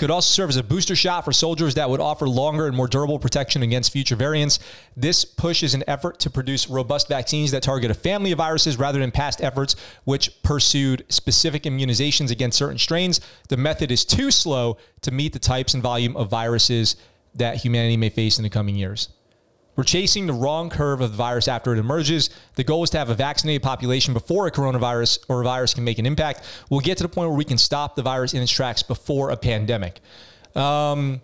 could 0.00 0.11
also 0.11 0.28
serve 0.28 0.50
as 0.50 0.57
a 0.57 0.62
booster 0.64 0.97
shot 0.97 1.25
for 1.25 1.33
soldiers 1.33 1.75
that 1.75 1.88
would 1.88 2.00
offer 2.00 2.28
longer 2.28 2.66
and 2.66 2.76
more 2.76 2.88
durable 2.88 3.21
protection 3.21 3.62
against 3.62 3.93
future 3.93 4.16
variants. 4.16 4.59
This 4.97 5.25
push 5.25 5.62
is 5.62 5.73
an 5.73 5.85
effort 5.87 6.19
to 6.19 6.28
produce 6.28 6.69
robust 6.69 7.07
vaccines 7.07 7.52
that 7.52 7.62
target 7.62 7.93
a 7.93 7.95
family 7.95 8.33
of 8.33 8.38
viruses 8.38 8.76
rather 8.76 8.99
than 8.99 9.12
past 9.12 9.40
efforts 9.40 9.76
which 10.02 10.43
pursued 10.43 11.05
specific 11.11 11.62
immunizations 11.62 12.33
against 12.33 12.59
certain 12.59 12.76
strains. 12.76 13.21
The 13.50 13.57
method 13.57 13.93
is 13.93 14.05
too 14.05 14.33
slow 14.33 14.78
to 15.02 15.12
meet 15.12 15.33
the 15.33 15.38
types 15.38 15.73
and 15.75 15.83
volume 15.83 16.16
of 16.16 16.28
viruses 16.28 16.97
that 17.37 17.59
humanity 17.59 17.97
may 17.97 18.11
face 18.11 18.37
in 18.37 18.43
the 18.43 18.50
coming 18.50 18.75
years. 18.75 19.11
We're 19.76 19.85
chasing 19.85 20.26
the 20.26 20.33
wrong 20.33 20.71
curve 20.71 21.00
of 21.02 21.11
the 21.11 21.16
virus 21.16 21.49
after 21.49 21.75
it 21.75 21.78
emerges. 21.78 22.30
The 22.54 22.64
goal 22.64 22.83
is 22.83 22.90
to 22.90 22.99
have 22.99 23.11
a 23.11 23.14
vaccinated 23.14 23.62
population 23.62 24.14
before 24.14 24.47
a 24.47 24.50
coronavirus 24.50 25.25
or 25.28 25.42
a 25.42 25.45
virus 25.45 25.75
can 25.75 25.85
make 25.85 25.99
an 25.99 26.06
impact. 26.06 26.42
We'll 26.71 26.80
get 26.80 26.97
to 26.99 27.04
the 27.04 27.09
point 27.09 27.28
where 27.28 27.37
we 27.37 27.45
can 27.45 27.59
stop 27.59 27.95
the 27.95 28.02
virus 28.02 28.33
in 28.33 28.42
its 28.42 28.50
tracks 28.50 28.83
before 28.83 29.30
a 29.30 29.37
pandemic. 29.37 30.00
Um, 30.54 31.21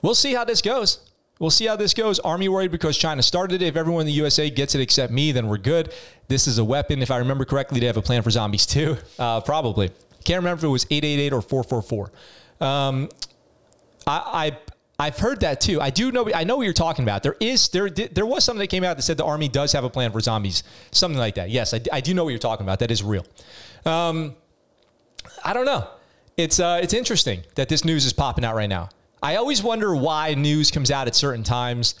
we'll 0.00 0.14
see 0.14 0.32
how 0.32 0.44
this 0.44 0.62
goes. 0.62 0.98
We'll 1.38 1.50
see 1.50 1.66
how 1.66 1.76
this 1.76 1.92
goes. 1.92 2.20
Army 2.20 2.48
worried 2.48 2.70
because 2.70 2.96
China 2.96 3.22
started 3.22 3.60
it. 3.60 3.66
If 3.66 3.76
everyone 3.76 4.02
in 4.02 4.06
the 4.06 4.12
USA 4.12 4.48
gets 4.48 4.74
it 4.74 4.80
except 4.80 5.12
me, 5.12 5.32
then 5.32 5.48
we're 5.48 5.58
good. 5.58 5.92
This 6.28 6.46
is 6.46 6.58
a 6.58 6.64
weapon. 6.64 7.02
If 7.02 7.10
I 7.10 7.18
remember 7.18 7.44
correctly, 7.44 7.80
they 7.80 7.86
have 7.86 7.96
a 7.96 8.02
plan 8.02 8.22
for 8.22 8.30
zombies 8.30 8.66
too. 8.66 8.96
Uh, 9.18 9.40
probably. 9.40 9.90
Can't 10.24 10.38
remember 10.38 10.60
if 10.60 10.64
it 10.64 10.68
was 10.68 10.86
888 10.90 11.32
or 11.32 11.42
444. 11.42 12.10
Um, 12.66 13.08
I, 14.06 14.48
I 14.50 14.58
I've 14.98 15.18
heard 15.18 15.40
that 15.40 15.60
too. 15.60 15.80
I 15.80 15.90
do 15.90 16.12
know. 16.12 16.30
I 16.32 16.44
know 16.44 16.56
what 16.56 16.62
you're 16.62 16.72
talking 16.72 17.04
about. 17.04 17.22
There 17.24 17.36
is 17.40 17.68
there 17.70 17.90
there 17.90 18.26
was 18.26 18.44
something 18.44 18.60
that 18.60 18.68
came 18.68 18.84
out 18.84 18.96
that 18.96 19.02
said 19.02 19.16
the 19.16 19.24
army 19.24 19.48
does 19.48 19.72
have 19.72 19.82
a 19.82 19.90
plan 19.90 20.12
for 20.12 20.20
zombies, 20.20 20.62
something 20.92 21.18
like 21.18 21.34
that. 21.34 21.50
Yes, 21.50 21.74
I, 21.74 21.80
I 21.92 22.00
do 22.00 22.14
know 22.14 22.22
what 22.22 22.30
you're 22.30 22.38
talking 22.38 22.64
about. 22.64 22.78
That 22.78 22.92
is 22.92 23.02
real. 23.02 23.26
Um, 23.84 24.36
I 25.44 25.52
don't 25.52 25.66
know. 25.66 25.88
It's 26.36 26.60
uh, 26.60 26.78
it's 26.82 26.94
interesting 26.94 27.42
that 27.56 27.68
this 27.68 27.84
news 27.84 28.04
is 28.04 28.12
popping 28.12 28.44
out 28.44 28.54
right 28.54 28.68
now. 28.68 28.88
I 29.22 29.36
always 29.36 29.62
wonder 29.62 29.96
why 29.96 30.34
news 30.34 30.70
comes 30.70 30.90
out 30.90 31.08
at 31.08 31.16
certain 31.16 31.42
times. 31.42 31.96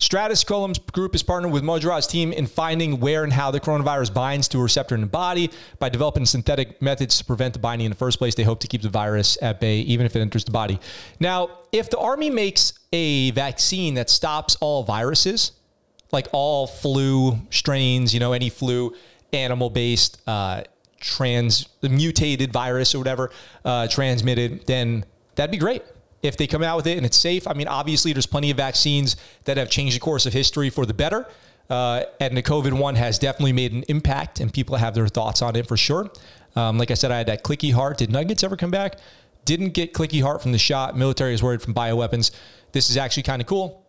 Stratus 0.00 0.42
Columns 0.44 0.78
Group 0.78 1.14
is 1.14 1.22
partnered 1.22 1.52
with 1.52 1.62
Modjarrad's 1.62 2.06
team 2.06 2.32
in 2.32 2.46
finding 2.46 3.00
where 3.00 3.22
and 3.22 3.32
how 3.32 3.50
the 3.50 3.60
coronavirus 3.60 4.14
binds 4.14 4.48
to 4.48 4.58
a 4.58 4.62
receptor 4.62 4.94
in 4.94 5.02
the 5.02 5.06
body. 5.06 5.50
By 5.78 5.90
developing 5.90 6.24
synthetic 6.24 6.80
methods 6.80 7.18
to 7.18 7.24
prevent 7.24 7.52
the 7.52 7.60
binding 7.60 7.84
in 7.84 7.90
the 7.90 7.98
first 7.98 8.18
place, 8.18 8.34
they 8.34 8.42
hope 8.42 8.60
to 8.60 8.66
keep 8.66 8.80
the 8.80 8.88
virus 8.88 9.36
at 9.42 9.60
bay 9.60 9.80
even 9.80 10.06
if 10.06 10.16
it 10.16 10.20
enters 10.20 10.44
the 10.44 10.50
body. 10.50 10.80
Now, 11.20 11.50
if 11.70 11.90
the 11.90 11.98
Army 11.98 12.30
makes 12.30 12.72
a 12.94 13.30
vaccine 13.32 13.94
that 13.94 14.08
stops 14.08 14.56
all 14.56 14.84
viruses, 14.84 15.52
like 16.12 16.28
all 16.32 16.66
flu 16.66 17.38
strains, 17.50 18.14
you 18.14 18.20
know, 18.20 18.32
any 18.32 18.48
flu 18.48 18.96
animal 19.34 19.68
based, 19.68 20.20
uh, 20.26 20.62
trans 20.98 21.68
mutated 21.82 22.52
virus 22.52 22.94
or 22.94 22.98
whatever 22.98 23.30
uh, 23.66 23.86
transmitted, 23.86 24.66
then 24.66 25.04
that'd 25.34 25.50
be 25.50 25.58
great 25.58 25.82
if 26.22 26.36
they 26.36 26.46
come 26.46 26.62
out 26.62 26.76
with 26.76 26.86
it 26.86 26.96
and 26.96 27.06
it's 27.06 27.16
safe. 27.16 27.46
I 27.46 27.54
mean, 27.54 27.68
obviously, 27.68 28.12
there's 28.12 28.26
plenty 28.26 28.50
of 28.50 28.56
vaccines 28.56 29.16
that 29.44 29.56
have 29.56 29.70
changed 29.70 29.96
the 29.96 30.00
course 30.00 30.26
of 30.26 30.32
history 30.32 30.70
for 30.70 30.86
the 30.86 30.94
better. 30.94 31.26
Uh, 31.68 32.02
and 32.18 32.36
the 32.36 32.42
COVID 32.42 32.72
one 32.72 32.96
has 32.96 33.18
definitely 33.18 33.52
made 33.52 33.72
an 33.72 33.84
impact, 33.88 34.40
and 34.40 34.52
people 34.52 34.74
have 34.76 34.92
their 34.92 35.06
thoughts 35.06 35.40
on 35.40 35.54
it 35.54 35.68
for 35.68 35.76
sure. 35.76 36.10
Um, 36.56 36.78
like 36.78 36.90
I 36.90 36.94
said, 36.94 37.12
I 37.12 37.18
had 37.18 37.28
that 37.28 37.44
clicky 37.44 37.72
heart. 37.72 37.98
Did 37.98 38.10
Nuggets 38.10 38.42
ever 38.42 38.56
come 38.56 38.72
back? 38.72 38.98
Didn't 39.44 39.70
get 39.70 39.94
clicky 39.94 40.20
heart 40.20 40.42
from 40.42 40.50
the 40.50 40.58
shot. 40.58 40.96
Military 40.96 41.32
is 41.32 41.42
worried 41.42 41.62
from 41.62 41.72
bioweapons. 41.72 42.32
This 42.72 42.90
is 42.90 42.96
actually 42.96 43.22
kind 43.22 43.40
of 43.40 43.46
cool. 43.46 43.86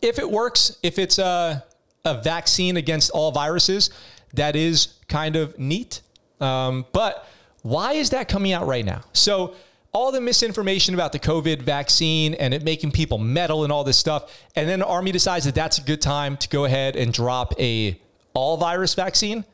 If 0.00 0.18
it 0.18 0.30
works, 0.30 0.78
if 0.82 0.98
it's 0.98 1.18
a, 1.18 1.62
a 2.06 2.22
vaccine 2.22 2.78
against 2.78 3.10
all 3.10 3.32
viruses, 3.32 3.90
that 4.32 4.56
is 4.56 4.94
kind 5.08 5.36
of 5.36 5.58
neat. 5.58 6.00
Um, 6.40 6.86
but 6.92 7.28
why 7.62 7.94
is 7.94 8.10
that 8.10 8.28
coming 8.28 8.52
out 8.52 8.66
right 8.66 8.84
now? 8.84 9.02
So, 9.12 9.54
all 9.98 10.12
the 10.12 10.20
misinformation 10.20 10.94
about 10.94 11.10
the 11.10 11.18
COVID 11.18 11.60
vaccine 11.60 12.34
and 12.34 12.54
it 12.54 12.62
making 12.62 12.92
people 12.92 13.18
meddle 13.18 13.64
and 13.64 13.72
all 13.72 13.82
this 13.82 13.98
stuff. 13.98 14.32
And 14.54 14.68
then 14.68 14.78
the 14.78 14.86
army 14.86 15.10
decides 15.10 15.44
that 15.46 15.56
that's 15.56 15.78
a 15.78 15.82
good 15.82 16.00
time 16.00 16.36
to 16.36 16.48
go 16.48 16.66
ahead 16.66 16.94
and 16.94 17.12
drop 17.12 17.52
a 17.58 18.00
all 18.32 18.56
virus 18.58 18.94
vaccine. 18.94 19.44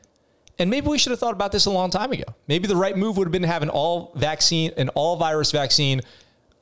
And 0.59 0.69
maybe 0.69 0.87
we 0.87 0.99
should 0.99 1.09
have 1.09 1.19
thought 1.19 1.33
about 1.33 1.51
this 1.51 1.65
a 1.65 1.71
long 1.71 1.89
time 1.89 2.11
ago. 2.11 2.25
Maybe 2.47 2.67
the 2.67 2.75
right 2.75 2.95
move 2.95 3.17
would 3.17 3.25
have 3.25 3.31
been 3.31 3.41
to 3.41 3.47
have 3.47 3.63
an 3.63 3.69
all 3.69 4.13
vaccine, 4.17 4.71
an 4.77 4.89
all 4.89 5.15
virus 5.15 5.51
vaccine 5.51 6.01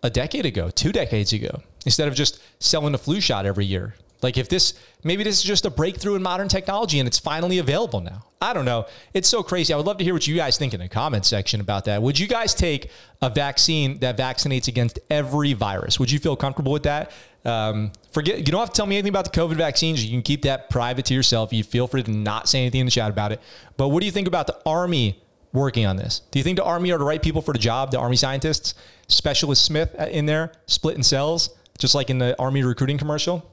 a 0.02 0.10
decade 0.10 0.46
ago, 0.46 0.69
two 0.69 0.93
decades 0.93 1.34
ago, 1.34 1.62
instead 1.86 2.08
of 2.08 2.15
just 2.15 2.41
selling 2.63 2.93
a 2.93 2.98
flu 2.98 3.19
shot 3.19 3.46
every 3.46 3.65
year. 3.65 3.96
Like 4.23 4.38
if 4.38 4.49
this, 4.49 4.73
maybe 5.03 5.23
this 5.23 5.38
is 5.38 5.43
just 5.43 5.65
a 5.65 5.69
breakthrough 5.69 6.15
in 6.15 6.23
modern 6.23 6.47
technology 6.47 6.99
and 6.99 7.07
it's 7.07 7.19
finally 7.19 7.59
available 7.59 8.01
now. 8.01 8.25
I 8.41 8.53
don't 8.53 8.65
know. 8.65 8.88
It's 9.13 9.29
so 9.29 9.43
crazy. 9.43 9.73
I 9.73 9.77
would 9.77 9.86
love 9.86 9.97
to 9.97 10.03
hear 10.03 10.13
what 10.13 10.27
you 10.27 10.36
guys 10.36 10.57
think 10.57 10.73
in 10.73 10.79
the 10.79 10.89
comment 10.89 11.25
section 11.25 11.62
about 11.62 11.86
that. 11.86 12.01
Would 12.01 12.19
you 12.19 12.27
guys 12.27 12.53
take 12.53 12.89
a 13.21 13.29
vaccine 13.29 13.99
that 13.99 14.17
vaccinates 14.17 14.67
against 14.67 14.99
every 15.09 15.53
virus? 15.53 15.99
Would 15.99 16.12
you 16.12 16.19
feel 16.19 16.36
comfortable 16.36 16.71
with 16.71 16.83
that? 16.83 17.12
Um, 17.45 17.91
forget, 18.12 18.39
you 18.39 18.45
don't 18.45 18.59
have 18.59 18.69
to 18.69 18.75
tell 18.75 18.86
me 18.86 18.95
anything 18.95 19.09
about 19.09 19.31
the 19.31 19.39
COVID 19.39 19.55
vaccines. 19.55 20.03
You 20.03 20.12
can 20.12 20.21
keep 20.21 20.43
that 20.43 20.69
private 20.69 21.05
to 21.05 21.13
yourself. 21.13 21.53
You 21.53 21.63
feel 21.63 21.88
free 21.88 22.03
to 22.03 22.12
not 22.12 22.47
say 22.49 22.59
anything 22.62 22.81
in 22.81 22.86
the 22.86 22.91
chat 22.91 23.09
about 23.09 23.31
it. 23.31 23.41
But 23.77 23.89
what 23.89 23.99
do 23.99 24.05
you 24.05 24.12
think 24.12 24.27
about 24.27 24.47
the 24.47 24.57
Army 24.65 25.21
working 25.51 25.86
on 25.86 25.97
this? 25.97 26.21
Do 26.31 26.39
you 26.39 26.43
think 26.43 26.57
the 26.57 26.63
Army 26.63 26.91
are 26.91 26.97
the 26.97 27.05
right 27.05 27.21
people 27.21 27.41
for 27.41 27.53
the 27.53 27.59
job? 27.59 27.91
The 27.91 27.99
Army 27.99 28.15
scientists, 28.15 28.75
Specialist 29.07 29.65
Smith 29.65 29.93
in 29.95 30.25
there, 30.25 30.53
splitting 30.65 31.03
cells, 31.03 31.49
just 31.77 31.95
like 31.95 32.09
in 32.09 32.17
the 32.17 32.38
Army 32.39 32.63
recruiting 32.63 32.97
commercial? 32.97 33.49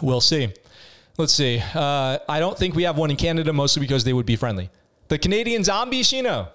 We'll 0.00 0.20
see. 0.20 0.52
Let's 1.18 1.34
see. 1.34 1.62
Uh, 1.74 2.18
I 2.28 2.40
don't 2.40 2.56
think 2.56 2.74
we 2.74 2.84
have 2.84 2.96
one 2.96 3.10
in 3.10 3.16
Canada, 3.16 3.52
mostly 3.52 3.80
because 3.80 4.04
they 4.04 4.12
would 4.12 4.26
be 4.26 4.36
friendly. 4.36 4.70
The 5.08 5.18
Canadian 5.18 5.62
zombies, 5.62 6.12
you 6.12 6.22
know, 6.22 6.48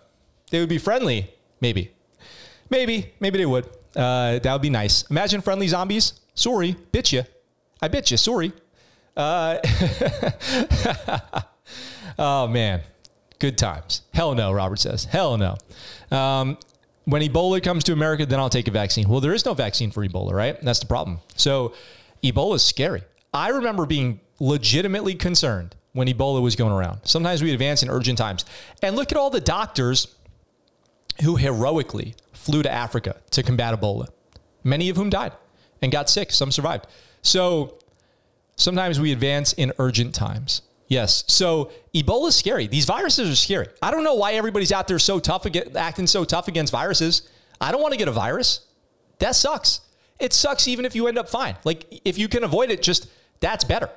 they 0.49 0.59
would 0.59 0.69
be 0.69 0.79
friendly. 0.79 1.31
Maybe. 1.61 1.91
Maybe. 2.69 3.13
Maybe 3.19 3.37
they 3.37 3.45
would. 3.45 3.65
Uh, 3.95 4.39
that 4.39 4.51
would 4.51 4.61
be 4.61 4.69
nice. 4.69 5.03
Imagine 5.09 5.41
friendly 5.41 5.67
zombies. 5.67 6.13
Sorry. 6.33 6.75
Bitch 6.91 7.11
you. 7.13 7.23
I 7.81 7.89
bitch 7.89 8.11
you. 8.11 8.17
Sorry. 8.17 8.51
Uh, 9.15 9.57
oh, 12.19 12.47
man. 12.47 12.81
Good 13.39 13.57
times. 13.57 14.01
Hell 14.13 14.33
no, 14.33 14.51
Robert 14.51 14.79
says. 14.79 15.05
Hell 15.05 15.37
no. 15.37 15.55
Um, 16.15 16.57
when 17.05 17.21
Ebola 17.21 17.61
comes 17.63 17.83
to 17.85 17.93
America, 17.93 18.25
then 18.25 18.39
I'll 18.39 18.49
take 18.49 18.67
a 18.67 18.71
vaccine. 18.71 19.07
Well, 19.07 19.21
there 19.21 19.33
is 19.33 19.45
no 19.45 19.53
vaccine 19.53 19.91
for 19.91 20.05
Ebola, 20.05 20.33
right? 20.33 20.61
That's 20.61 20.79
the 20.79 20.87
problem. 20.87 21.19
So 21.35 21.73
Ebola 22.23 22.55
is 22.55 22.63
scary. 22.63 23.03
I 23.33 23.49
remember 23.49 23.85
being 23.85 24.19
legitimately 24.39 25.15
concerned 25.15 25.75
when 25.93 26.07
Ebola 26.07 26.41
was 26.41 26.55
going 26.55 26.71
around. 26.71 26.99
Sometimes 27.03 27.41
we 27.41 27.51
advance 27.53 27.83
in 27.83 27.89
urgent 27.89 28.17
times. 28.17 28.45
And 28.83 28.95
look 28.95 29.11
at 29.11 29.17
all 29.17 29.29
the 29.29 29.41
doctors 29.41 30.15
who 31.23 31.35
heroically 31.35 32.15
flew 32.33 32.61
to 32.63 32.71
Africa 32.71 33.15
to 33.31 33.43
combat 33.43 33.79
Ebola, 33.79 34.07
many 34.63 34.89
of 34.89 34.97
whom 34.97 35.09
died 35.09 35.33
and 35.81 35.91
got 35.91 36.09
sick. 36.09 36.31
Some 36.31 36.51
survived. 36.51 36.87
So 37.21 37.79
sometimes 38.55 38.99
we 38.99 39.11
advance 39.11 39.53
in 39.53 39.73
urgent 39.79 40.13
times. 40.13 40.61
Yes. 40.87 41.23
So 41.27 41.71
Ebola 41.93 42.29
is 42.29 42.35
scary. 42.35 42.67
These 42.67 42.85
viruses 42.85 43.29
are 43.29 43.35
scary. 43.35 43.67
I 43.81 43.91
don't 43.91 44.03
know 44.03 44.15
why 44.15 44.33
everybody's 44.33 44.71
out 44.71 44.87
there 44.87 44.99
so 44.99 45.19
tough, 45.19 45.45
acting 45.75 46.07
so 46.07 46.23
tough 46.23 46.47
against 46.47 46.71
viruses. 46.71 47.27
I 47.59 47.71
don't 47.71 47.81
want 47.81 47.93
to 47.93 47.97
get 47.97 48.07
a 48.07 48.11
virus. 48.11 48.61
That 49.19 49.35
sucks. 49.35 49.81
It 50.19 50.33
sucks 50.33 50.67
even 50.67 50.85
if 50.85 50.95
you 50.95 51.07
end 51.07 51.17
up 51.17 51.29
fine. 51.29 51.55
Like 51.63 52.01
if 52.05 52.17
you 52.17 52.27
can 52.27 52.43
avoid 52.43 52.71
it, 52.71 52.81
just 52.81 53.09
that's 53.39 53.63
better. 53.63 53.89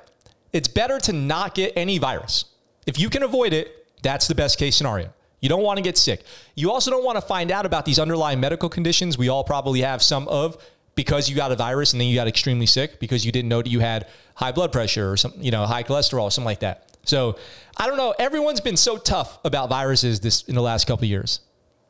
It's 0.53 0.67
better 0.67 0.99
to 0.99 1.13
not 1.13 1.55
get 1.55 1.73
any 1.75 1.97
virus. 1.97 2.45
If 2.85 2.99
you 2.99 3.09
can 3.09 3.23
avoid 3.23 3.53
it, 3.53 3.87
that's 4.01 4.27
the 4.27 4.35
best 4.35 4.57
case 4.57 4.75
scenario. 4.75 5.13
You 5.39 5.49
don't 5.49 5.63
want 5.63 5.77
to 5.77 5.83
get 5.83 5.97
sick. 5.97 6.23
You 6.55 6.71
also 6.71 6.91
don't 6.91 7.03
want 7.03 7.17
to 7.17 7.21
find 7.21 7.51
out 7.51 7.65
about 7.65 7.85
these 7.85 7.99
underlying 7.99 8.39
medical 8.39 8.69
conditions 8.69 9.17
we 9.17 9.29
all 9.29 9.43
probably 9.43 9.81
have 9.81 10.01
some 10.03 10.27
of 10.27 10.63
because 10.93 11.29
you 11.29 11.35
got 11.35 11.51
a 11.51 11.55
virus 11.55 11.93
and 11.93 12.01
then 12.01 12.07
you 12.07 12.15
got 12.15 12.27
extremely 12.27 12.65
sick 12.65 12.99
because 12.99 13.25
you 13.25 13.31
didn't 13.31 13.49
know 13.49 13.61
that 13.61 13.69
you 13.69 13.79
had 13.79 14.07
high 14.35 14.51
blood 14.51 14.71
pressure 14.71 15.11
or 15.11 15.17
some, 15.17 15.33
you 15.37 15.49
know, 15.49 15.65
high 15.65 15.83
cholesterol, 15.83 16.23
or 16.23 16.31
something 16.31 16.45
like 16.45 16.59
that. 16.59 16.97
So 17.03 17.37
I 17.77 17.87
don't 17.87 17.97
know. 17.97 18.13
Everyone's 18.19 18.61
been 18.61 18.77
so 18.77 18.97
tough 18.97 19.39
about 19.43 19.69
viruses 19.69 20.19
this 20.19 20.43
in 20.43 20.55
the 20.55 20.61
last 20.61 20.85
couple 20.85 21.05
years. 21.05 21.39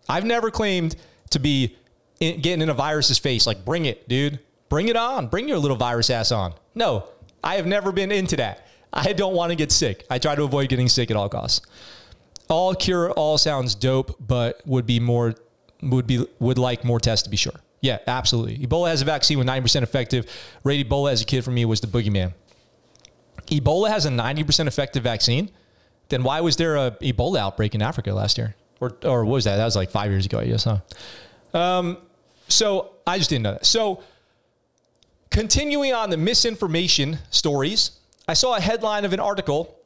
I've 0.08 0.26
never 0.26 0.52
claimed 0.52 0.96
to 1.32 1.40
be 1.40 1.76
in, 2.22 2.40
getting 2.40 2.62
in 2.62 2.70
a 2.70 2.74
virus's 2.74 3.18
face. 3.18 3.46
Like, 3.46 3.66
bring 3.66 3.86
it, 3.86 4.08
dude. 4.08 4.40
Bring 4.70 4.88
it 4.88 4.96
on. 4.96 5.28
Bring 5.28 5.50
your 5.50 5.58
little 5.58 5.76
virus 5.76 6.10
ass 6.10 6.32
on. 6.32 6.54
No, 6.74 7.10
I 7.44 7.56
have 7.56 7.66
never 7.68 7.92
been 7.92 8.12
into 8.12 8.38
that. 8.38 8.68
I 8.94 9.12
don't 9.12 9.34
want 9.34 9.50
to 9.50 9.56
get 9.58 9.72
sick. 9.72 10.06
I 10.10 10.18
try 10.18 10.36
to 10.36 10.44
avoid 10.44 10.70
getting 10.70 10.88
sick 10.88 11.12
at 11.12 11.18
all 11.18 11.28
costs. 11.28 11.66
All 12.50 12.74
cure 12.74 13.12
all 13.12 13.38
sounds 13.38 13.76
dope, 13.76 14.16
but 14.20 14.62
would 14.66 14.86
be 14.86 15.00
more 15.00 15.36
would 15.82 16.06
be 16.06 16.26
would 16.40 16.58
like 16.58 16.86
more 16.86 17.00
tests 17.00 17.24
to 17.24 17.30
be 17.30 17.38
sure. 17.38 17.60
Yeah, 17.82 17.98
absolutely. 18.06 18.60
Ebola 18.60 18.90
has 18.90 19.02
a 19.02 19.06
vaccine 19.06 19.40
with 19.40 19.48
90% 19.48 19.82
effective. 19.82 20.30
Rated 20.64 20.88
Ebola 20.88 21.12
as 21.12 21.22
a 21.22 21.26
kid 21.26 21.44
for 21.44 21.52
me 21.52 21.66
was 21.66 21.82
the 21.82 21.88
boogeyman. 21.88 22.34
Ebola 23.48 23.90
has 23.90 24.06
a 24.06 24.10
90% 24.10 24.68
effective 24.68 25.04
vaccine, 25.04 25.50
then 26.10 26.24
why 26.24 26.42
was 26.42 26.58
there 26.58 26.76
a 26.76 26.92
Ebola 27.02 27.40
outbreak 27.40 27.74
in 27.74 27.82
Africa 27.82 28.14
last 28.14 28.38
year? 28.38 28.56
Or, 28.80 28.98
or 29.04 29.26
what 29.26 29.34
was 29.34 29.44
that? 29.46 29.58
That 29.58 29.66
was 29.66 29.76
like 29.76 29.90
five 29.90 30.12
years 30.12 30.26
ago, 30.26 30.40
I 30.40 30.46
guess, 30.46 30.66
huh? 30.66 31.58
Um, 31.58 31.98
so 32.54 32.94
I 33.06 33.18
just 33.18 33.30
didn't 33.30 33.44
know 33.44 33.54
that. 33.54 33.66
So 33.66 34.04
continuing 35.30 35.94
on 35.94 36.10
the 36.10 36.18
misinformation 36.18 37.20
stories, 37.30 37.92
I 38.28 38.34
saw 38.34 38.56
a 38.56 38.62
headline 38.62 39.06
of 39.06 39.14
an 39.14 39.20
article. 39.20 39.78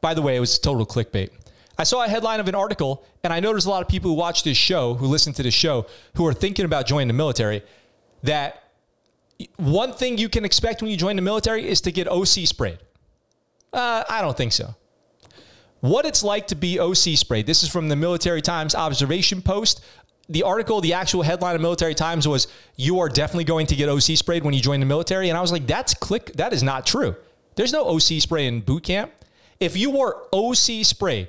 By 0.00 0.14
the 0.14 0.22
way, 0.22 0.36
it 0.36 0.40
was 0.40 0.58
total 0.58 0.86
clickbait. 0.86 1.30
I 1.78 1.84
saw 1.84 2.04
a 2.04 2.08
headline 2.08 2.40
of 2.40 2.48
an 2.48 2.54
article, 2.54 3.04
and 3.24 3.32
I 3.32 3.40
noticed 3.40 3.66
a 3.66 3.70
lot 3.70 3.82
of 3.82 3.88
people 3.88 4.10
who 4.10 4.16
watch 4.16 4.44
this 4.44 4.56
show, 4.56 4.94
who 4.94 5.06
listen 5.06 5.32
to 5.34 5.42
this 5.42 5.54
show, 5.54 5.86
who 6.14 6.26
are 6.26 6.34
thinking 6.34 6.64
about 6.64 6.86
joining 6.86 7.08
the 7.08 7.14
military, 7.14 7.62
that 8.22 8.62
one 9.56 9.92
thing 9.92 10.18
you 10.18 10.28
can 10.28 10.44
expect 10.44 10.82
when 10.82 10.90
you 10.90 10.96
join 10.96 11.16
the 11.16 11.22
military 11.22 11.66
is 11.66 11.80
to 11.82 11.92
get 11.92 12.08
OC 12.08 12.46
sprayed. 12.46 12.78
Uh, 13.72 14.04
I 14.08 14.20
don't 14.20 14.36
think 14.36 14.52
so. 14.52 14.74
What 15.80 16.06
it's 16.06 16.22
like 16.22 16.46
to 16.48 16.54
be 16.54 16.78
OC 16.78 17.16
sprayed. 17.16 17.46
This 17.46 17.64
is 17.64 17.68
from 17.68 17.88
the 17.88 17.96
Military 17.96 18.40
Times 18.40 18.74
observation 18.74 19.42
post. 19.42 19.84
The 20.32 20.42
article, 20.42 20.80
the 20.80 20.94
actual 20.94 21.22
headline 21.22 21.54
of 21.54 21.60
Military 21.60 21.94
Times 21.94 22.26
was, 22.26 22.48
"You 22.76 23.00
are 23.00 23.08
definitely 23.08 23.44
going 23.44 23.66
to 23.68 23.76
get 23.76 23.88
OC 23.88 24.16
sprayed 24.16 24.44
when 24.44 24.54
you 24.54 24.60
join 24.60 24.80
the 24.80 24.86
military." 24.86 25.28
And 25.28 25.38
I 25.38 25.40
was 25.40 25.52
like, 25.52 25.66
"That's 25.66 25.94
click. 25.94 26.32
That 26.34 26.52
is 26.52 26.62
not 26.62 26.86
true. 26.86 27.14
There's 27.54 27.72
no 27.72 27.86
OC 27.86 28.20
spray 28.20 28.46
in 28.46 28.60
boot 28.60 28.82
camp. 28.82 29.12
If 29.60 29.76
you 29.76 29.90
were 29.90 30.24
OC 30.32 30.84
sprayed, 30.84 31.28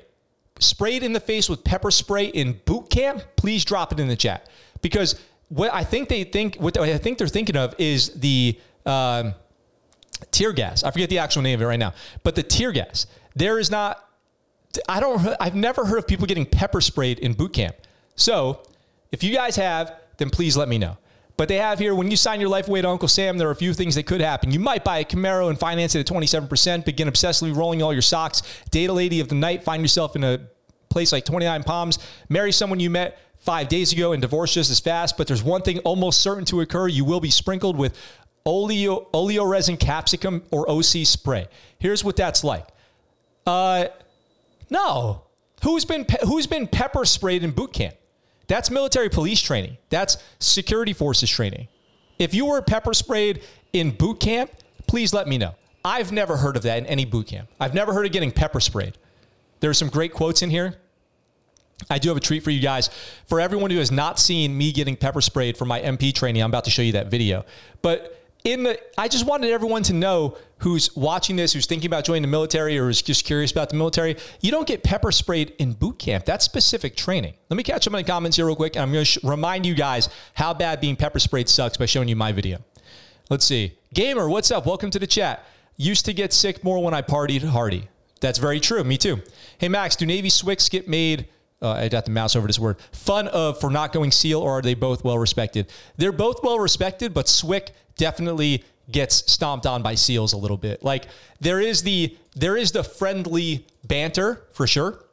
sprayed 0.60 1.04
in 1.04 1.14
the 1.14 1.20
face 1.20 1.50
with 1.50 1.64
pepper 1.64 1.92
spray 1.92 2.26
in 2.26 2.60
boot 2.66 2.90
camp, 2.90 3.22
please 3.36 3.66
drop 3.66 3.92
it 3.92 4.00
in 4.00 4.08
the 4.08 4.16
chat 4.16 4.50
because 4.82 5.20
what 5.50 5.74
I 5.74 5.84
think 5.84 6.10
they 6.10 6.24
think, 6.24 6.56
what 6.56 6.78
I 6.78 6.98
think 6.98 7.18
they're 7.18 7.28
thinking 7.28 7.58
of 7.58 7.76
is 7.78 8.10
the." 8.16 8.60
Um, 8.86 9.36
tear 10.32 10.54
gas. 10.54 10.84
I 10.84 10.92
forget 10.92 11.10
the 11.10 11.20
actual 11.20 11.42
name 11.42 11.56
of 11.56 11.62
it 11.62 11.66
right 11.66 11.80
now, 11.80 11.94
but 12.24 12.36
the 12.36 12.44
tear 12.44 12.72
gas. 12.72 13.08
There 13.36 13.60
is 13.60 13.70
not. 13.72 14.04
I 14.88 15.00
don't. 15.00 15.36
I've 15.40 15.56
never 15.56 15.86
heard 15.86 15.98
of 15.98 16.08
people 16.08 16.26
getting 16.26 16.46
pepper 16.46 16.82
sprayed 16.82 17.20
in 17.20 17.34
boot 17.34 17.54
camp. 17.54 17.76
So, 18.16 18.64
if 19.14 19.24
you 19.24 19.34
guys 19.34 19.56
have, 19.56 19.96
then 20.18 20.30
please 20.30 20.58
let 20.58 20.68
me 20.68 20.78
know. 20.78 20.98
But 21.38 21.48
they 21.48 21.58
have 21.58 21.80
here 21.80 21.96
when 21.96 22.12
you 22.12 22.18
sign 22.18 22.40
your 22.42 22.50
life 22.50 22.68
away 22.68 22.82
to 22.82 22.90
Uncle 22.90 23.08
Sam, 23.08 23.38
there 23.38 23.48
are 23.48 23.52
a 23.52 23.56
few 23.56 23.74
things 23.74 23.96
that 23.96 24.06
could 24.08 24.22
happen. 24.22 24.52
You 24.52 24.60
might 24.60 24.84
buy 24.84 25.00
a 25.00 25.06
Camaro 25.06 25.50
and 25.50 25.58
finance 25.58 25.96
it 25.96 26.00
at 26.02 26.06
27%, 26.06 26.84
begin 26.84 27.08
obsessively 27.08 27.56
rolling 27.56 27.82
all 27.82 27.94
your 27.94 28.02
socks, 28.02 28.42
date 28.72 28.90
a 28.90 28.94
lady 28.94 29.20
of 29.20 29.30
the 29.30 29.36
night, 29.36 29.64
find 29.64 29.82
yourself 29.82 30.16
in 30.16 30.24
a 30.24 30.40
place 30.90 31.12
like 31.12 31.26
29 31.26 31.64
Palms, 31.64 32.00
marry 32.28 32.52
someone 32.52 32.80
you 32.80 32.90
met 32.90 33.20
five 33.38 33.68
days 33.68 33.94
ago 33.94 34.14
and 34.14 34.22
divorce 34.22 34.54
just 34.54 34.72
as 34.72 34.80
fast. 34.80 35.16
But 35.16 35.28
there's 35.28 35.44
one 35.44 35.62
thing 35.62 35.80
almost 35.80 36.22
certain 36.22 36.46
to 36.46 36.62
occur 36.62 36.88
you 36.88 37.06
will 37.06 37.20
be 37.20 37.30
sprinkled 37.30 37.78
with 37.78 37.96
oleo, 38.46 39.08
oleoresin 39.14 39.80
capsicum 39.80 40.44
or 40.52 40.70
OC 40.70 41.06
spray. 41.06 41.48
Here's 41.78 42.04
what 42.04 42.16
that's 42.16 42.44
like. 42.44 42.68
Uh, 43.46 43.86
no. 44.70 45.24
Who's 45.64 45.86
been 45.86 46.06
pe- 46.06 46.26
who's 46.26 46.48
been 46.48 46.68
pepper 46.68 47.06
sprayed 47.06 47.44
in 47.44 47.52
boot 47.52 47.74
camp? 47.74 47.96
That's 48.48 48.70
military 48.70 49.10
police 49.10 49.42
training. 49.42 49.78
That's 49.90 50.18
security 50.40 50.94
forces 50.94 51.30
training. 51.30 51.68
If 52.20 52.34
you 52.34 52.46
were 52.46 52.62
pepper 52.62 52.94
sprayed 52.94 53.44
in 53.74 53.92
boot 53.92 54.20
camp, 54.20 54.52
please 54.88 55.14
let 55.14 55.28
me 55.28 55.38
know. 55.38 55.56
I've 55.86 56.12
never 56.12 56.38
heard 56.38 56.56
of 56.56 56.64
that 56.64 56.78
in 56.78 56.86
any 56.86 57.06
boot 57.06 57.28
camp. 57.28 57.50
I've 57.60 57.74
never 57.74 57.94
heard 57.94 58.06
of 58.06 58.12
getting 58.12 58.32
pepper 58.32 58.60
sprayed. 58.60 58.98
There 59.60 59.70
are 59.70 59.74
some 59.74 59.90
great 59.90 60.14
quotes 60.14 60.42
in 60.42 60.50
here. 60.50 60.76
I 61.90 62.00
do 62.00 62.10
have 62.10 62.18
a 62.18 62.22
treat 62.22 62.44
for 62.44 62.52
you 62.52 62.62
guys. 62.62 62.90
For 63.26 63.40
everyone 63.40 63.72
who 63.72 63.78
has 63.80 63.92
not 63.92 64.20
seen 64.20 64.58
me 64.58 64.72
getting 64.72 64.96
pepper 64.96 65.22
sprayed 65.22 65.58
for 65.58 65.66
my 65.66 65.82
MP 65.82 66.14
training, 66.14 66.42
I'm 66.42 66.52
about 66.52 66.66
to 66.66 66.70
show 66.70 66.82
you 66.82 66.94
that 66.94 67.08
video. 67.08 67.46
But 67.82 68.23
in 68.44 68.64
the 68.64 68.80
I 68.98 69.08
just 69.08 69.26
wanted 69.26 69.52
everyone 69.52 69.84
to 69.84 69.94
know 69.94 70.38
who's 70.58 70.96
watching 70.96 71.36
this, 71.36 71.54
who's 71.54 71.66
thinking 71.66 71.88
about 71.88 72.06
joining 72.06 72.22
the 72.22 72.28
military 72.28 72.78
or 72.78 72.90
is 72.90 73.02
just 73.02 73.26
curious 73.26 73.52
about 73.52 73.70
the 73.70 73.76
military, 73.76 74.18
you 74.42 74.52
don't 74.52 74.68
get 74.68 74.84
pepper 74.84 75.12
sprayed 75.12 75.54
in 75.60 75.74
boot 75.74 76.00
camp. 76.00 76.26
That's 76.26 76.46
specific 76.46 76.96
training. 76.96 77.34
Let 77.50 77.58
me 77.58 77.64
catch 77.64 77.88
up 77.88 77.94
in 77.94 77.98
the 77.98 78.04
comments 78.04 78.38
here 78.38 78.46
real 78.46 78.56
quick, 78.56 78.76
and 78.76 78.84
I'm 78.84 78.92
going 78.92 79.04
to 79.04 79.12
sh- 79.12 79.24
remind 79.24 79.66
you 79.66 79.76
guys 79.76 80.10
how 80.34 80.54
bad 80.54 80.80
being 80.80 80.96
pepper 80.96 81.20
sprayed 81.20 81.50
sucks 81.50 81.76
by 81.78 81.86
showing 81.86 82.08
you 82.08 82.16
my 82.16 82.32
video. 82.32 82.60
Let's 83.30 83.46
see. 83.46 83.78
Gamer, 83.94 84.30
what's 84.30 84.52
up? 84.52 84.66
Welcome 84.66 84.90
to 84.92 85.00
the 85.00 85.08
chat. 85.08 85.46
Used 85.76 86.06
to 86.06 86.14
get 86.14 86.34
sick 86.34 86.64
more 86.64 86.82
when 86.84 86.94
I 86.94 87.02
partied 87.02 87.44
hardy. 87.44 87.88
That's 88.22 88.40
very 88.40 88.60
true. 88.60 88.84
Me 88.84 88.98
too. 88.98 89.22
Hey, 89.58 89.68
Max, 89.68 89.96
do 89.98 90.06
Navy 90.06 90.30
SWCC 90.30 90.70
get 90.70 90.88
made 90.88 91.28
uh, 91.64 91.72
I 91.72 91.88
got 91.88 92.06
the 92.06 92.12
mouse 92.12 92.36
over 92.36 92.46
this 92.46 92.60
word, 92.60 92.78
fun 92.92 93.28
of 93.30 93.60
for 93.60 93.70
not 93.70 93.94
going 93.94 94.12
SEAL, 94.12 94.40
or 94.40 94.60
are 94.60 94.62
they 94.62 94.74
both 94.74 95.04
well 95.04 95.18
respected? 95.18 95.72
They're 95.98 96.12
both 96.12 96.44
well 96.44 96.60
respected, 96.60 97.14
but 97.14 97.28
Swick 97.28 97.72
definitely 97.96 98.64
gets 98.92 99.32
stomped 99.32 99.66
on 99.66 99.82
by 99.82 99.96
SEALs 99.96 100.34
a 100.34 100.38
little 100.38 100.58
bit. 100.58 100.84
Like 100.84 101.06
there 101.40 101.62
is 101.62 101.84
the 101.84 102.18
there 102.36 102.58
is 102.58 102.72
the 102.72 102.84
friendly 102.84 103.66
banter 103.86 104.44
for 104.52 104.68
sure. 104.68 105.06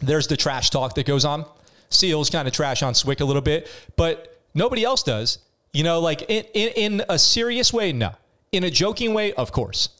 There's 0.00 0.26
the 0.26 0.36
trash 0.36 0.70
talk 0.70 0.94
that 0.96 1.06
goes 1.06 1.24
on. 1.24 1.46
SEALs 1.88 2.28
kind 2.30 2.46
of 2.46 2.52
trash 2.52 2.82
on 2.82 2.94
Swick 2.94 3.20
a 3.20 3.24
little 3.24 3.42
bit, 3.42 3.70
but 3.96 4.40
nobody 4.54 4.84
else 4.84 5.02
does. 5.02 5.38
You 5.72 5.84
know, 5.84 6.00
like 6.00 6.22
in, 6.22 6.44
in, 6.54 7.00
in 7.00 7.04
a 7.08 7.18
serious 7.18 7.72
way, 7.72 7.92
no. 7.92 8.12
In 8.52 8.64
a 8.64 8.70
joking 8.70 9.14
way, 9.14 9.32
of 9.34 9.52
course. 9.52 9.90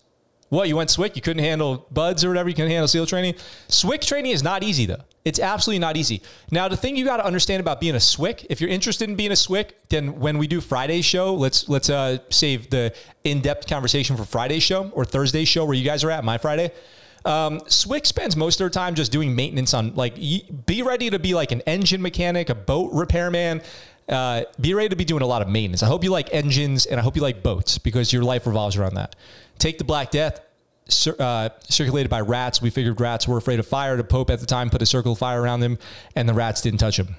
What, 0.49 0.69
you 0.69 0.77
went 0.77 0.91
Swick? 0.91 1.17
You 1.17 1.23
couldn't 1.23 1.43
handle 1.43 1.87
BUD/S 1.91 2.25
or 2.25 2.29
whatever? 2.29 2.49
You 2.49 2.55
couldn't 2.55 2.71
handle 2.71 2.89
SEAL 2.89 3.07
training? 3.07 3.35
Swick 3.69 4.01
training 4.01 4.31
is 4.31 4.43
not 4.43 4.63
easy, 4.63 4.87
though. 4.87 5.03
It's 5.27 5.41
absolutely 5.41 5.81
not 5.81 5.97
easy. 5.97 6.23
Now, 6.53 6.69
the 6.69 6.77
thing 6.77 6.95
you 6.95 7.05
got 7.05 7.17
to 7.17 7.27
understand 7.27 7.61
about 7.61 7.81
being 7.81 7.97
a 7.97 7.99
SWCC, 7.99 8.47
if 8.49 8.61
you're 8.61 8.71
interested 8.71 9.11
in 9.11 9.17
being 9.17 9.33
a 9.33 9.35
SWCC, 9.35 9.73
then 9.89 10.21
when 10.21 10.39
we 10.39 10.47
do 10.47 10.61
Friday's 10.61 11.05
show, 11.05 11.35
let's 11.35 11.69
let's 11.69 11.91
uh, 11.91 12.19
save 12.31 12.71
the 12.71 12.95
in-depth 13.25 13.67
conversation 13.67 14.17
for 14.17 14.25
Friday's 14.25 14.63
show 14.63 14.89
or 14.91 15.05
Thursday's 15.05 15.49
show 15.49 15.65
where 15.65 15.75
you 15.75 15.85
guys 15.85 16.05
are 16.05 16.13
at, 16.13 16.23
my 16.23 16.39
Friday. 16.39 16.71
Um, 17.25 17.59
SWCC 17.63 18.07
spends 18.07 18.37
most 18.37 18.55
of 18.55 18.59
their 18.61 18.71
time 18.71 18.95
just 18.95 19.11
doing 19.11 19.35
maintenance 19.35 19.75
on, 19.75 19.97
like, 19.97 20.15
be 20.15 20.83
ready 20.85 21.11
to 21.11 21.19
be 21.19 21.35
like 21.35 21.51
an 21.51 21.61
engine 21.63 22.01
mechanic, 22.01 22.49
a 22.49 22.55
boat 22.55 22.93
repairman, 22.93 23.63
uh, 24.09 24.43
be 24.61 24.75
ready 24.75 24.91
to 24.91 24.97
be 24.97 25.05
doing 25.05 25.23
a 25.23 25.27
lot 25.27 25.43
of 25.43 25.49
maintenance. 25.49 25.83
I 25.83 25.87
hope 25.87 26.05
you 26.05 26.11
like 26.11 26.33
engines 26.33 26.87
and 26.87 27.01
I 27.01 27.03
hope 27.03 27.17
you 27.17 27.23
like 27.23 27.43
boats 27.43 27.79
because 27.79 28.13
your 28.13 28.23
life 28.23 28.47
revolves 28.47 28.77
around 28.77 28.95
that. 28.95 29.17
Take 29.59 29.79
the 29.79 29.85
Black 29.85 30.13
Death, 30.13 30.41
uh, 31.19 31.49
circulated 31.69 32.11
by 32.11 32.21
rats. 32.21 32.63
We 32.63 32.71
figured 32.71 33.01
rats 33.01 33.27
were 33.27 33.37
afraid 33.37 33.59
of 33.59 33.67
fire. 33.67 33.97
The 33.97 34.05
Pope 34.05 34.31
at 34.31 34.41
the 34.41 34.47
time 34.47 34.71
put 34.71 34.83
a 34.83 34.87
circle 34.87 35.13
of 35.13 35.19
fire 35.19 35.41
around 35.41 35.61
them, 35.61 35.79
and 36.15 36.29
the 36.29 36.35
rats 36.35 36.61
didn't 36.61 36.79
touch 36.79 36.99
him. 36.99 37.17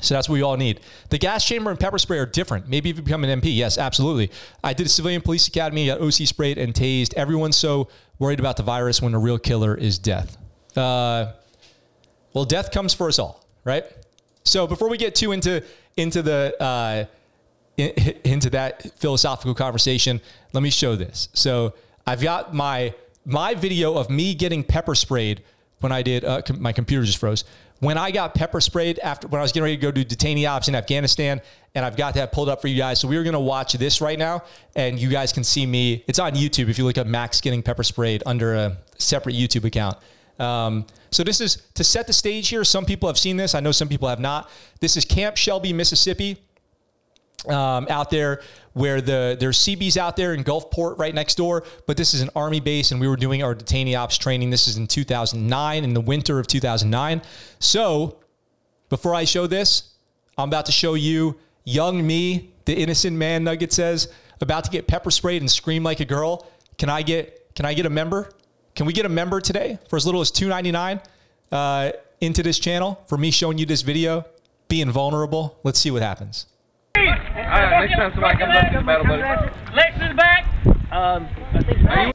So 0.00 0.14
that's 0.14 0.28
what 0.28 0.34
we 0.34 0.42
all 0.42 0.56
need. 0.56 0.80
The 1.10 1.18
gas 1.18 1.44
chamber 1.44 1.70
and 1.70 1.80
pepper 1.80 1.98
spray 1.98 2.18
are 2.18 2.26
different. 2.26 2.68
Maybe 2.68 2.90
if 2.90 2.96
you 2.96 3.02
become 3.02 3.24
an 3.24 3.40
MP, 3.40 3.54
yes, 3.56 3.78
absolutely. 3.78 4.30
I 4.62 4.72
did 4.72 4.86
a 4.86 4.90
civilian 4.90 5.22
police 5.22 5.48
academy, 5.48 5.86
got 5.86 6.00
OC 6.00 6.12
sprayed 6.26 6.58
and 6.58 6.74
tased. 6.74 7.14
Everyone's 7.14 7.56
so 7.56 7.88
worried 8.18 8.40
about 8.40 8.56
the 8.56 8.62
virus 8.62 9.00
when 9.00 9.12
the 9.12 9.18
real 9.18 9.38
killer 9.38 9.74
is 9.74 9.98
death. 9.98 10.36
Uh, 10.76 11.32
well, 12.34 12.44
death 12.44 12.70
comes 12.70 12.92
for 12.92 13.08
us 13.08 13.18
all, 13.18 13.46
right? 13.64 13.84
So 14.44 14.66
before 14.66 14.88
we 14.88 14.98
get 14.98 15.14
too 15.14 15.32
into 15.32 15.62
into 15.96 16.22
the 16.22 16.54
uh, 16.60 17.04
in, 17.76 17.90
into 18.24 18.50
that 18.50 18.98
philosophical 18.98 19.54
conversation, 19.54 20.20
let 20.52 20.62
me 20.62 20.70
show 20.70 20.96
this. 20.96 21.28
So 21.32 21.74
I've 22.06 22.22
got 22.22 22.54
my 22.54 22.94
my 23.24 23.54
video 23.54 23.94
of 23.94 24.08
me 24.08 24.34
getting 24.34 24.62
pepper 24.62 24.94
sprayed 24.94 25.42
when 25.80 25.90
I 25.90 26.02
did. 26.02 26.24
Uh, 26.24 26.42
com- 26.42 26.62
my 26.62 26.72
computer 26.72 27.04
just 27.04 27.18
froze. 27.18 27.44
When 27.80 27.98
I 27.98 28.10
got 28.10 28.34
pepper 28.34 28.60
sprayed 28.60 28.98
after 29.00 29.28
when 29.28 29.40
I 29.40 29.42
was 29.42 29.52
getting 29.52 29.64
ready 29.64 29.76
to 29.76 29.82
go 29.82 29.90
do 29.90 30.04
detainee 30.04 30.48
ops 30.48 30.68
in 30.68 30.74
Afghanistan, 30.74 31.42
and 31.74 31.84
I've 31.84 31.96
got 31.96 32.14
that 32.14 32.32
pulled 32.32 32.48
up 32.48 32.62
for 32.62 32.68
you 32.68 32.76
guys. 32.76 33.00
So 33.00 33.08
we 33.08 33.16
are 33.16 33.24
to 33.24 33.40
watch 33.40 33.74
this 33.74 34.00
right 34.00 34.18
now, 34.18 34.44
and 34.76 34.98
you 34.98 35.10
guys 35.10 35.32
can 35.32 35.44
see 35.44 35.66
me. 35.66 36.04
It's 36.06 36.18
on 36.18 36.32
YouTube 36.32 36.70
if 36.70 36.78
you 36.78 36.84
look 36.84 36.96
up 36.96 37.06
Max 37.06 37.40
getting 37.40 37.62
pepper 37.62 37.82
sprayed 37.82 38.22
under 38.24 38.54
a 38.54 38.78
separate 38.98 39.34
YouTube 39.34 39.64
account. 39.64 39.98
Um, 40.38 40.86
so 41.10 41.24
this 41.24 41.40
is 41.40 41.62
to 41.74 41.84
set 41.84 42.06
the 42.06 42.12
stage 42.12 42.48
here. 42.48 42.62
Some 42.62 42.84
people 42.84 43.08
have 43.08 43.18
seen 43.18 43.36
this. 43.36 43.54
I 43.54 43.60
know 43.60 43.72
some 43.72 43.88
people 43.88 44.08
have 44.08 44.20
not. 44.20 44.48
This 44.80 44.96
is 44.96 45.04
Camp 45.04 45.36
Shelby, 45.36 45.72
Mississippi 45.72 46.38
um, 47.48 47.86
out 47.88 48.10
there 48.10 48.42
where 48.72 49.00
the 49.00 49.36
there's 49.38 49.58
Seabees 49.58 49.96
out 49.96 50.16
there 50.16 50.34
in 50.34 50.44
Gulfport 50.44 50.98
right 50.98 51.14
next 51.14 51.36
door, 51.36 51.64
but 51.86 51.96
this 51.96 52.12
is 52.12 52.20
an 52.20 52.30
army 52.36 52.60
base, 52.60 52.90
and 52.90 53.00
we 53.00 53.08
were 53.08 53.16
doing 53.16 53.42
our 53.42 53.54
detainee 53.54 53.98
ops 53.98 54.18
training. 54.18 54.50
This 54.50 54.68
is 54.68 54.76
in 54.76 54.86
2009, 54.86 55.84
in 55.84 55.94
the 55.94 56.00
winter 56.00 56.38
of 56.38 56.46
2009. 56.46 57.22
So 57.58 58.18
before 58.88 59.14
I 59.14 59.24
show 59.24 59.46
this, 59.46 59.94
I'm 60.36 60.48
about 60.48 60.66
to 60.66 60.72
show 60.72 60.94
you 60.94 61.38
young 61.64 62.06
me, 62.06 62.52
the 62.66 62.74
innocent 62.74 63.16
man. 63.16 63.44
Nugget 63.44 63.72
says 63.72 64.12
about 64.40 64.64
to 64.64 64.70
get 64.70 64.86
pepper 64.86 65.10
sprayed 65.10 65.42
and 65.42 65.50
scream 65.50 65.82
like 65.82 66.00
a 66.00 66.04
girl. 66.04 66.46
Can 66.78 66.90
I 66.90 67.02
get 67.02 67.54
can 67.54 67.64
I 67.64 67.74
get 67.74 67.86
a 67.86 67.90
member? 67.90 68.30
Can 68.74 68.84
we 68.84 68.92
get 68.92 69.06
a 69.06 69.08
member 69.08 69.40
today 69.40 69.78
for 69.88 69.96
as 69.96 70.04
little 70.04 70.20
as 70.20 70.30
2.99 70.30 71.02
uh, 71.50 71.92
into 72.20 72.42
this 72.42 72.58
channel 72.58 73.02
for 73.08 73.16
me 73.16 73.30
showing 73.30 73.56
you 73.56 73.64
this 73.64 73.80
video, 73.80 74.26
being 74.68 74.90
vulnerable? 74.90 75.58
Let's 75.62 75.80
see 75.80 75.90
what 75.90 76.02
happens. 76.02 76.46
Alright, 77.46 77.88
next 77.88 77.96
time 77.96 78.12
somebody 78.12 78.38
comes 78.38 78.56
up 78.56 78.72
to 78.72 78.78
the 78.78 78.84
battle, 78.84 79.06
buddy. 79.06 79.22
Lex 79.74 79.96
is 80.02 80.16
back. 80.16 80.46
Um, 80.90 81.28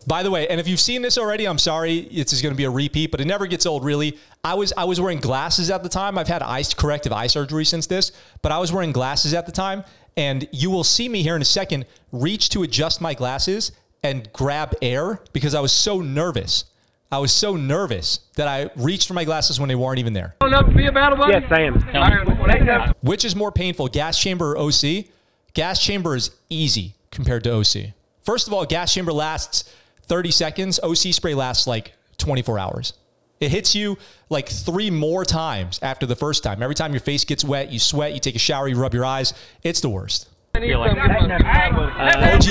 By 0.08 0.24
the 0.24 0.32
way, 0.32 0.48
and 0.50 0.60
if 0.60 0.68
you've 0.68 0.80
seen 0.80 1.02
this 1.02 1.18
already, 1.18 1.48
I'm 1.48 1.58
sorry. 1.58 2.00
It's 2.00 2.32
just 2.32 2.44
going 2.44 2.54
to 2.54 2.58
be 2.58 2.66
a 2.66 2.70
repeat, 2.70 3.12
but 3.12 3.22
it 3.22 3.26
never 3.28 3.48
gets 3.48 3.66
old, 3.66 3.86
really. 3.86 4.18
I 4.44 4.56
was 4.56 4.74
I 4.76 4.84
was 4.84 5.00
wearing 5.00 5.20
glasses 5.20 5.70
at 5.70 5.84
the 5.84 5.90
time. 5.90 6.18
I've 6.18 6.28
had 6.28 6.42
eye 6.42 6.64
corrective 6.76 7.14
eye 7.14 7.28
surgery 7.28 7.64
since 7.64 7.88
this, 7.88 8.12
but 8.42 8.52
I 8.52 8.58
was 8.58 8.74
wearing 8.74 8.92
glasses 8.92 9.34
at 9.34 9.46
the 9.46 9.52
time, 9.52 9.84
and 10.18 10.48
you 10.52 10.70
will 10.70 10.84
see 10.84 11.08
me 11.08 11.24
here 11.24 11.36
in 11.36 11.42
a 11.42 11.46
second 11.46 11.86
reach 12.12 12.50
to 12.50 12.64
adjust 12.64 13.00
my 13.00 13.14
glasses, 13.14 13.72
and 14.04 14.32
grab 14.34 14.74
air 14.82 15.22
because 15.32 15.56
I 15.56 15.62
was 15.62 15.72
so 15.72 16.02
nervous. 16.02 16.66
I 17.12 17.20
was 17.20 17.34
so 17.34 17.56
nervous 17.58 18.22
that 18.36 18.48
I 18.48 18.70
reached 18.78 19.08
for 19.08 19.14
my 19.14 19.26
glasses 19.26 19.60
when 19.60 19.68
they 19.68 19.76
weren't 19.76 20.00
even 20.00 20.14
there. 20.14 20.36
Enough 20.42 20.68
to 20.68 20.76
be 20.76 20.88
a 20.88 20.92
battle 20.94 21.18
buddy? 21.18 21.34
Yes, 21.34 21.44
I 21.52 21.62
am. 21.62 21.74
All 21.94 22.02
right, 22.02 22.26
well, 22.26 22.48
next 22.48 22.66
time. 22.66 22.94
Which 23.02 23.26
is 23.26 23.36
more 23.36 23.52
painful, 23.52 23.90
gas 23.90 24.18
chamber 24.18 24.54
or 24.54 24.58
OC? 24.58 25.08
Gas 25.54 25.84
chamber 25.84 26.16
is 26.16 26.32
easy 26.50 26.96
compared 27.12 27.44
to 27.44 27.54
OC. 27.54 27.94
First 28.22 28.48
of 28.48 28.54
all, 28.54 28.66
gas 28.66 28.94
chamber 28.94 29.12
lasts 29.12 29.74
30 30.04 30.32
seconds. 30.32 30.80
OC 30.82 31.14
spray 31.14 31.34
lasts 31.34 31.68
like 31.68 31.94
24 32.18 32.58
hours. 32.58 32.94
It 33.42 33.50
hits 33.50 33.74
you 33.76 33.98
like 34.30 34.48
three 34.48 34.92
more 34.92 35.26
times 35.26 35.80
after 35.82 36.06
the 36.06 36.16
first 36.16 36.44
time. 36.44 36.62
Every 36.62 36.76
time 36.76 36.94
your 36.94 37.02
face 37.02 37.26
gets 37.26 37.44
wet, 37.44 37.72
you 37.72 37.80
sweat, 37.80 38.14
you 38.14 38.20
take 38.20 38.36
a 38.36 38.40
shower, 38.40 38.68
you 38.68 38.76
rub 38.76 38.94
your 38.94 39.04
eyes. 39.04 39.34
It's 39.64 39.82
the 39.82 39.90
worst. 39.90 40.30
Uh, 40.54 40.60
OG. 40.60 42.44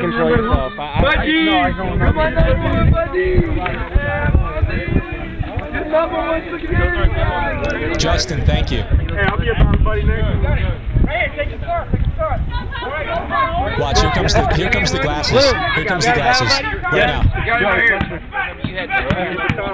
Control 0.00 0.30
yourself. 0.30 0.72
Justin, 7.98 8.44
thank 8.44 8.70
you. 8.70 8.82
Hey, 8.82 9.22
I'll 9.22 9.38
be 9.38 9.48
about 9.48 9.82
buddy 9.82 10.02
next. 10.02 10.44
Hey, 11.08 11.32
take 11.36 11.54
a 11.54 11.58
start, 11.58 11.90
take 11.90 11.94
a 11.94 11.95
start. 11.95 11.95
Watch, 13.78 14.00
here 14.00 14.10
comes 14.10 14.34
the 14.34 14.46
here 14.54 14.70
comes 14.70 14.92
the 14.92 14.98
glasses. 15.00 15.44
Here 15.74 15.84
comes 15.84 16.06
the 16.06 16.12
glasses. 16.12 16.50
Right 16.92 17.06
now. 17.06 17.22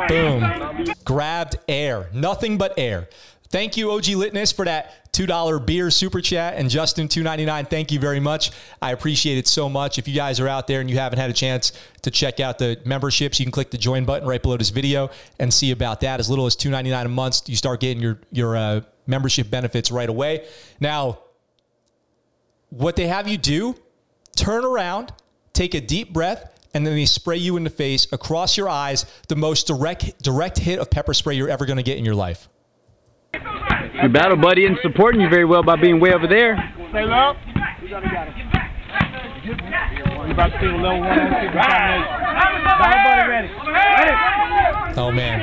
Boom. 0.09 0.95
Grabbed 1.05 1.57
air. 1.69 2.11
Nothing 2.13 2.59
but 2.59 2.75
air. 2.79 3.09
Thank 3.53 3.77
you, 3.77 3.91
OG 3.91 4.05
Litness, 4.05 4.55
for 4.55 4.65
that 4.65 5.13
$2 5.13 5.67
beer 5.67 5.91
super 5.91 6.23
chat. 6.23 6.55
And 6.55 6.71
Justin, 6.71 7.07
$2.99, 7.07 7.69
thank 7.69 7.93
you 7.93 8.01
very 8.01 8.19
much. 8.19 8.51
I 8.81 8.93
appreciate 8.93 9.37
it 9.37 9.47
so 9.47 9.69
much. 9.69 9.99
If 9.99 10.09
you 10.09 10.15
guys 10.15 10.41
are 10.41 10.49
out 10.49 10.67
there 10.67 10.81
and 10.81 10.89
you 10.89 10.97
haven't 10.97 11.19
had 11.19 11.29
a 11.29 11.35
chance 11.35 11.73
to 12.01 12.11
check 12.11 12.41
out 12.41 12.59
the 12.59 12.81
memberships, 12.87 13.39
you 13.39 13.45
can 13.45 13.53
click 13.53 13.71
the 13.71 13.77
join 13.77 14.07
button 14.07 14.27
right 14.27 14.41
below 14.41 14.57
this 14.57 14.71
video 14.71 15.11
and 15.39 15.53
see 15.53 15.71
about 15.71 16.01
that. 16.01 16.19
As 16.19 16.31
little 16.31 16.47
as 16.47 16.57
$2.99 16.57 17.05
a 17.05 17.09
month, 17.09 17.47
you 17.47 17.57
start 17.57 17.81
getting 17.81 18.03
your, 18.03 18.19
your 18.31 18.57
uh, 18.57 18.81
membership 19.07 19.51
benefits 19.51 19.93
right 19.93 20.09
away. 20.09 20.47
Now, 20.81 21.19
what 22.73 22.97
they 22.97 23.07
have 23.07 23.29
you 23.29 23.37
do, 23.37 23.75
turn 24.35 24.65
around, 24.65 25.13
take 25.53 25.75
a 25.75 25.81
deep 25.81 26.13
breath, 26.13 26.59
and 26.73 26.87
then 26.87 26.95
they 26.95 27.05
spray 27.05 27.37
you 27.37 27.57
in 27.59 27.65
the 27.65 27.71
face 27.71 28.07
across 28.13 28.57
your 28.57 28.69
eyes, 28.69 29.05
the 29.29 29.37
most 29.37 29.67
direct 29.67 30.23
direct 30.23 30.59
hit 30.59 30.79
of 30.79 30.91
pepper 30.91 31.13
spray 31.13 31.35
you're 31.35 31.51
ever 31.51 31.67
going 31.67 31.77
to 31.77 31.83
get 31.83 31.99
in 31.99 32.05
your 32.05 32.15
life. 32.15 32.49
Your 33.35 34.09
battle 34.09 34.37
buddy 34.37 34.65
isn't 34.65 34.79
supporting 34.81 35.21
you 35.21 35.29
very 35.29 35.45
well 35.45 35.63
by 35.63 35.77
being 35.77 36.01
way 36.01 36.15
over 36.15 36.27
there. 36.27 36.57
Stay 36.91 37.05
low. 37.05 37.35
You 40.33 40.39
about 40.39 40.53
to 40.53 40.61
see 40.61 40.65
a 40.65 40.71
level 40.71 41.01
one 41.01 41.11
on 41.11 41.29
Battle 42.65 43.03
buddy 43.05 43.29
ready. 43.29 43.49
Oh 44.97 45.11
man. 45.13 45.43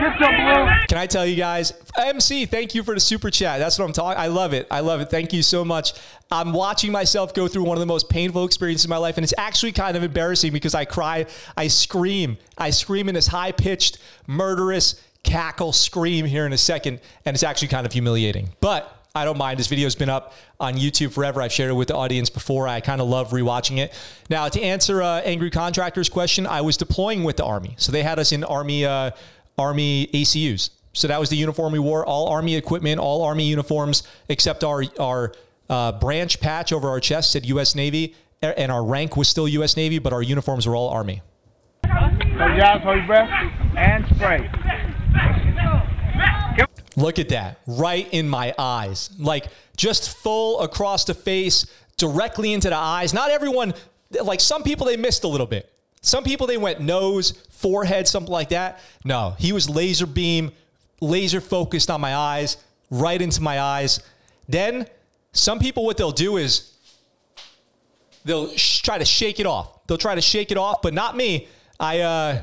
Can 0.88 0.98
I 0.98 1.06
tell 1.06 1.28
you 1.28 1.36
guys, 1.36 1.74
MC, 1.96 2.48
thank 2.48 2.74
you 2.74 2.82
for 2.82 2.96
the 2.96 3.00
super 3.00 3.30
chat. 3.30 3.60
That's 3.60 3.78
what 3.78 3.86
I'm 3.86 3.94
talking. 3.94 4.20
I 4.20 4.26
love 4.26 4.52
it. 4.54 4.66
I 4.72 4.80
love 4.80 5.00
it. 5.00 5.12
Thank 5.12 5.32
you 5.32 5.44
so 5.44 5.64
much. 5.64 5.94
I'm 6.32 6.54
watching 6.54 6.92
myself 6.92 7.36
go 7.36 7.48
through 7.48 7.66
one 7.66 7.78
of 7.78 7.82
the 7.82 7.86
most 7.86 8.10
painful 8.10 8.46
experiences 8.46 8.86
in 8.86 8.90
my 8.90 8.98
life, 8.98 9.18
and 9.18 9.24
it's 9.24 9.36
actually 9.38 9.74
kind 9.74 9.96
of 9.96 10.02
embarrassing 10.02 10.54
because 10.54 10.74
I 10.74 10.86
cry, 10.86 11.28
I 11.56 11.68
scream, 11.68 12.40
I 12.58 12.72
scream 12.72 13.10
in 13.10 13.14
this 13.14 13.28
high 13.28 13.52
pitched, 13.52 14.00
murderous 14.26 15.06
cackle 15.22 15.72
scream 15.72 16.26
here 16.26 16.48
in 16.48 16.54
a 16.54 16.58
second, 16.58 17.00
and 17.26 17.36
it's 17.36 17.44
actually 17.44 17.68
kind 17.68 17.86
of 17.86 17.94
humiliating. 17.94 18.50
But 18.60 18.99
I 19.20 19.26
don't 19.26 19.38
mind. 19.38 19.60
This 19.60 19.68
video's 19.68 19.96
been 19.96 20.10
up 20.10 20.34
on 20.62 20.76
YouTube 20.76 21.12
forever. 21.12 21.42
I've 21.42 21.52
shared 21.52 21.72
it 21.72 21.74
with 21.74 21.90
the 21.90 21.96
audience 21.96 22.30
before. 22.30 22.68
I 22.70 22.80
kind 22.80 23.02
of 23.02 23.10
love 23.10 23.32
rewatching 23.32 23.80
it. 23.80 23.94
Now, 24.30 24.48
to 24.48 24.62
answer 24.62 25.02
uh, 25.02 25.20
Angry 25.22 25.50
Contractor's 25.50 26.08
question, 26.08 26.48
I 26.48 26.62
was 26.62 26.78
deploying 26.78 27.26
with 27.26 27.36
the 27.36 27.44
Army. 27.44 27.76
So 27.78 27.92
they 27.92 28.02
had 28.02 28.18
us 28.18 28.32
in 28.32 28.46
Army, 28.46 28.86
uh, 28.86 29.12
Army 29.58 30.08
ACUs. 30.14 30.70
So 30.94 31.10
that 31.10 31.20
was 31.20 31.30
the 31.30 31.36
uniform 31.36 31.74
we 31.74 31.80
wore, 31.80 32.06
all 32.06 32.30
Army 32.30 32.56
equipment, 32.56 33.00
all 33.00 33.24
Army 33.24 33.44
uniforms, 33.44 34.04
except 34.30 34.64
our, 34.64 34.84
our 35.00 35.34
uh, 35.70 35.92
branch 35.92 36.40
patch 36.40 36.72
over 36.72 36.88
our 36.88 37.02
chest 37.02 37.32
said 37.32 37.46
U.S. 37.48 37.76
Navy, 37.76 38.16
and 38.42 38.72
our 38.72 38.84
rank 38.84 39.18
was 39.18 39.28
still 39.28 39.48
U.S. 39.50 39.76
Navy, 39.76 40.00
but 40.00 40.14
our 40.14 40.22
uniforms 40.22 40.66
were 40.66 40.76
all 40.76 40.90
Army. 40.90 41.22
Your 41.84 42.66
eyes, 42.66 42.82
hold 42.84 42.98
your 42.98 43.06
breath, 43.06 43.30
and 43.78 44.06
spray. 44.16 44.50
Look 47.00 47.18
at 47.18 47.30
that. 47.30 47.60
Right 47.66 48.08
in 48.12 48.28
my 48.28 48.54
eyes. 48.58 49.10
Like 49.18 49.48
just 49.78 50.18
full 50.18 50.60
across 50.60 51.06
the 51.06 51.14
face, 51.14 51.66
directly 51.98 52.54
into 52.54 52.70
the 52.70 52.76
eyes. 52.76 53.14
Not 53.14 53.32
everyone, 53.32 53.74
like 54.24 54.42
some 54.42 54.64
people, 54.64 54.86
they 54.86 54.98
missed 54.98 55.24
a 55.24 55.28
little 55.28 55.48
bit. 55.48 55.72
Some 56.02 56.24
people, 56.24 56.48
they 56.48 56.58
went 56.58 56.80
nose, 56.80 57.32
forehead, 57.52 58.08
something 58.08 58.32
like 58.32 58.50
that. 58.50 58.80
No, 59.04 59.36
he 59.38 59.54
was 59.54 59.70
laser 59.70 60.06
beam, 60.06 60.52
laser 61.02 61.42
focused 61.42 61.90
on 61.90 62.02
my 62.02 62.16
eyes, 62.16 62.58
right 62.90 63.22
into 63.22 63.42
my 63.42 63.60
eyes. 63.60 64.02
Then 64.48 64.88
some 65.34 65.60
people, 65.60 65.86
what 65.86 65.98
they'll 65.98 66.12
do 66.12 66.38
is 66.38 66.74
they'll 68.26 68.50
sh- 68.56 68.82
try 68.82 68.98
to 68.98 69.06
shake 69.06 69.40
it 69.40 69.46
off. 69.46 69.86
They'll 69.88 69.98
try 69.98 70.16
to 70.16 70.22
shake 70.22 70.52
it 70.52 70.58
off, 70.58 70.82
but 70.82 70.94
not 70.94 71.16
me. 71.16 71.48
I 71.80 72.00
uh, 72.00 72.42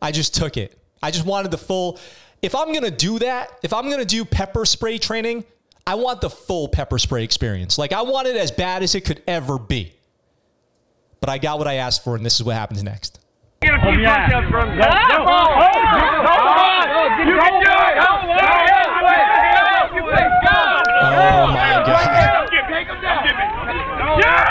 I 0.00 0.12
just 0.12 0.34
took 0.34 0.56
it. 0.56 0.78
I 1.02 1.10
just 1.10 1.26
wanted 1.26 1.50
the 1.50 1.58
full. 1.58 1.98
If 2.42 2.54
I'm 2.54 2.72
gonna 2.72 2.90
do 2.90 3.18
that, 3.18 3.58
if 3.62 3.72
I'm 3.72 3.90
gonna 3.90 4.04
do 4.04 4.24
pepper 4.24 4.64
spray 4.64 4.98
training, 4.98 5.44
I 5.86 5.94
want 5.94 6.20
the 6.20 6.30
full 6.30 6.68
pepper 6.68 6.98
spray 6.98 7.24
experience. 7.24 7.78
Like 7.78 7.92
I 7.92 8.02
want 8.02 8.28
it 8.28 8.36
as 8.36 8.50
bad 8.50 8.82
as 8.82 8.94
it 8.94 9.02
could 9.04 9.22
ever 9.26 9.58
be. 9.58 9.94
But 11.20 11.30
I 11.30 11.38
got 11.38 11.58
what 11.58 11.66
I 11.66 11.74
asked 11.74 12.04
for, 12.04 12.14
and 12.14 12.24
this 12.24 12.34
is 12.34 12.44
what 12.44 12.54
happens 12.54 12.82
next. 12.82 13.20
Hold 13.64 13.98
your 13.98 14.08
eyes. 14.08 14.30
Go, 14.30 14.40
go. 14.40 14.56
You 17.16 17.38
can 17.40 17.54
do 17.62 17.72
it! 17.72 17.96
Oh 20.98 21.46
my 21.48 21.82
god! 21.86 22.48
Take 22.68 22.88
him 22.88 23.00
down! 23.00 23.24
Yeah! 24.20 24.44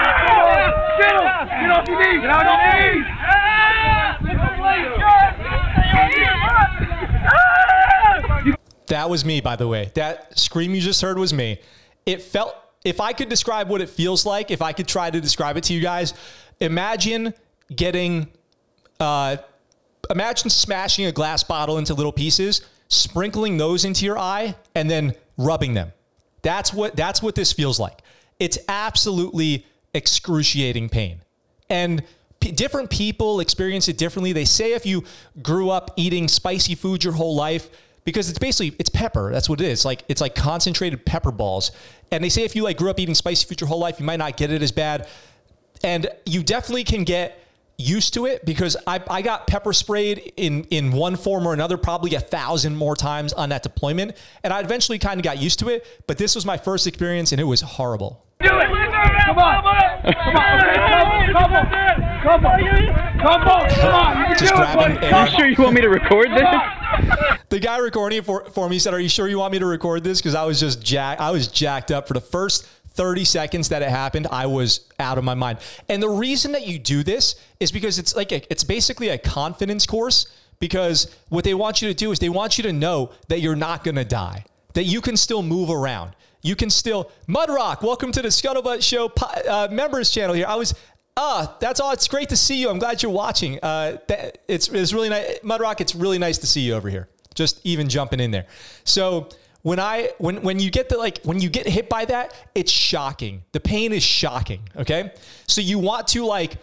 Get 1.00 1.70
off 1.70 1.88
your 1.88 1.98
knees! 2.00 2.22
Get 2.22 2.32
on 2.32 2.46
your 2.46 2.60
knees! 2.94 3.08
That 8.88 9.10
was 9.10 9.26
me, 9.26 9.42
by 9.42 9.56
the 9.56 9.68
way. 9.68 9.92
That 9.96 10.38
scream 10.38 10.76
you 10.76 10.82
just 10.82 11.02
heard 11.02 11.18
was 11.18 11.34
me. 11.34 11.60
It 12.06 12.22
felt, 12.22 12.56
if 12.84 13.02
I 13.02 13.14
could 13.14 13.30
describe 13.30 13.70
what 13.70 13.82
it 13.82 13.90
feels 13.90 14.26
like, 14.26 14.52
if 14.52 14.62
I 14.62 14.74
could 14.74 14.88
try 14.88 15.10
to 15.10 15.20
describe 15.20 15.58
it 15.58 15.64
to 15.66 15.74
you 15.74 15.82
guys, 15.82 16.14
imagine 16.60 17.34
getting, 17.76 18.28
uh, 19.00 19.38
imagine 20.10 20.50
smashing 20.50 21.06
a 21.06 21.12
glass 21.12 21.44
bottle 21.44 21.78
into 21.80 21.94
little 21.94 22.12
pieces, 22.12 22.62
sprinkling 22.90 23.58
those 23.58 23.86
into 23.86 24.06
your 24.06 24.20
eye, 24.20 24.56
and 24.76 24.90
then 24.90 25.16
rubbing 25.38 25.74
them. 25.74 25.92
That's 26.44 26.72
what, 26.72 26.96
that's 26.96 27.24
what 27.24 27.34
this 27.34 27.52
feels 27.52 27.80
like. 27.80 28.02
It's 28.40 28.60
absolutely 28.70 29.66
excruciating 29.96 30.90
pain. 30.90 31.22
And 31.70 32.04
p- 32.40 32.52
different 32.52 32.92
people 32.92 33.40
experience 33.40 33.88
it 33.88 33.98
differently. 33.98 34.32
They 34.34 34.46
say 34.46 34.74
if 34.74 34.86
you 34.86 35.06
grew 35.42 35.72
up 35.72 35.92
eating 35.96 36.28
spicy 36.28 36.76
food 36.76 37.04
your 37.04 37.14
whole 37.14 37.36
life, 37.36 37.70
because 38.06 38.30
it's 38.30 38.40
basically 38.40 38.76
it's 38.80 38.90
pepper. 38.90 39.32
That's 39.32 39.50
what 39.50 39.60
it 39.60 39.68
is. 39.68 39.84
Like 39.84 40.04
it's 40.08 40.22
like 40.22 40.36
concentrated 40.36 41.06
pepper 41.06 41.32
balls. 41.32 41.72
And 42.12 42.24
they 42.24 42.30
say 42.30 42.44
if 42.44 42.56
you 42.56 42.64
like 42.64 42.78
grew 42.78 42.90
up 42.90 43.00
eating 43.00 43.16
spicy 43.16 43.48
food 43.48 43.60
your 43.60 43.68
whole 43.68 43.80
life, 43.80 44.00
you 44.00 44.06
might 44.06 44.18
not 44.18 44.38
get 44.38 44.52
it 44.52 44.62
as 44.62 44.72
bad. 44.72 45.08
And 45.84 46.08
you 46.26 46.44
definitely 46.44 46.86
can 46.86 47.04
get 47.04 47.42
used 47.78 48.14
to 48.14 48.26
it 48.26 48.46
because 48.46 48.78
I, 48.88 49.02
I 49.10 49.22
got 49.22 49.48
pepper 49.48 49.74
sprayed 49.74 50.32
in 50.38 50.64
in 50.66 50.92
one 50.94 51.18
form 51.18 51.46
or 51.46 51.54
another 51.54 51.78
probably 51.78 52.16
a 52.16 52.22
thousand 52.22 52.78
more 52.78 52.96
times 52.96 53.34
on 53.34 53.50
that 53.50 53.64
deployment. 53.64 54.16
And 54.44 54.54
I 54.54 54.62
eventually 54.62 55.00
kind 55.00 55.20
of 55.20 55.24
got 55.24 55.40
used 55.40 55.60
to 55.60 55.70
it. 55.70 55.86
But 56.08 56.18
this 56.18 56.36
was 56.36 56.46
my 56.46 56.58
first 56.58 56.88
experience 56.88 57.32
and 57.34 57.42
it 57.42 57.46
was 57.46 57.62
horrible. 57.62 58.24
Do 58.40 58.48
it! 58.48 58.68
Come 59.26 59.38
on! 59.40 59.64
Come 59.66 59.66
on! 59.68 60.00
Okay, 60.06 60.14
come 60.14 61.56
on! 61.56 61.72
Come 62.22 62.46
on! 62.46 62.66
Come 63.20 63.48
on! 63.48 63.70
Come 63.70 63.94
on! 63.94 64.18
You 64.20 64.26
can 64.26 64.38
Just 64.38 64.54
do 64.54 64.62
it, 64.62 64.74
grabbing 64.74 64.96
buddy! 64.96 65.08
air. 65.08 65.26
You 65.26 65.32
sure 65.38 65.48
you 65.48 65.56
want 65.64 65.74
me 65.76 65.82
to 65.82 65.90
record 65.90 66.30
this? 66.32 67.35
The 67.56 67.62
guy 67.62 67.78
recording 67.78 68.20
it 68.20 68.26
for, 68.26 68.44
for 68.50 68.68
me 68.68 68.80
said, 68.80 68.94
"Are 68.94 69.00
you 69.00 69.08
sure 69.08 69.30
you 69.30 69.40
want 69.40 69.54
me 69.54 69.60
to 69.60 69.66
record 69.66 70.04
this?" 70.04 70.20
Because 70.20 70.36
I 70.36 70.44
was 70.44 70.60
just 70.60 70.84
jack, 70.84 71.22
I 71.22 71.32
was 71.32 71.48
jacked 71.48 71.90
up 71.90 72.06
for 72.06 72.14
the 72.14 72.20
first 72.20 72.66
30 72.96 73.24
seconds 73.24 73.70
that 73.70 73.82
it 73.82 73.88
happened. 73.88 74.28
I 74.30 74.46
was 74.46 74.90
out 75.00 75.18
of 75.18 75.24
my 75.24 75.36
mind. 75.36 75.60
And 75.88 76.04
the 76.04 76.10
reason 76.10 76.52
that 76.52 76.68
you 76.68 76.78
do 76.78 77.02
this 77.02 77.36
is 77.62 77.72
because 77.72 77.98
it's 77.98 78.14
like 78.14 78.34
a, 78.34 78.46
it's 78.52 78.66
basically 78.66 79.08
a 79.08 79.18
confidence 79.18 79.86
course. 79.86 80.28
Because 80.60 81.16
what 81.30 81.46
they 81.46 81.54
want 81.54 81.82
you 81.82 81.88
to 81.88 81.94
do 81.94 82.12
is 82.12 82.20
they 82.20 82.28
want 82.28 82.58
you 82.58 82.64
to 82.64 82.74
know 82.74 83.14
that 83.30 83.40
you're 83.40 83.56
not 83.56 83.86
going 83.86 83.96
to 83.96 84.04
die, 84.04 84.44
that 84.74 84.84
you 84.84 85.00
can 85.00 85.16
still 85.16 85.42
move 85.42 85.70
around, 85.70 86.14
you 86.42 86.58
can 86.58 86.70
still. 86.70 87.10
Mudrock, 87.30 87.82
welcome 87.82 88.12
to 88.12 88.22
the 88.22 88.28
Scuttlebutt 88.28 88.84
Show 88.84 89.14
uh, 89.50 89.70
members 89.72 90.10
channel 90.10 90.36
here. 90.36 90.46
I 90.46 90.56
was. 90.56 90.76
Ah, 91.16 91.56
that's 91.62 91.80
all. 91.80 91.92
It's 91.92 92.10
great 92.10 92.28
to 92.28 92.36
see 92.36 92.60
you. 92.60 92.70
I'm 92.70 92.80
glad 92.80 93.02
you're 93.02 93.14
watching. 93.14 93.60
Uh, 93.64 94.00
that, 94.10 94.40
it's, 94.50 94.68
it's 94.68 94.92
really 94.92 95.08
nice. 95.08 95.40
Mudrock, 95.40 95.80
it's 95.80 95.96
really 95.96 96.18
nice 96.18 96.40
to 96.40 96.48
see 96.48 96.60
you 96.60 96.74
over 96.74 96.90
here 96.90 97.08
just 97.36 97.62
even 97.64 97.88
jumping 97.90 98.20
in 98.20 98.32
there. 98.32 98.48
So 98.84 99.30
when 99.62 99.80
I 99.80 100.12
when 100.18 100.42
when 100.42 100.60
you 100.60 100.72
get 100.72 100.90
the 100.90 100.98
like 100.98 101.20
when 101.24 101.40
you 101.40 101.50
get 101.50 101.68
hit 101.68 101.90
by 101.90 102.06
that, 102.06 102.34
it's 102.56 102.72
shocking. 102.72 103.44
The 103.52 103.60
pain 103.60 103.94
is 103.94 104.04
shocking. 104.04 104.62
Okay, 104.78 105.12
so 105.48 105.62
you 105.62 105.80
want 105.80 106.08
to 106.10 106.26
like 106.26 106.58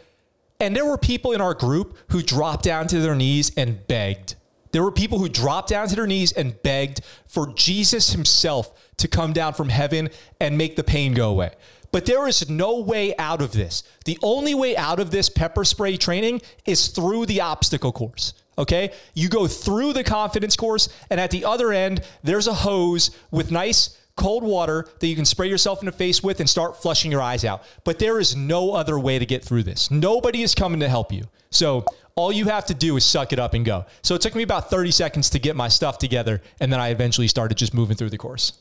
And 0.60 0.76
there 0.76 0.86
were 0.86 0.96
people 0.96 1.32
in 1.32 1.40
our 1.40 1.54
group 1.54 1.98
who 2.10 2.22
dropped 2.22 2.62
down 2.62 2.86
to 2.86 3.00
their 3.00 3.16
knees 3.16 3.50
and 3.56 3.84
begged. 3.88 4.36
There 4.70 4.82
were 4.84 4.92
people 4.92 5.18
who 5.18 5.28
dropped 5.28 5.68
down 5.68 5.88
to 5.88 5.96
their 5.96 6.06
knees 6.06 6.30
and 6.30 6.60
begged 6.62 7.00
for 7.26 7.52
Jesus 7.54 8.12
himself 8.12 8.72
to 8.98 9.08
come 9.08 9.32
down 9.32 9.54
from 9.54 9.68
heaven 9.68 10.08
and 10.40 10.56
make 10.56 10.76
the 10.76 10.84
pain 10.84 11.12
go 11.14 11.30
away. 11.30 11.50
But 11.90 12.06
there 12.06 12.26
is 12.28 12.48
no 12.48 12.78
way 12.80 13.14
out 13.18 13.42
of 13.42 13.52
this. 13.52 13.82
The 14.06 14.18
only 14.22 14.54
way 14.54 14.76
out 14.76 15.00
of 15.00 15.10
this 15.10 15.28
pepper 15.28 15.64
spray 15.64 15.96
training 15.96 16.40
is 16.64 16.88
through 16.88 17.26
the 17.26 17.40
obstacle 17.40 17.92
course. 17.92 18.32
Okay? 18.58 18.92
You 19.14 19.28
go 19.28 19.46
through 19.46 19.92
the 19.92 20.04
confidence 20.04 20.56
course, 20.56 20.88
and 21.10 21.20
at 21.20 21.30
the 21.30 21.44
other 21.44 21.72
end, 21.72 22.02
there's 22.22 22.46
a 22.46 22.54
hose 22.54 23.10
with 23.30 23.50
nice 23.50 23.98
cold 24.16 24.42
water 24.42 24.86
that 24.98 25.06
you 25.06 25.16
can 25.16 25.24
spray 25.24 25.48
yourself 25.48 25.80
in 25.80 25.86
the 25.86 25.92
face 25.92 26.22
with 26.22 26.40
and 26.40 26.48
start 26.48 26.80
flushing 26.80 27.10
your 27.10 27.22
eyes 27.22 27.44
out. 27.44 27.64
But 27.84 27.98
there 27.98 28.20
is 28.20 28.36
no 28.36 28.72
other 28.72 28.98
way 28.98 29.18
to 29.18 29.26
get 29.26 29.42
through 29.42 29.62
this. 29.62 29.90
Nobody 29.90 30.42
is 30.42 30.54
coming 30.54 30.80
to 30.80 30.88
help 30.88 31.12
you. 31.12 31.24
So 31.50 31.84
all 32.14 32.32
you 32.32 32.44
have 32.46 32.66
to 32.66 32.74
do 32.74 32.96
is 32.96 33.04
suck 33.04 33.32
it 33.32 33.38
up 33.38 33.54
and 33.54 33.64
go. 33.64 33.86
So 34.02 34.14
it 34.14 34.20
took 34.20 34.34
me 34.34 34.42
about 34.42 34.68
30 34.70 34.90
seconds 34.90 35.30
to 35.30 35.38
get 35.38 35.56
my 35.56 35.68
stuff 35.68 35.98
together, 35.98 36.42
and 36.60 36.72
then 36.72 36.80
I 36.80 36.88
eventually 36.88 37.28
started 37.28 37.56
just 37.56 37.72
moving 37.72 37.96
through 37.96 38.10
the 38.10 38.18
course. 38.18 38.52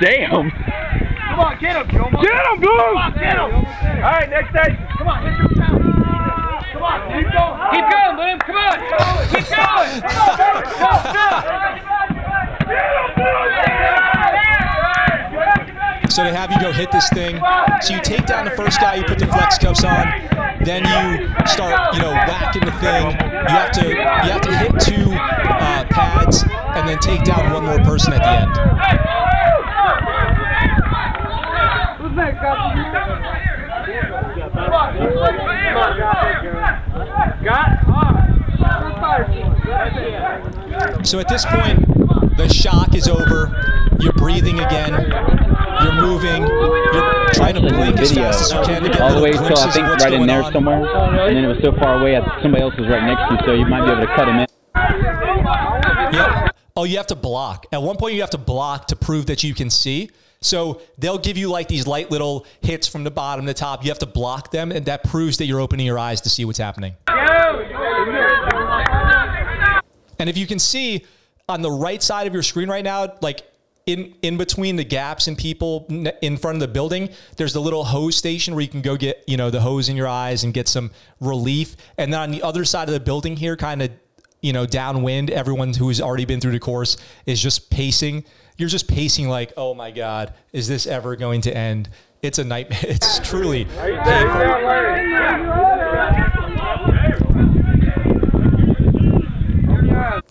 Damn. 0.00 0.50
Come 0.50 1.40
on, 1.40 1.58
get 1.60 1.76
him, 1.76 1.88
Gilmore. 1.88 2.22
Get 2.22 2.46
him, 2.46 2.60
Goose. 2.60 2.70
Come 2.70 2.96
on, 2.96 3.12
get 3.12 3.36
him. 3.36 3.40
All 3.40 4.02
right, 4.02 4.30
next 4.30 4.50
station. 4.50 4.88
Come 4.96 5.08
on, 5.08 5.22
hit 5.22 5.38
your. 5.38 5.48
Come 5.48 5.59
on, 5.59 5.59
keep 7.10 7.28
going. 7.32 7.56
Keep 7.70 7.86
going, 7.90 8.14
Boom. 8.16 8.38
Come 8.40 8.56
on. 8.56 8.76
Keep 9.30 9.48
going. 9.50 10.00
Go, 10.00 10.24
So 16.10 16.24
they 16.24 16.32
have 16.32 16.50
you 16.50 16.60
go 16.60 16.72
hit 16.72 16.90
this 16.90 17.08
thing. 17.10 17.40
So 17.82 17.94
you 17.94 18.00
take 18.00 18.26
down 18.26 18.44
the 18.44 18.50
first 18.50 18.80
guy, 18.80 18.96
you 18.96 19.04
put 19.04 19.20
the 19.20 19.26
flex 19.26 19.58
cuffs 19.58 19.84
on, 19.84 20.06
then 20.64 20.82
you 20.82 21.28
start, 21.46 21.94
you 21.94 22.02
know, 22.02 22.10
whacking 22.10 22.64
the 22.64 22.72
thing. 22.72 23.12
You 23.12 23.54
have 23.54 23.70
to 23.72 23.88
you 23.88 24.30
have 24.30 24.40
to 24.42 24.56
hit 24.56 24.80
two 24.80 25.12
uh, 25.12 25.84
pads 25.88 26.42
and 26.42 26.88
then 26.88 26.98
take 26.98 27.22
down 27.22 27.52
one 27.52 27.64
more 27.64 27.78
person 27.84 28.12
at 28.12 28.22
the 28.22 28.28
end. 28.28 28.56
Who's 32.00 32.16
next, 32.16 32.40
So 41.04 41.18
at 41.18 41.28
this 41.28 41.46
point, 41.46 42.36
the 42.36 42.48
shock 42.52 42.94
is 42.94 43.08
over. 43.08 43.48
You're 43.98 44.12
breathing 44.12 44.60
again. 44.60 44.92
You're 45.82 45.94
moving. 45.94 46.42
You're 46.46 47.30
trying 47.32 47.54
to 47.54 47.60
blink 47.60 47.98
as 47.98 48.10
Video. 48.10 48.24
fast 48.30 48.42
as 48.42 48.52
you 48.52 48.60
can 48.62 48.82
to 48.82 48.88
get 48.90 49.00
All 49.00 49.14
the 49.14 49.22
way 49.22 49.32
till 49.32 49.58
I 49.58 49.70
think 49.70 49.86
right 49.86 50.12
in 50.12 50.26
there 50.26 50.42
on. 50.42 50.52
somewhere. 50.52 50.84
And 50.84 51.36
then 51.36 51.44
it 51.44 51.48
was 51.48 51.58
so 51.62 51.72
far 51.72 52.00
away, 52.00 52.16
I 52.16 52.42
somebody 52.42 52.62
else 52.62 52.76
was 52.76 52.88
right 52.88 53.04
next 53.04 53.28
to 53.28 53.34
you, 53.34 53.40
so 53.46 53.52
you 53.54 53.66
might 53.66 53.86
be 53.86 53.92
able 53.92 54.06
to 54.06 54.14
cut 54.14 54.28
him 54.28 54.36
in. 54.40 54.46
Yep. 56.12 56.56
Oh, 56.76 56.84
you 56.84 56.96
have 56.98 57.06
to 57.08 57.16
block. 57.16 57.66
At 57.72 57.82
one 57.82 57.96
point, 57.96 58.14
you 58.14 58.20
have 58.20 58.30
to 58.30 58.38
block 58.38 58.86
to 58.88 58.96
prove 58.96 59.26
that 59.26 59.42
you 59.42 59.54
can 59.54 59.70
see. 59.70 60.10
So 60.42 60.80
they'll 60.96 61.18
give 61.18 61.36
you 61.36 61.50
like 61.50 61.68
these 61.68 61.86
light 61.86 62.10
little 62.10 62.46
hits 62.62 62.88
from 62.88 63.04
the 63.04 63.10
bottom 63.10 63.44
to 63.44 63.52
top. 63.52 63.84
You 63.84 63.90
have 63.90 63.98
to 63.98 64.06
block 64.06 64.50
them, 64.50 64.72
and 64.72 64.86
that 64.86 65.04
proves 65.04 65.36
that 65.36 65.44
you're 65.44 65.60
opening 65.60 65.84
your 65.84 65.98
eyes 65.98 66.22
to 66.22 66.30
see 66.30 66.46
what's 66.46 66.58
happening. 66.58 66.94
And 70.18 70.30
if 70.30 70.38
you 70.38 70.46
can 70.46 70.58
see 70.58 71.04
on 71.46 71.60
the 71.60 71.70
right 71.70 72.02
side 72.02 72.26
of 72.26 72.32
your 72.32 72.42
screen 72.42 72.70
right 72.70 72.82
now, 72.84 73.18
like 73.20 73.42
in 73.84 74.14
in 74.22 74.38
between 74.38 74.76
the 74.76 74.84
gaps 74.84 75.26
and 75.28 75.36
people 75.36 75.86
in 76.22 76.38
front 76.38 76.56
of 76.56 76.60
the 76.60 76.68
building, 76.68 77.10
there's 77.36 77.52
the 77.52 77.60
little 77.60 77.84
hose 77.84 78.16
station 78.16 78.54
where 78.54 78.62
you 78.62 78.68
can 78.68 78.80
go 78.80 78.96
get 78.96 79.22
you 79.26 79.36
know 79.36 79.50
the 79.50 79.60
hose 79.60 79.90
in 79.90 79.96
your 79.96 80.08
eyes 80.08 80.44
and 80.44 80.54
get 80.54 80.68
some 80.68 80.90
relief. 81.20 81.76
And 81.98 82.10
then 82.14 82.20
on 82.20 82.30
the 82.30 82.42
other 82.42 82.64
side 82.64 82.88
of 82.88 82.94
the 82.94 83.00
building 83.00 83.36
here, 83.36 83.58
kind 83.58 83.82
of 83.82 83.90
you 84.40 84.54
know 84.54 84.64
downwind, 84.64 85.30
everyone 85.30 85.74
who's 85.74 86.00
already 86.00 86.24
been 86.24 86.40
through 86.40 86.52
the 86.52 86.60
course 86.60 86.96
is 87.26 87.42
just 87.42 87.68
pacing. 87.68 88.24
You're 88.60 88.68
just 88.68 88.88
pacing 88.88 89.26
like, 89.26 89.54
oh 89.56 89.72
my 89.72 89.90
god, 89.90 90.34
is 90.52 90.68
this 90.68 90.86
ever 90.86 91.16
going 91.16 91.40
to 91.42 91.56
end? 91.56 91.88
It's 92.20 92.38
a 92.38 92.44
nightmare. 92.44 92.78
It's 92.88 93.18
truly 93.20 93.64
painful. 93.64 94.10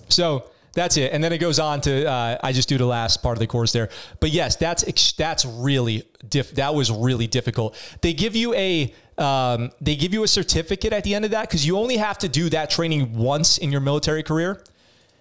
So 0.10 0.44
that's 0.74 0.98
it, 0.98 1.12
and 1.12 1.24
then 1.24 1.34
it 1.34 1.40
goes 1.40 1.58
on 1.58 1.82
to 1.82 2.06
uh, 2.08 2.38
I 2.44 2.52
just 2.52 2.70
do 2.70 2.78
the 2.78 2.86
last 2.86 3.24
part 3.24 3.36
of 3.36 3.40
the 3.40 3.48
course 3.48 3.72
there. 3.72 3.90
But 4.20 4.30
yes, 4.30 4.56
that's 4.58 5.14
that's 5.14 5.46
really 5.46 6.04
diff- 6.30 6.54
that 6.54 6.76
was 6.76 6.92
really 6.92 7.26
difficult. 7.26 7.76
They 8.02 8.14
give 8.14 8.36
you 8.36 8.54
a 8.54 8.94
um, 9.18 9.72
they 9.82 9.96
give 9.96 10.14
you 10.14 10.22
a 10.24 10.28
certificate 10.28 10.94
at 10.94 11.04
the 11.04 11.16
end 11.16 11.26
of 11.26 11.32
that 11.32 11.50
because 11.50 11.66
you 11.66 11.80
only 11.80 11.98
have 11.98 12.20
to 12.20 12.30
do 12.30 12.48
that 12.52 12.70
training 12.70 13.18
once 13.18 13.58
in 13.58 13.72
your 13.72 13.82
military 13.82 14.22
career. 14.22 14.62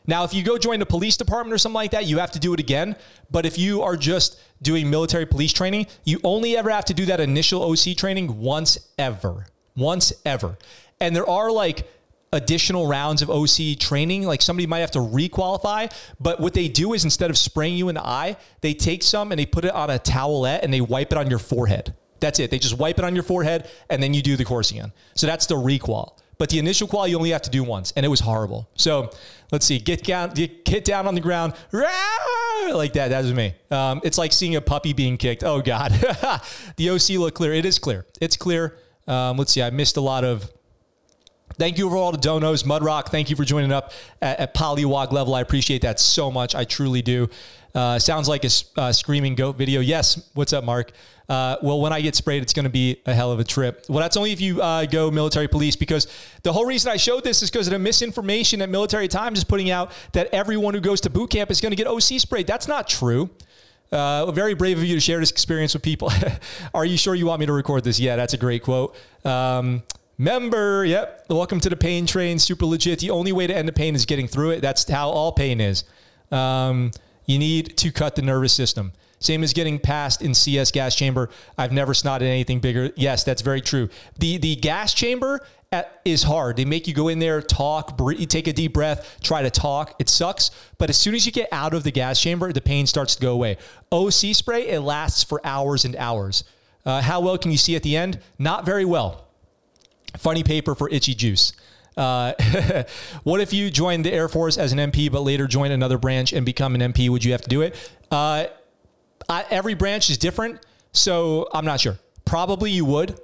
Now, 0.09 0.25
if 0.25 0.33
you 0.33 0.42
go 0.42 0.57
join 0.57 0.81
the 0.81 0.87
police 0.87 1.18
department 1.18 1.53
or 1.53 1.59
something 1.59 1.75
like 1.75 1.90
that, 1.90 2.07
you 2.07 2.18
have 2.18 2.33
to 2.33 2.38
do 2.38 2.55
it 2.55 2.59
again. 2.59 2.97
But 3.31 3.44
if 3.44 3.59
you 3.59 3.83
are 3.83 3.94
just 3.94 4.40
doing 4.62 4.88
military 4.88 5.27
police 5.27 5.53
training, 5.53 5.87
you 6.05 6.18
only 6.25 6.57
ever 6.57 6.71
have 6.71 6.87
to 6.87 6.94
do 6.94 7.05
that 7.07 7.21
initial 7.21 7.62
OC 7.62 7.94
training 7.94 8.40
once 8.40 8.79
ever. 8.99 9.47
Once 9.77 10.14
ever. 10.25 10.57
And 10.99 11.14
there 11.14 11.29
are 11.29 11.53
like 11.53 11.87
additional 12.33 12.87
rounds 12.87 13.21
of 13.21 13.29
OC 13.29 13.79
training. 13.79 14.23
Like 14.23 14.40
somebody 14.40 14.66
might 14.66 14.81
have 14.81 14.90
to 14.92 14.99
requalify, 14.99 15.92
but 16.18 16.40
what 16.40 16.55
they 16.55 16.68
do 16.68 16.94
is 16.94 17.05
instead 17.05 17.29
of 17.29 17.37
spraying 17.37 17.77
you 17.77 17.90
in 17.90 17.94
the 17.94 18.07
eye, 18.07 18.38
they 18.62 18.73
take 18.73 19.03
some 19.03 19.31
and 19.31 19.38
they 19.38 19.47
put 19.47 19.66
it 19.66 19.73
on 19.73 19.90
a 19.90 19.99
towelette 19.99 20.61
and 20.62 20.73
they 20.73 20.81
wipe 20.81 21.12
it 21.12 21.18
on 21.18 21.29
your 21.29 21.38
forehead. 21.38 21.94
That's 22.21 22.40
it. 22.40 22.51
They 22.51 22.59
just 22.59 22.79
wipe 22.79 22.99
it 22.99 23.05
on 23.05 23.14
your 23.14 23.25
forehead 23.25 23.68
and 23.90 24.03
then 24.03 24.14
you 24.14 24.23
do 24.23 24.37
the 24.37 24.44
course 24.44 24.71
again. 24.71 24.90
So 25.14 25.27
that's 25.27 25.44
the 25.44 25.57
requal. 25.57 26.18
But 26.38 26.51
the 26.51 26.59
initial 26.61 26.87
qual 26.87 27.09
you 27.09 27.16
only 27.16 27.31
have 27.31 27.42
to 27.42 27.51
do 27.51 27.64
once, 27.64 27.92
and 27.96 28.07
it 28.07 28.09
was 28.09 28.20
horrible. 28.20 28.68
So 28.77 29.11
let's 29.51 29.66
see, 29.66 29.81
get 29.81 30.05
down, 30.05 30.31
get, 30.31 30.85
down 30.85 31.09
on 31.09 31.16
the 31.16 31.20
ground, 31.20 31.55
like 31.72 32.92
that. 32.92 33.09
That 33.09 33.24
was 33.24 33.35
me. 33.35 33.55
Um, 33.72 34.01
it's 34.05 34.18
like 34.18 34.33
seeing 34.33 34.55
a 34.55 34.61
puppy 34.61 34.92
being 34.92 35.16
kicked. 35.16 35.42
Oh 35.42 35.61
God, 35.61 35.90
the 36.77 36.90
OC 36.90 37.18
look 37.18 37.35
clear. 37.35 37.53
It 37.53 37.66
is 37.66 37.81
clear. 37.81 38.07
It's 38.20 38.37
clear. 38.37 38.79
Um, 39.09 39.37
let's 39.37 39.53
see. 39.53 39.62
I 39.62 39.70
missed 39.70 39.96
a 39.96 40.01
lot 40.01 40.24
of 40.24 40.48
Thank 41.55 41.77
you 41.77 41.90
for 41.90 41.96
all 41.96 42.12
the 42.12 42.18
donos. 42.18 42.62
Mudrock, 42.62 43.09
thank 43.09 43.31
you 43.31 43.37
for 43.37 43.44
joining 43.44 43.72
up 43.72 43.92
at, 44.22 44.38
at 44.38 44.55
Polywog 44.55 45.11
level. 45.11 45.35
I 45.35 45.40
appreciate 45.40 45.83
that 45.83 45.98
so 45.98 46.31
much. 46.31 46.55
I 46.55 46.64
truly 46.64 47.03
do. 47.03 47.29
Uh, 47.74 47.98
sounds 47.98 48.29
like 48.29 48.44
a 48.44 48.51
uh, 48.77 48.92
screaming 48.92 49.35
goat 49.35 49.57
video. 49.57 49.81
Yes. 49.81 50.31
What's 50.35 50.53
up, 50.53 50.62
Mark? 50.62 50.92
Uh, 51.29 51.57
well, 51.62 51.79
when 51.81 51.93
I 51.93 52.01
get 52.01 52.14
sprayed, 52.14 52.43
it's 52.43 52.55
going 52.55 52.64
to 52.64 52.71
be 52.71 53.03
a 53.05 53.12
hell 53.12 53.31
of 53.31 53.38
a 53.38 53.45
trip. 53.45 53.85
Well, 53.88 53.99
that's 53.99 54.17
only 54.17 54.33
if 54.33 54.41
you 54.41 54.62
uh, 54.62 54.87
go 54.87 55.11
military 55.11 55.47
police 55.47 55.77
because 55.77 56.07
the 56.43 56.53
whole 56.53 56.64
reason 56.64 56.91
I 56.91 56.97
showed 56.97 57.23
this 57.23 57.43
is 57.43 57.51
because 57.51 57.67
of 57.67 57.73
the 57.73 57.79
misinformation 57.79 58.61
that 58.61 58.71
Military 58.71 59.09
Times 59.09 59.37
is 59.37 59.45
putting 59.45 59.71
out 59.71 59.93
that 60.12 60.29
everyone 60.33 60.73
who 60.73 60.81
goes 60.81 61.03
to 61.03 61.11
boot 61.11 61.29
camp 61.29 61.51
is 61.51 61.61
going 61.61 61.73
to 61.73 61.77
get 61.77 61.87
OC 61.87 62.21
sprayed. 62.21 62.47
That's 62.47 62.67
not 62.67 62.88
true. 62.88 63.29
Uh, 63.93 64.31
very 64.33 64.55
brave 64.55 64.79
of 64.79 64.85
you 64.85 64.95
to 64.95 65.01
share 65.01 65.21
this 65.21 65.31
experience 65.31 65.75
with 65.75 65.83
people. 65.83 66.11
Are 66.75 66.85
you 66.85 66.97
sure 66.97 67.14
you 67.14 67.27
want 67.27 67.41
me 67.41 67.47
to 67.47 67.53
record 67.53 67.85
this? 67.85 68.01
Yeah, 68.01 68.17
that's 68.17 68.33
a 68.33 68.38
great 68.38 68.62
quote. 68.62 68.97
Um, 69.25 69.83
member, 70.17 70.85
yep. 70.87 71.27
Welcome 71.29 71.61
to 71.61 71.69
the 71.69 71.77
pain 71.77 72.07
train. 72.07 72.38
Super 72.38 72.64
legit. 72.64 73.01
The 73.01 73.11
only 73.11 73.33
way 73.33 73.47
to 73.47 73.55
end 73.55 73.69
the 73.69 73.73
pain 73.73 73.95
is 73.95 74.07
getting 74.07 74.29
through 74.29 74.51
it. 74.51 74.61
That's 74.61 74.88
how 74.88 75.11
all 75.11 75.33
pain 75.33 75.61
is. 75.61 75.85
Um, 76.31 76.91
you 77.29 77.38
need 77.38 77.77
to 77.77 77.93
cut 77.93 78.17
the 78.17 78.23
nervous 78.23 78.53
system. 78.53 78.93
Same 79.21 79.45
as 79.45 79.53
getting 79.53 79.79
past 79.79 80.23
in 80.23 80.35
CS 80.35 80.71
gas 80.71 80.95
chamber. 80.95 81.29
I've 81.57 81.73
never 81.73 81.93
snotted 81.93 82.23
anything 82.23 82.61
bigger. 82.61 82.91
Yes, 82.97 83.23
that's 83.23 83.43
very 83.43 83.61
true. 83.61 83.88
The 84.19 84.38
the 84.38 84.57
gas 84.57 84.95
chamber 84.95 85.41
at, 85.73 86.01
is 86.05 86.23
hard. 86.23 86.57
They 86.57 86.64
make 86.64 86.87
you 86.87 86.95
go 86.95 87.09
in 87.09 87.19
there, 87.19 87.43
talk, 87.43 87.97
breathe, 87.97 88.29
take 88.29 88.47
a 88.47 88.53
deep 88.53 88.73
breath, 88.73 89.19
try 89.23 89.43
to 89.43 89.51
talk. 89.51 89.95
It 89.99 90.09
sucks. 90.09 90.51
But 90.79 90.88
as 90.88 90.97
soon 90.97 91.14
as 91.14 91.27
you 91.27 91.33
get 91.33 91.49
out 91.53 91.75
of 91.75 91.83
the 91.83 91.91
gas 91.91 92.21
chamber, 92.21 92.53
the 92.53 92.61
pain 92.61 92.87
starts 92.87 93.17
to 93.17 93.23
go 93.23 93.33
away. 93.33 93.59
OC 93.93 94.35
spray, 94.35 94.69
it 94.69 94.81
lasts 94.81 95.25
for 95.25 95.41
hours 95.45 95.85
and 95.85 95.97
hours. 95.97 96.45
Uh, 96.87 97.03
how 97.03 97.21
well 97.21 97.37
can 97.37 97.51
you 97.51 97.59
see 97.59 97.77
at 97.77 97.83
the 97.83 97.97
end? 97.97 98.21
Not 98.38 98.64
very 98.64 98.85
well. 98.85 99.27
Funny 100.17 100.43
paper 100.43 100.75
for 100.75 100.88
itchy 100.88 101.14
juice. 101.14 101.53
Uh, 101.99 102.33
what 103.25 103.41
if 103.41 103.53
you 103.53 103.71
joined 103.71 104.05
the 104.05 104.13
Air 104.13 104.29
Force 104.29 104.57
as 104.57 104.73
an 104.73 104.79
MP, 104.79 105.11
but 105.11 105.23
later 105.23 105.47
joined 105.47 105.73
another 105.73 105.99
branch 105.99 106.33
and 106.33 106.47
become 106.47 106.75
an 106.75 106.93
MP? 106.93 107.11
Would 107.11 107.25
you 107.25 107.33
have 107.33 107.43
to 107.43 107.49
do 107.49 107.63
it? 107.63 107.75
Uh, 108.11 108.47
I, 109.29 109.45
every 109.51 109.75
branch 109.75 110.09
is 110.09 110.17
different, 110.17 110.65
so 110.92 111.49
I'm 111.53 111.65
not 111.65 111.81
sure. 111.81 111.99
Probably 112.25 112.71
you 112.71 112.85
would. 112.85 113.21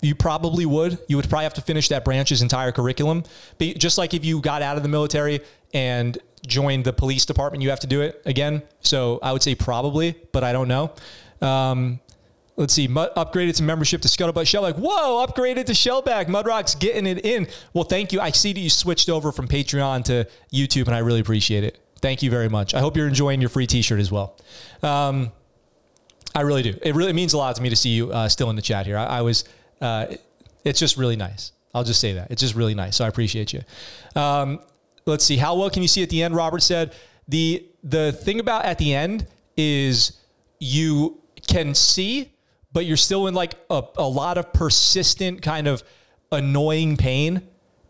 You 0.00 0.14
probably 0.14 0.66
would. 0.66 0.98
You 1.08 1.16
would 1.16 1.28
probably 1.28 1.44
have 1.44 1.54
to 1.54 1.62
finish 1.62 1.88
that 1.88 2.04
branch's 2.04 2.42
entire 2.42 2.72
curriculum. 2.72 3.24
But 3.58 3.78
just 3.78 3.98
like 3.98 4.14
if 4.14 4.24
you 4.24 4.40
got 4.40 4.62
out 4.62 4.76
of 4.76 4.82
the 4.82 4.88
military 4.88 5.40
and 5.74 6.16
joined 6.46 6.84
the 6.84 6.92
police 6.92 7.24
department, 7.24 7.62
you 7.62 7.70
have 7.70 7.80
to 7.80 7.86
do 7.86 8.02
it 8.02 8.22
again. 8.24 8.62
So 8.80 9.18
I 9.22 9.32
would 9.32 9.42
say 9.42 9.54
probably, 9.54 10.16
but 10.32 10.44
I 10.44 10.52
don't 10.52 10.68
know. 10.68 10.92
Um, 11.40 12.00
Let's 12.56 12.74
see. 12.74 12.86
Mud, 12.86 13.14
upgraded 13.16 13.56
to 13.56 13.62
membership 13.62 14.02
to 14.02 14.08
Scuttlebutt 14.08 14.46
Shell. 14.46 14.62
Like, 14.62 14.76
whoa, 14.76 15.26
upgraded 15.26 15.64
to 15.66 15.72
Shellback. 15.72 16.26
Mudrock's 16.26 16.74
getting 16.74 17.06
it 17.06 17.24
in. 17.24 17.48
Well, 17.72 17.84
thank 17.84 18.12
you. 18.12 18.20
I 18.20 18.30
see 18.30 18.52
that 18.52 18.60
you 18.60 18.68
switched 18.68 19.08
over 19.08 19.32
from 19.32 19.48
Patreon 19.48 20.04
to 20.04 20.28
YouTube, 20.52 20.86
and 20.86 20.94
I 20.94 20.98
really 20.98 21.20
appreciate 21.20 21.64
it. 21.64 21.78
Thank 22.02 22.22
you 22.22 22.30
very 22.30 22.48
much. 22.48 22.74
I 22.74 22.80
hope 22.80 22.96
you're 22.96 23.08
enjoying 23.08 23.40
your 23.40 23.48
free 23.48 23.66
T-shirt 23.66 24.00
as 24.00 24.12
well. 24.12 24.36
Um, 24.82 25.32
I 26.34 26.42
really 26.42 26.62
do. 26.62 26.74
It 26.82 26.94
really 26.94 27.12
means 27.12 27.32
a 27.32 27.38
lot 27.38 27.56
to 27.56 27.62
me 27.62 27.70
to 27.70 27.76
see 27.76 27.90
you 27.90 28.12
uh, 28.12 28.28
still 28.28 28.50
in 28.50 28.56
the 28.56 28.62
chat 28.62 28.86
here. 28.86 28.98
I, 28.98 29.04
I 29.04 29.22
was. 29.22 29.44
Uh, 29.80 30.06
it's 30.64 30.78
just 30.78 30.96
really 30.96 31.16
nice. 31.16 31.52
I'll 31.74 31.84
just 31.84 32.00
say 32.00 32.12
that. 32.14 32.30
It's 32.30 32.40
just 32.40 32.54
really 32.54 32.74
nice. 32.74 32.96
So 32.96 33.04
I 33.04 33.08
appreciate 33.08 33.52
you. 33.52 33.62
Um, 34.14 34.60
let's 35.06 35.24
see. 35.24 35.36
How 35.36 35.56
well 35.56 35.70
can 35.70 35.82
you 35.82 35.88
see 35.88 36.02
at 36.02 36.10
the 36.10 36.22
end? 36.22 36.34
Robert 36.34 36.62
said 36.62 36.94
the 37.28 37.66
the 37.82 38.12
thing 38.12 38.40
about 38.40 38.64
at 38.64 38.78
the 38.78 38.94
end 38.94 39.26
is 39.56 40.20
you 40.58 41.20
can 41.46 41.74
see, 41.74 42.32
but 42.72 42.86
you're 42.86 42.96
still 42.96 43.26
in 43.26 43.34
like 43.34 43.54
a, 43.70 43.82
a 43.96 44.06
lot 44.06 44.38
of 44.38 44.52
persistent 44.52 45.42
kind 45.42 45.66
of 45.68 45.82
annoying 46.30 46.96
pain. 46.96 47.42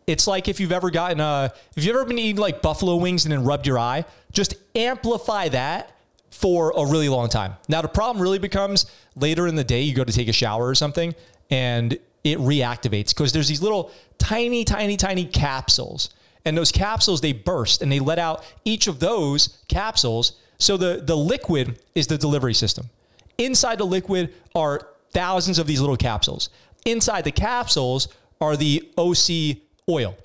It's 0.06 0.26
like 0.26 0.48
if 0.48 0.58
you've 0.58 0.72
ever 0.72 0.90
gotten 0.90 1.20
a, 1.20 1.52
if 1.76 1.84
you've 1.84 1.94
ever 1.94 2.04
been 2.04 2.18
eating 2.18 2.40
like 2.40 2.60
buffalo 2.60 2.96
wings 2.96 3.24
and 3.24 3.32
then 3.32 3.44
rubbed 3.44 3.66
your 3.66 3.78
eye, 3.78 4.04
just 4.32 4.54
amplify 4.74 5.48
that 5.50 5.96
for 6.30 6.72
a 6.76 6.84
really 6.84 7.08
long 7.08 7.28
time. 7.28 7.54
Now, 7.68 7.82
the 7.82 7.88
problem 7.88 8.20
really 8.20 8.38
becomes 8.38 8.86
later 9.14 9.46
in 9.46 9.54
the 9.54 9.64
day, 9.64 9.82
you 9.82 9.94
go 9.94 10.02
to 10.02 10.12
take 10.12 10.28
a 10.28 10.32
shower 10.32 10.66
or 10.66 10.74
something 10.74 11.14
and 11.50 11.96
it 12.24 12.38
reactivates 12.38 13.08
because 13.08 13.32
there's 13.32 13.48
these 13.48 13.62
little 13.62 13.90
tiny, 14.18 14.64
tiny, 14.64 14.96
tiny 14.96 15.24
capsules. 15.24 16.10
And 16.44 16.56
those 16.56 16.72
capsules, 16.72 17.20
they 17.20 17.32
burst 17.32 17.82
and 17.82 17.92
they 17.92 18.00
let 18.00 18.18
out 18.18 18.44
each 18.64 18.88
of 18.88 18.98
those 18.98 19.58
capsules. 19.68 20.32
So 20.58 20.76
the, 20.76 21.02
the 21.04 21.16
liquid 21.16 21.78
is 21.94 22.08
the 22.08 22.18
delivery 22.18 22.54
system. 22.54 22.90
Inside 23.38 23.78
the 23.78 23.86
liquid 23.86 24.34
are 24.54 24.88
thousands 25.10 25.58
of 25.58 25.66
these 25.66 25.80
little 25.80 25.96
capsules. 25.96 26.48
Inside 26.84 27.24
the 27.24 27.32
capsules 27.32 28.08
are 28.40 28.56
the 28.56 28.90
OC 28.98 29.58
oil. 29.88 30.16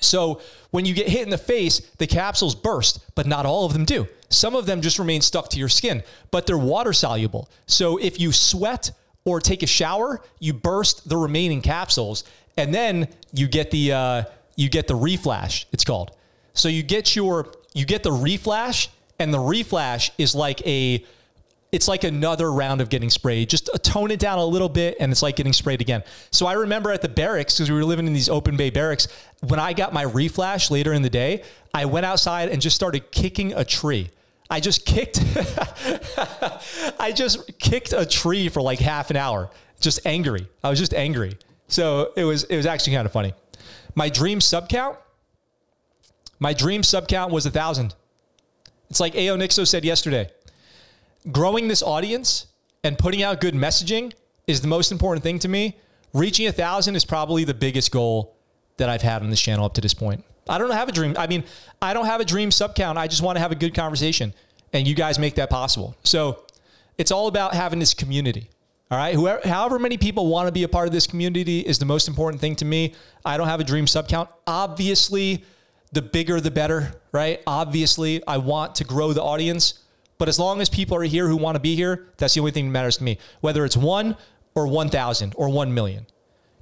So 0.00 0.40
when 0.70 0.84
you 0.84 0.94
get 0.94 1.08
hit 1.08 1.22
in 1.22 1.30
the 1.30 1.38
face, 1.38 1.80
the 1.98 2.06
capsules 2.06 2.54
burst, 2.54 3.00
but 3.14 3.26
not 3.26 3.46
all 3.46 3.64
of 3.64 3.72
them 3.72 3.84
do. 3.84 4.06
Some 4.30 4.54
of 4.54 4.66
them 4.66 4.80
just 4.80 4.98
remain 4.98 5.20
stuck 5.20 5.48
to 5.50 5.58
your 5.58 5.68
skin, 5.68 6.02
but 6.30 6.46
they're 6.46 6.58
water 6.58 6.92
soluble. 6.92 7.50
So 7.66 7.96
if 7.96 8.20
you 8.20 8.32
sweat 8.32 8.90
or 9.24 9.40
take 9.40 9.62
a 9.62 9.66
shower, 9.66 10.22
you 10.38 10.52
burst 10.52 11.08
the 11.08 11.16
remaining 11.16 11.62
capsules, 11.62 12.24
and 12.56 12.74
then 12.74 13.08
you 13.32 13.48
get 13.48 13.70
the 13.70 13.92
uh, 13.92 14.24
you 14.56 14.68
get 14.68 14.86
the 14.86 14.94
reflash. 14.94 15.64
It's 15.72 15.84
called. 15.84 16.12
So 16.52 16.68
you 16.68 16.82
get 16.82 17.16
your 17.16 17.52
you 17.74 17.86
get 17.86 18.02
the 18.02 18.10
reflash, 18.10 18.88
and 19.18 19.32
the 19.32 19.38
reflash 19.38 20.10
is 20.18 20.34
like 20.34 20.66
a 20.66 21.04
it's 21.70 21.86
like 21.86 22.04
another 22.04 22.50
round 22.50 22.80
of 22.80 22.88
getting 22.88 23.10
sprayed. 23.10 23.50
Just 23.50 23.68
uh, 23.72 23.78
tone 23.78 24.10
it 24.10 24.18
down 24.18 24.38
a 24.38 24.44
little 24.44 24.68
bit, 24.68 24.96
and 25.00 25.12
it's 25.12 25.22
like 25.22 25.36
getting 25.36 25.52
sprayed 25.52 25.80
again. 25.80 26.02
So 26.30 26.46
I 26.46 26.54
remember 26.54 26.90
at 26.90 27.02
the 27.02 27.08
barracks 27.08 27.56
because 27.56 27.70
we 27.70 27.76
were 27.76 27.84
living 27.84 28.06
in 28.06 28.12
these 28.12 28.28
open 28.28 28.56
bay 28.56 28.70
barracks. 28.70 29.08
When 29.46 29.60
I 29.60 29.74
got 29.74 29.92
my 29.92 30.04
reflash 30.04 30.70
later 30.70 30.92
in 30.92 31.02
the 31.02 31.10
day, 31.10 31.42
I 31.74 31.84
went 31.84 32.06
outside 32.06 32.48
and 32.48 32.62
just 32.62 32.74
started 32.74 33.10
kicking 33.10 33.52
a 33.52 33.64
tree. 33.64 34.10
I 34.50 34.60
just 34.60 34.86
kicked, 34.86 35.18
I 36.98 37.12
just 37.14 37.58
kicked 37.58 37.92
a 37.92 38.06
tree 38.06 38.48
for 38.48 38.62
like 38.62 38.78
half 38.78 39.10
an 39.10 39.16
hour, 39.16 39.50
just 39.78 40.06
angry. 40.06 40.48
I 40.64 40.70
was 40.70 40.78
just 40.78 40.94
angry. 40.94 41.36
So 41.68 42.12
it 42.16 42.24
was 42.24 42.44
it 42.44 42.56
was 42.56 42.64
actually 42.64 42.94
kind 42.94 43.04
of 43.04 43.12
funny. 43.12 43.34
My 43.94 44.08
dream 44.08 44.40
sub 44.40 44.70
count, 44.70 44.96
my 46.38 46.54
dream 46.54 46.82
sub 46.82 47.08
count 47.08 47.30
was 47.30 47.44
a 47.44 47.50
thousand. 47.50 47.94
It's 48.88 49.00
like 49.00 49.14
Ao 49.14 49.36
Nixo 49.36 49.66
said 49.66 49.84
yesterday 49.84 50.30
growing 51.30 51.68
this 51.68 51.82
audience 51.82 52.46
and 52.84 52.98
putting 52.98 53.22
out 53.22 53.40
good 53.40 53.54
messaging 53.54 54.12
is 54.46 54.60
the 54.60 54.68
most 54.68 54.92
important 54.92 55.22
thing 55.22 55.38
to 55.40 55.48
me. 55.48 55.76
Reaching 56.14 56.46
a 56.46 56.52
thousand 56.52 56.96
is 56.96 57.04
probably 57.04 57.44
the 57.44 57.54
biggest 57.54 57.90
goal 57.90 58.36
that 58.78 58.88
I've 58.88 59.02
had 59.02 59.22
on 59.22 59.30
this 59.30 59.40
channel 59.40 59.64
up 59.64 59.74
to 59.74 59.80
this 59.80 59.94
point. 59.94 60.24
I 60.48 60.56
don't 60.56 60.70
have 60.70 60.88
a 60.88 60.92
dream. 60.92 61.14
I 61.18 61.26
mean, 61.26 61.44
I 61.82 61.92
don't 61.92 62.06
have 62.06 62.20
a 62.20 62.24
dream 62.24 62.50
sub 62.50 62.74
count. 62.74 62.96
I 62.96 63.06
just 63.06 63.22
want 63.22 63.36
to 63.36 63.40
have 63.40 63.52
a 63.52 63.56
good 63.56 63.74
conversation, 63.74 64.32
and 64.72 64.86
you 64.86 64.94
guys 64.94 65.18
make 65.18 65.34
that 65.34 65.50
possible. 65.50 65.94
So 66.04 66.44
it's 66.96 67.10
all 67.10 67.28
about 67.28 67.54
having 67.54 67.78
this 67.78 67.92
community. 67.92 68.48
All 68.90 68.96
right. 68.96 69.14
Whoever, 69.14 69.46
however 69.46 69.78
many 69.78 69.98
people 69.98 70.28
want 70.28 70.48
to 70.48 70.52
be 70.52 70.62
a 70.62 70.68
part 70.68 70.86
of 70.86 70.94
this 70.94 71.06
community 71.06 71.60
is 71.60 71.78
the 71.78 71.84
most 71.84 72.08
important 72.08 72.40
thing 72.40 72.56
to 72.56 72.64
me. 72.64 72.94
I 73.22 73.36
don't 73.36 73.48
have 73.48 73.60
a 73.60 73.64
dream 73.64 73.86
sub 73.86 74.08
count. 74.08 74.30
Obviously, 74.46 75.44
the 75.92 76.00
bigger 76.00 76.40
the 76.40 76.50
better, 76.50 76.94
right? 77.12 77.42
Obviously, 77.46 78.26
I 78.26 78.38
want 78.38 78.76
to 78.76 78.84
grow 78.84 79.12
the 79.12 79.22
audience. 79.22 79.84
But 80.18 80.28
as 80.28 80.38
long 80.38 80.60
as 80.60 80.68
people 80.68 80.96
are 80.96 81.02
here 81.02 81.28
who 81.28 81.36
want 81.36 81.54
to 81.54 81.60
be 81.60 81.76
here, 81.76 82.06
that's 82.16 82.34
the 82.34 82.40
only 82.40 82.52
thing 82.52 82.66
that 82.66 82.72
matters 82.72 82.96
to 82.98 83.04
me. 83.04 83.18
Whether 83.40 83.64
it's 83.64 83.76
one 83.76 84.16
or 84.54 84.66
1,000 84.66 85.34
or 85.36 85.48
1 85.48 85.72
million. 85.72 86.06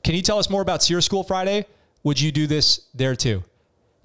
Can 0.04 0.14
you 0.14 0.22
tell 0.22 0.38
us 0.38 0.50
more 0.50 0.62
about 0.62 0.82
SERE 0.82 1.00
School 1.00 1.24
Friday? 1.24 1.66
Would 2.04 2.20
you 2.20 2.30
do 2.30 2.46
this 2.46 2.82
there 2.94 3.16
too? 3.16 3.42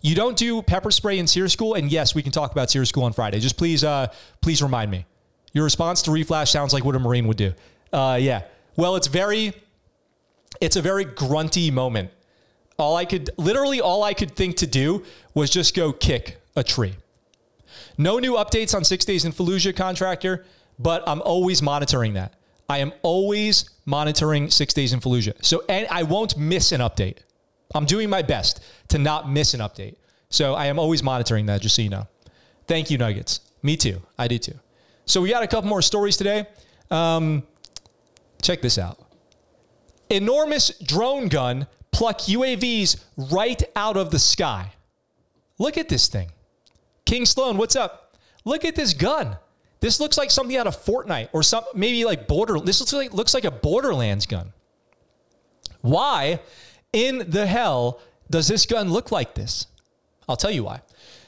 You 0.01 0.15
don't 0.15 0.35
do 0.35 0.61
pepper 0.61 0.89
spray 0.89 1.19
in 1.19 1.27
SERE 1.27 1.47
School, 1.47 1.75
and 1.75 1.91
yes, 1.91 2.15
we 2.15 2.23
can 2.23 2.31
talk 2.31 2.51
about 2.51 2.71
SERE 2.71 2.85
School 2.85 3.03
on 3.03 3.13
Friday. 3.13 3.39
Just 3.39 3.57
please, 3.57 3.83
uh, 3.83 4.07
please 4.41 4.63
remind 4.63 4.89
me. 4.89 5.05
Your 5.53 5.63
response 5.63 6.01
to 6.03 6.11
reflash 6.11 6.47
sounds 6.47 6.73
like 6.73 6.85
what 6.85 6.95
a 6.95 6.99
Marine 6.99 7.27
would 7.27 7.37
do. 7.37 7.53
Uh, 7.93 8.17
yeah. 8.19 8.43
Well, 8.77 8.95
it's 8.95 9.07
very, 9.07 9.53
it's 10.59 10.77
a 10.77 10.81
very 10.81 11.03
grunty 11.03 11.69
moment. 11.69 12.09
All 12.79 12.95
I 12.95 13.05
could, 13.05 13.29
literally, 13.37 13.81
all 13.81 14.03
I 14.03 14.13
could 14.13 14.35
think 14.35 14.57
to 14.57 14.67
do 14.67 15.03
was 15.35 15.49
just 15.49 15.75
go 15.75 15.91
kick 15.91 16.41
a 16.55 16.63
tree. 16.63 16.95
No 17.97 18.19
new 18.19 18.33
updates 18.33 18.75
on 18.75 18.83
six 18.83 19.05
days 19.05 19.25
in 19.25 19.31
Fallujah 19.31 19.75
contractor, 19.75 20.45
but 20.79 21.03
I'm 21.07 21.21
always 21.21 21.61
monitoring 21.61 22.13
that. 22.13 22.33
I 22.69 22.77
am 22.77 22.93
always 23.01 23.69
monitoring 23.85 24.49
six 24.49 24.73
days 24.73 24.93
in 24.93 24.99
Fallujah. 24.99 25.33
So 25.43 25.63
and 25.67 25.87
I 25.89 26.03
won't 26.03 26.37
miss 26.37 26.71
an 26.71 26.81
update. 26.81 27.19
I'm 27.75 27.85
doing 27.85 28.09
my 28.09 28.21
best 28.21 28.63
to 28.89 28.97
not 28.97 29.29
miss 29.29 29.53
an 29.53 29.59
update. 29.59 29.95
So 30.29 30.53
I 30.53 30.67
am 30.67 30.79
always 30.79 31.03
monitoring 31.03 31.45
that, 31.47 31.61
just 31.61 31.75
so 31.75 31.81
you 31.81 31.89
know. 31.89 32.07
Thank 32.67 32.89
you, 32.89 32.97
Nuggets. 32.97 33.41
Me 33.63 33.75
too. 33.75 34.01
I 34.17 34.27
do 34.27 34.37
too. 34.37 34.57
So 35.05 35.21
we 35.21 35.29
got 35.29 35.43
a 35.43 35.47
couple 35.47 35.69
more 35.69 35.81
stories 35.81 36.15
today. 36.15 36.47
Um, 36.89 37.43
check 38.41 38.61
this 38.61 38.77
out. 38.77 38.99
Enormous 40.09 40.77
drone 40.79 41.27
gun 41.27 41.67
pluck 41.91 42.19
UAVs 42.21 43.03
right 43.31 43.61
out 43.75 43.97
of 43.97 44.11
the 44.11 44.19
sky. 44.19 44.73
Look 45.59 45.77
at 45.77 45.89
this 45.89 46.07
thing. 46.07 46.31
King 47.11 47.25
Sloan, 47.25 47.57
what's 47.57 47.75
up? 47.75 48.15
Look 48.45 48.63
at 48.63 48.73
this 48.73 48.93
gun. 48.93 49.35
This 49.81 49.99
looks 49.99 50.17
like 50.17 50.31
something 50.31 50.55
out 50.55 50.65
of 50.65 50.77
Fortnite 50.77 51.27
or 51.33 51.43
some 51.43 51.65
maybe 51.75 52.05
like 52.05 52.25
border. 52.25 52.57
This 52.57 52.79
looks 52.79 52.93
like 52.93 53.13
looks 53.13 53.33
like 53.33 53.43
a 53.43 53.51
Borderlands 53.51 54.25
gun. 54.25 54.53
Why 55.81 56.39
in 56.93 57.29
the 57.29 57.45
hell 57.45 57.99
does 58.29 58.47
this 58.47 58.65
gun 58.65 58.91
look 58.93 59.11
like 59.11 59.35
this? 59.35 59.67
I'll 60.29 60.37
tell 60.37 60.51
you 60.51 60.63
why. 60.63 60.83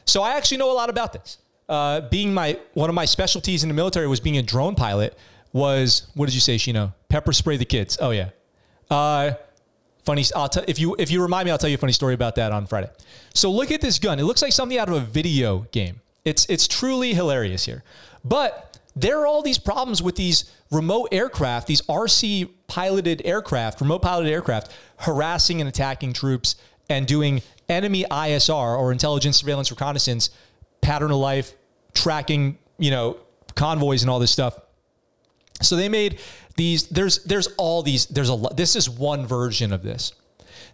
So 0.06 0.24
I 0.24 0.38
actually 0.38 0.60
know 0.60 0.72
a 0.72 0.78
lot 0.78 0.90
about 0.90 1.12
this. 1.12 1.40
Uh, 1.68 2.00
being 2.10 2.34
my 2.34 2.58
one 2.76 2.88
of 2.88 2.96
my 2.96 3.04
specialties 3.04 3.64
in 3.64 3.68
the 3.68 3.76
military 3.76 4.08
was 4.08 4.22
being 4.22 4.38
a 4.38 4.42
drone 4.42 4.76
pilot. 4.76 5.18
Was 5.52 6.08
what 6.14 6.28
did 6.28 6.34
you 6.34 6.40
say, 6.40 6.56
Shino? 6.56 6.94
Pepper 7.10 7.34
spray 7.34 7.58
the 7.58 7.66
kids. 7.66 7.98
Oh 8.00 8.12
yeah. 8.12 8.30
Uh, 8.90 9.34
funny. 10.06 10.24
I'll 10.36 10.50
tell 10.50 10.64
if 10.68 10.80
you 10.80 10.96
if 11.00 11.12
you 11.12 11.22
remind 11.22 11.46
me, 11.46 11.52
I'll 11.52 11.58
tell 11.58 11.70
you 11.70 11.76
a 11.76 11.80
funny 11.80 11.94
story 11.94 12.14
about 12.14 12.36
that 12.36 12.52
on 12.52 12.68
Friday. 12.68 12.90
So 13.34 13.52
look 13.52 13.72
at 13.72 13.82
this 13.82 14.00
gun. 14.00 14.20
It 14.20 14.24
looks 14.24 14.42
like 14.42 14.52
something 14.52 14.78
out 14.78 14.90
of 14.90 14.96
a 14.96 15.02
video 15.02 15.60
game. 15.72 16.02
It's 16.26 16.46
it's 16.48 16.68
truly 16.68 17.14
hilarious 17.14 17.66
here. 17.66 17.84
But 18.24 18.80
there 18.96 19.20
are 19.20 19.28
all 19.28 19.42
these 19.42 19.58
problems 19.58 20.02
with 20.02 20.16
these 20.16 20.52
remote 20.72 21.10
aircraft, 21.12 21.68
these 21.68 21.82
RC 21.84 22.50
piloted 22.68 23.22
aircraft, 23.26 23.82
remote 23.82 24.02
piloted 24.02 24.32
aircraft, 24.32 24.72
harassing 24.98 25.62
and 25.62 25.68
attacking 25.68 26.14
troops 26.14 26.56
and 26.90 27.08
doing 27.08 27.42
enemy 27.70 28.06
ISR 28.10 28.78
or 28.78 28.92
intelligence 28.92 29.38
surveillance 29.38 29.72
reconnaissance, 29.72 30.30
pattern 30.82 31.12
of 31.12 31.18
life, 31.18 31.54
tracking, 31.94 32.58
you 32.78 32.92
know, 32.92 33.18
convoys 33.56 34.04
and 34.04 34.10
all 34.10 34.20
this 34.20 34.32
stuff. 34.32 34.60
So 35.62 35.76
they 35.76 35.90
made 35.90 36.20
these 36.56 36.88
there's 36.88 37.24
there's 37.24 37.48
all 37.58 37.84
these 37.84 38.06
there's 38.08 38.30
a 38.30 38.34
lot 38.34 38.58
this 38.58 38.76
is 38.76 38.90
one 38.90 39.26
version 39.26 39.74
of 39.74 39.82
this 39.84 40.14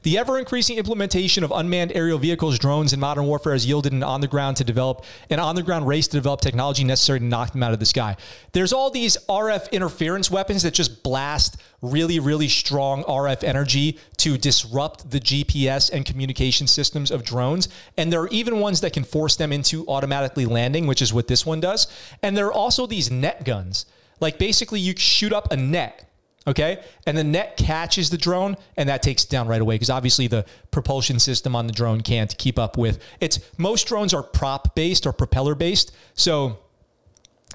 the 0.04 0.18
ever 0.18 0.40
increasing 0.40 0.78
implementation 0.78 1.44
of 1.44 1.52
unmanned 1.52 1.92
aerial 1.94 2.18
vehicles, 2.18 2.58
drones, 2.58 2.94
in 2.94 3.02
modern 3.02 3.26
warfare 3.26 3.52
has 3.52 3.66
yielded 3.66 3.92
an 3.92 4.02
on 4.02 4.22
the 4.22 4.28
ground 4.28 4.56
to 4.58 4.64
develop 4.64 5.04
an 5.30 5.40
on 5.40 5.56
the 5.56 5.64
ground 5.64 5.88
race 5.88 6.08
to 6.08 6.16
develop 6.16 6.40
technology 6.40 6.86
necessary 6.86 7.20
to 7.20 7.26
knock 7.26 7.52
them 7.52 7.64
out 7.64 7.74
of 7.74 7.80
the 7.80 7.86
sky. 7.86 8.16
There's 8.54 8.72
all 8.72 8.90
these 8.90 9.18
RF 9.28 9.72
interference 9.72 10.32
weapons 10.32 10.64
that 10.64 10.74
just 10.74 11.04
blast 11.04 11.58
really, 11.82 12.20
really 12.20 12.48
strong 12.48 13.04
RF 13.04 13.44
energy 13.44 14.00
to 14.18 14.38
disrupt 14.38 15.12
the 15.12 15.20
GPS 15.20 15.92
and 15.92 16.06
communication 16.06 16.66
systems 16.66 17.12
of 17.12 17.26
drones. 17.26 17.68
And 17.98 18.12
there 18.12 18.22
are 18.22 18.30
even 18.30 18.60
ones 18.60 18.80
that 18.82 18.94
can 18.94 19.04
force 19.04 19.36
them 19.36 19.52
into 19.52 19.86
automatically 19.88 20.46
landing, 20.46 20.88
which 20.88 21.02
is 21.02 21.14
what 21.14 21.28
this 21.28 21.46
one 21.46 21.60
does. 21.60 21.88
And 22.24 22.38
there 22.38 22.48
are 22.48 22.54
also 22.54 22.88
these 22.88 23.12
net 23.12 23.44
guns. 23.44 23.86
Like 24.20 24.38
basically, 24.38 24.80
you 24.80 24.96
shoot 24.98 25.34
up 25.34 25.52
a 25.52 25.58
net 25.58 26.10
Okay. 26.50 26.82
And 27.06 27.18
the 27.18 27.24
net 27.24 27.58
catches 27.58 28.10
the 28.10 28.18
drone 28.18 28.58
and 28.76 28.90
that 28.90 29.04
takes 29.04 29.24
it 29.24 29.30
down 29.30 29.48
right 29.48 29.62
away 29.62 29.76
because 29.76 29.90
obviously 29.90 30.28
the 30.28 30.46
propulsion 30.72 31.20
system 31.20 31.56
on 31.56 31.68
the 31.68 31.74
drone 31.74 32.02
can't 32.02 32.36
keep 32.38 32.58
up 32.58 32.78
with 32.78 33.00
it's 33.20 33.40
most 33.58 33.88
drones 33.88 34.14
are 34.14 34.24
prop 34.24 34.74
based 34.74 35.06
or 35.06 35.14
propeller 35.14 35.54
based. 35.54 35.96
So 36.16 36.60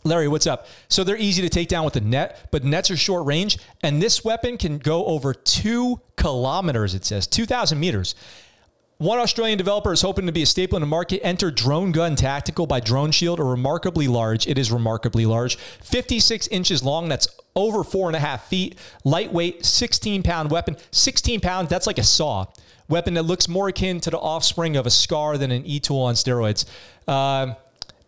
Larry, 0.05 0.29
what's 0.29 0.47
up? 0.47 0.67
So 0.89 1.03
they're 1.03 1.17
easy 1.17 1.41
to 1.43 1.49
take 1.49 1.69
down 1.69 1.85
with 1.85 1.95
the 1.95 2.03
net, 2.03 2.49
but 2.51 2.63
nets 2.63 2.91
are 2.91 2.97
short 2.97 3.25
range, 3.27 3.57
and 3.83 4.03
this 4.03 4.23
weapon 4.23 4.59
can 4.59 4.77
go 4.77 5.07
over 5.07 5.33
two 5.33 5.99
kilometers, 6.17 6.95
it 6.95 7.07
says, 7.07 7.27
2,000 7.27 7.81
meters. 7.81 8.15
One 9.05 9.19
Australian 9.19 9.59
developer 9.59 9.93
is 9.93 10.01
hoping 10.01 10.25
to 10.25 10.33
be 10.33 10.45
a 10.45 10.47
staple 10.47 10.79
in 10.79 10.81
the 10.81 10.87
market. 10.87 11.21
Enter 11.23 11.51
Drone 11.51 11.93
Gun 11.93 12.17
Tactical 12.17 12.67
by 12.67 12.81
Drone 12.81 13.11
Shield, 13.11 13.39
a 13.39 13.45
remarkably 13.45 14.09
large, 14.09 14.47
it 14.47 14.57
is 14.57 14.73
remarkably 14.73 15.27
large, 15.27 15.57
56 15.57 16.47
inches 16.47 16.83
long. 16.83 17.11
That's 17.11 17.29
over 17.55 17.85
four 17.85 18.09
and 18.09 18.17
a 18.17 18.19
half 18.19 18.49
feet. 18.49 18.79
Lightweight, 19.05 19.63
16 19.63 20.23
pound 20.23 20.51
weapon. 20.51 20.79
16 20.93 21.41
pounds, 21.41 21.69
that's 21.69 21.87
like 21.87 21.99
a 21.99 22.03
saw. 22.03 22.47
Weapon 22.89 23.13
that 23.13 23.25
looks 23.25 23.47
more 23.47 23.69
akin 23.69 24.01
to 24.01 24.09
the 24.09 24.17
offspring 24.17 24.75
of 24.75 24.87
a 24.87 24.91
SCAR 24.91 25.37
than 25.37 25.51
an 25.51 25.67
E 25.67 25.81
tool 25.81 26.01
on 26.01 26.15
steroids. 26.15 26.65
Uh, 27.07 27.53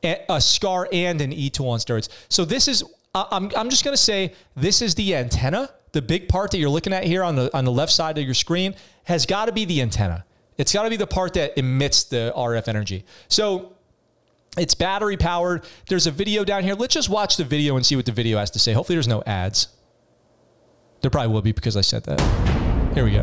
a 0.02 0.40
SCAR 0.40 0.88
and 0.92 1.20
an 1.20 1.30
E 1.30 1.50
tool 1.50 1.68
on 1.68 1.78
steroids. 1.78 2.08
So 2.30 2.46
this 2.46 2.68
is, 2.68 2.82
I'm, 3.14 3.50
I'm 3.54 3.68
just 3.68 3.84
going 3.84 3.94
to 3.94 4.02
say, 4.02 4.32
this 4.56 4.80
is 4.80 4.94
the 4.94 5.14
antenna. 5.14 5.68
The 5.92 6.00
big 6.00 6.30
part 6.30 6.52
that 6.52 6.58
you're 6.58 6.70
looking 6.70 6.94
at 6.94 7.04
here 7.04 7.22
on 7.22 7.36
the 7.36 7.54
on 7.54 7.66
the 7.66 7.72
left 7.72 7.92
side 7.92 8.16
of 8.16 8.24
your 8.24 8.32
screen 8.32 8.74
has 9.04 9.26
got 9.26 9.44
to 9.44 9.52
be 9.52 9.66
the 9.66 9.82
antenna. 9.82 10.24
It's 10.58 10.72
got 10.72 10.84
to 10.84 10.90
be 10.90 10.96
the 10.96 11.06
part 11.06 11.34
that 11.34 11.58
emits 11.58 12.04
the 12.04 12.32
RF 12.36 12.68
energy. 12.68 13.04
So 13.28 13.72
it's 14.56 14.74
battery 14.74 15.16
powered. 15.16 15.64
There's 15.88 16.06
a 16.06 16.10
video 16.10 16.44
down 16.44 16.62
here. 16.62 16.74
Let's 16.74 16.94
just 16.94 17.10
watch 17.10 17.36
the 17.36 17.44
video 17.44 17.76
and 17.76 17.84
see 17.84 17.94
what 17.94 18.06
the 18.06 18.12
video 18.12 18.38
has 18.38 18.50
to 18.52 18.58
say. 18.58 18.72
Hopefully, 18.72 18.96
there's 18.96 19.08
no 19.08 19.22
ads. 19.26 19.68
There 21.02 21.10
probably 21.10 21.32
will 21.32 21.42
be 21.42 21.52
because 21.52 21.76
I 21.76 21.82
said 21.82 22.04
that. 22.04 22.20
Here 22.94 23.04
we 23.04 23.10
go. 23.10 23.22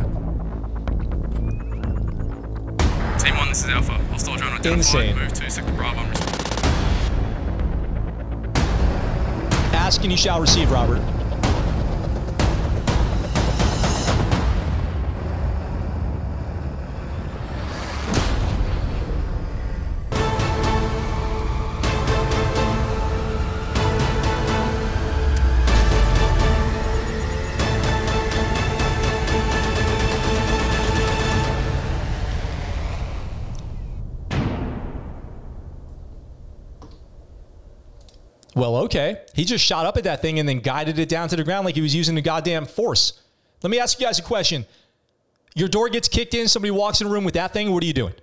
Team 3.18 3.36
1, 3.36 3.50
this 3.50 3.64
is 3.64 3.70
Alpha. 3.70 3.94
Hostile 4.12 4.36
drone 4.36 4.54
identified. 4.54 4.78
Insane. 4.78 5.16
Move 5.18 5.34
to 5.34 5.50
Sector 5.50 5.72
Bravo. 5.74 6.02
Ask 9.76 10.02
and 10.04 10.12
you 10.12 10.18
shall 10.18 10.40
receive, 10.40 10.70
Robert. 10.70 11.02
Okay. 38.94 39.22
He 39.34 39.46
just 39.46 39.64
shot 39.64 39.86
up 39.86 39.98
at 39.98 40.04
that 40.04 40.22
thing 40.22 40.40
and 40.40 40.48
then 40.48 40.60
guided 40.60 41.00
it 41.00 41.10
down 41.10 41.30
to 41.30 41.36
the 41.36 41.44
ground 41.44 41.66
like 41.66 41.76
he 41.76 41.82
was 41.82 41.96
using 41.96 42.16
the 42.16 42.22
goddamn 42.22 42.66
force. 42.66 43.22
Let 43.62 43.72
me 43.72 43.80
ask 43.80 44.00
you 44.00 44.06
guys 44.06 44.20
a 44.20 44.24
question. 44.24 44.66
Your 45.56 45.68
door 45.68 45.90
gets 45.90 46.08
kicked 46.08 46.34
in, 46.34 46.48
somebody 46.48 46.72
walks 46.72 47.02
in 47.02 47.08
a 47.08 47.10
room 47.10 47.24
with 47.24 47.36
that 47.36 47.54
thing, 47.54 47.72
what 47.72 47.84
are 47.84 47.86
you 47.86 47.94
doing? 47.94 48.14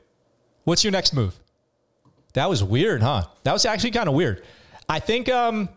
What's 0.64 0.84
your 0.84 0.90
next 0.90 1.14
move? 1.14 1.38
That 2.34 2.48
was 2.48 2.62
weird, 2.62 3.02
huh? 3.02 3.24
That 3.44 3.52
was 3.52 3.64
actually 3.64 3.92
kind 3.92 4.08
of 4.08 4.14
weird. 4.14 4.44
I 4.88 5.00
think 5.00 5.28
um 5.28 5.68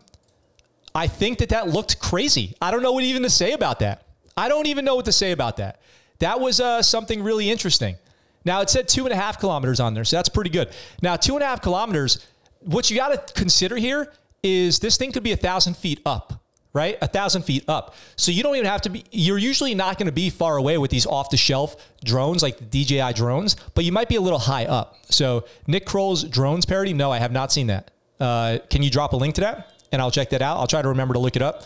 I 0.94 1.08
think 1.08 1.38
that 1.38 1.48
that 1.48 1.68
looked 1.68 1.98
crazy. 1.98 2.54
I 2.60 2.70
don't 2.70 2.82
know 2.82 2.92
what 2.92 3.02
even 3.02 3.22
to 3.22 3.30
say 3.30 3.52
about 3.52 3.80
that. 3.80 4.06
I 4.36 4.48
don't 4.48 4.66
even 4.66 4.84
know 4.84 4.94
what 4.94 5.06
to 5.06 5.12
say 5.12 5.32
about 5.32 5.56
that. 5.56 5.80
That 6.20 6.38
was 6.38 6.60
uh, 6.60 6.82
something 6.82 7.22
really 7.22 7.50
interesting. 7.50 7.96
Now 8.44 8.60
it 8.60 8.70
said 8.70 8.86
two 8.86 9.04
and 9.04 9.12
a 9.12 9.16
half 9.16 9.40
kilometers 9.40 9.80
on 9.80 9.94
there, 9.94 10.04
so 10.04 10.16
that's 10.16 10.28
pretty 10.28 10.50
good. 10.50 10.70
Now 11.02 11.16
two 11.16 11.34
and 11.34 11.42
a 11.42 11.46
half 11.46 11.62
kilometers. 11.62 12.24
What 12.60 12.90
you 12.90 12.96
got 12.96 13.26
to 13.26 13.34
consider 13.34 13.76
here 13.76 14.12
is 14.44 14.78
this 14.78 14.96
thing 14.96 15.10
could 15.10 15.22
be 15.22 15.32
a 15.32 15.36
thousand 15.36 15.76
feet 15.76 16.00
up, 16.04 16.44
right? 16.74 16.98
A 17.00 17.08
thousand 17.08 17.42
feet 17.42 17.64
up. 17.66 17.94
So 18.16 18.30
you 18.30 18.42
don't 18.42 18.54
even 18.54 18.66
have 18.66 18.82
to 18.82 18.90
be. 18.90 19.04
You're 19.10 19.38
usually 19.38 19.74
not 19.74 19.98
going 19.98 20.06
to 20.06 20.12
be 20.12 20.30
far 20.30 20.58
away 20.58 20.78
with 20.78 20.90
these 20.90 21.06
off 21.06 21.30
the 21.30 21.36
shelf 21.36 21.76
drones 22.04 22.42
like 22.42 22.58
the 22.58 22.84
DJI 22.84 23.14
drones, 23.14 23.56
but 23.74 23.84
you 23.84 23.90
might 23.90 24.08
be 24.08 24.16
a 24.16 24.20
little 24.20 24.38
high 24.38 24.66
up. 24.66 24.98
So 25.08 25.46
Nick 25.66 25.86
Kroll's 25.86 26.22
drones 26.22 26.66
parody. 26.66 26.92
No, 26.92 27.10
I 27.10 27.18
have 27.18 27.32
not 27.32 27.50
seen 27.50 27.68
that. 27.68 27.90
Uh, 28.20 28.58
can 28.68 28.82
you 28.82 28.90
drop 28.90 29.14
a 29.14 29.16
link 29.16 29.34
to 29.36 29.40
that? 29.40 29.72
And 29.90 30.02
I'll 30.02 30.10
check 30.10 30.30
that 30.30 30.42
out. 30.42 30.58
I'll 30.58 30.66
try 30.66 30.82
to 30.82 30.88
remember 30.88 31.14
to 31.14 31.20
look 31.20 31.36
it 31.36 31.42
up. 31.42 31.62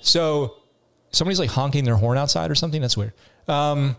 So 0.00 0.56
somebody's 1.10 1.38
like 1.38 1.50
honking 1.50 1.84
their 1.84 1.96
horn 1.96 2.18
outside 2.18 2.50
or 2.50 2.54
something. 2.54 2.80
That's 2.80 2.96
weird. 2.96 3.12
Um, 3.48 3.96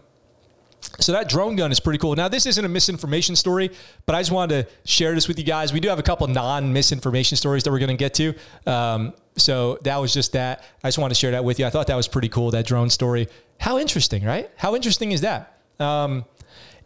so 0.99 1.11
that 1.11 1.29
drone 1.29 1.55
gun 1.55 1.71
is 1.71 1.79
pretty 1.79 1.99
cool. 1.99 2.15
Now, 2.15 2.27
this 2.27 2.45
isn't 2.45 2.63
a 2.63 2.69
misinformation 2.69 3.35
story, 3.35 3.71
but 4.05 4.15
I 4.15 4.21
just 4.21 4.31
wanted 4.31 4.67
to 4.67 4.89
share 4.89 5.13
this 5.13 5.27
with 5.27 5.37
you 5.37 5.45
guys. 5.45 5.73
We 5.73 5.79
do 5.79 5.89
have 5.89 5.99
a 5.99 6.03
couple 6.03 6.27
non-misinformation 6.27 7.37
stories 7.37 7.63
that 7.63 7.71
we're 7.71 7.79
going 7.79 7.89
to 7.89 7.97
get 7.97 8.13
to. 8.15 8.33
Um, 8.65 9.13
so 9.35 9.77
that 9.83 9.97
was 9.97 10.13
just 10.13 10.33
that. 10.33 10.63
I 10.83 10.87
just 10.87 10.97
wanted 10.97 11.15
to 11.15 11.19
share 11.19 11.31
that 11.31 11.43
with 11.43 11.59
you. 11.59 11.65
I 11.65 11.69
thought 11.69 11.87
that 11.87 11.95
was 11.95 12.07
pretty 12.07 12.29
cool, 12.29 12.51
that 12.51 12.65
drone 12.65 12.89
story. 12.89 13.27
How 13.59 13.77
interesting, 13.77 14.23
right? 14.23 14.49
How 14.55 14.75
interesting 14.75 15.11
is 15.11 15.21
that? 15.21 15.59
Um, 15.79 16.25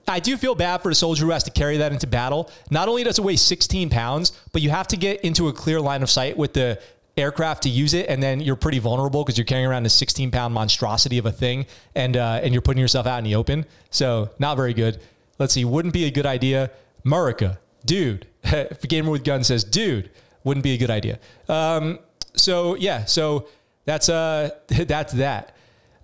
I 0.08 0.20
do 0.20 0.36
feel 0.36 0.56
bad 0.56 0.82
for 0.82 0.90
the 0.90 0.96
soldier 0.96 1.26
who 1.26 1.32
has 1.32 1.44
to 1.44 1.52
carry 1.52 1.78
that 1.78 1.92
into 1.92 2.08
battle. 2.08 2.50
Not 2.70 2.90
only 2.90 3.04
does 3.04 3.20
it 3.20 3.24
weigh 3.24 3.36
16 3.36 3.90
pounds, 3.90 4.32
but 4.52 4.62
you 4.62 4.70
have 4.70 4.88
to 4.90 4.98
get 4.98 5.22
into 5.22 5.48
a 5.48 5.54
clear 5.54 5.80
line 5.80 6.04
of 6.04 6.10
sight 6.10 6.36
with 6.36 6.54
the 6.54 6.82
aircraft 7.18 7.64
to 7.64 7.70
use 7.70 7.94
it, 7.94 8.08
and 8.10 8.22
then 8.22 8.40
you're 8.40 8.56
pretty 8.56 8.80
vulnerable 8.80 9.24
because 9.24 9.38
you're 9.38 9.46
carrying 9.46 9.68
around 9.68 9.86
a 9.86 9.90
16 9.90 10.32
pound 10.32 10.54
monstrosity 10.54 11.18
of 11.18 11.26
a 11.26 11.32
thing, 11.32 11.66
and 11.96 12.18
uh, 12.18 12.40
and 12.44 12.54
you're 12.54 12.62
putting 12.62 12.82
yourself 12.82 13.06
out 13.08 13.18
in 13.18 13.24
the 13.24 13.36
open. 13.36 13.66
So 13.90 14.30
not 14.40 14.56
very 14.56 14.74
good. 14.74 15.02
Let's 15.40 15.54
see. 15.54 15.66
Wouldn't 15.66 15.94
be 15.94 16.06
a 16.06 16.12
good 16.12 16.26
idea. 16.26 16.72
Murica, 17.06 17.58
dude. 17.86 18.28
if 18.44 18.84
a 18.84 18.88
gamer 18.88 19.10
with 19.12 19.24
gun 19.24 19.44
says, 19.44 19.64
dude, 19.64 20.12
wouldn't 20.44 20.64
be 20.64 20.74
a 20.74 20.78
good 20.78 20.90
idea. 20.90 21.20
Um, 21.50 22.00
so 22.36 22.76
yeah, 22.76 23.06
so 23.06 23.48
that's 23.86 24.10
uh 24.10 24.52
that's 24.68 25.14
that. 25.14 25.56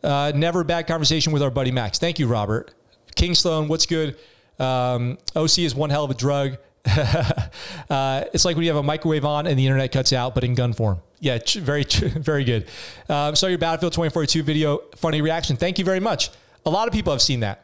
Uh, 0.04 0.32
never 0.36 0.64
bad 0.64 0.88
conversation 0.88 1.34
with 1.34 1.42
our 1.42 1.50
buddy 1.50 1.72
Max. 1.72 1.98
Thank 2.00 2.20
you, 2.20 2.28
Robert. 2.28 2.74
King 3.16 3.34
Sloan, 3.34 3.68
what's 3.68 3.86
good? 3.86 4.16
Um, 4.60 5.18
OC 5.36 5.60
is 5.60 5.76
one 5.76 5.90
hell 5.90 6.04
of 6.04 6.12
a 6.12 6.14
drug. 6.14 6.58
uh, 7.90 8.24
it's 8.34 8.46
like 8.46 8.56
when 8.56 8.64
you 8.64 8.70
have 8.70 8.78
a 8.78 8.84
microwave 8.84 9.26
on 9.26 9.48
and 9.48 9.58
the 9.58 9.66
internet 9.66 9.92
cuts 9.92 10.14
out, 10.14 10.34
but 10.36 10.44
in 10.44 10.56
gun 10.56 10.74
form. 10.74 11.00
Yeah, 11.20 11.38
ch- 11.40 11.56
very, 11.56 11.84
ch- 11.84 12.00
very 12.00 12.44
good. 12.44 12.68
Um, 13.10 13.36
saw 13.36 13.48
your 13.48 13.58
Battlefield 13.58 13.94
2042 13.94 14.44
video. 14.44 14.78
Funny 14.96 15.22
reaction. 15.22 15.58
Thank 15.58 15.80
you 15.80 15.86
very 15.86 16.00
much. 16.00 16.30
A 16.66 16.70
lot 16.70 16.88
of 16.88 16.94
people 16.94 17.12
have 17.14 17.22
seen 17.22 17.42
that. 17.42 17.64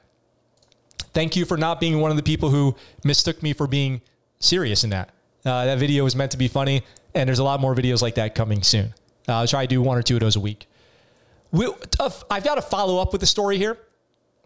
Thank 1.13 1.35
you 1.35 1.45
for 1.45 1.57
not 1.57 1.79
being 1.79 1.99
one 1.99 2.11
of 2.11 2.17
the 2.17 2.23
people 2.23 2.49
who 2.49 2.75
mistook 3.03 3.43
me 3.43 3.53
for 3.53 3.67
being 3.67 4.01
serious 4.39 4.83
in 4.83 4.89
that. 4.91 5.09
Uh, 5.45 5.65
that 5.65 5.77
video 5.77 6.03
was 6.03 6.15
meant 6.15 6.31
to 6.31 6.37
be 6.37 6.47
funny, 6.47 6.83
and 7.13 7.27
there's 7.27 7.39
a 7.39 7.43
lot 7.43 7.59
more 7.59 7.75
videos 7.75 8.01
like 8.01 8.15
that 8.15 8.33
coming 8.33 8.63
soon. 8.63 8.93
Uh, 9.27 9.33
I'll 9.33 9.47
try 9.47 9.63
to 9.65 9.67
do 9.67 9.81
one 9.81 9.97
or 9.97 10.01
two 10.01 10.15
of 10.15 10.21
those 10.21 10.35
a 10.35 10.39
week. 10.39 10.67
We, 11.51 11.67
uh, 11.99 12.09
I've 12.31 12.43
got 12.43 12.55
to 12.55 12.61
follow 12.61 12.99
up 12.99 13.11
with 13.11 13.21
the 13.21 13.27
story 13.27 13.57
here 13.57 13.77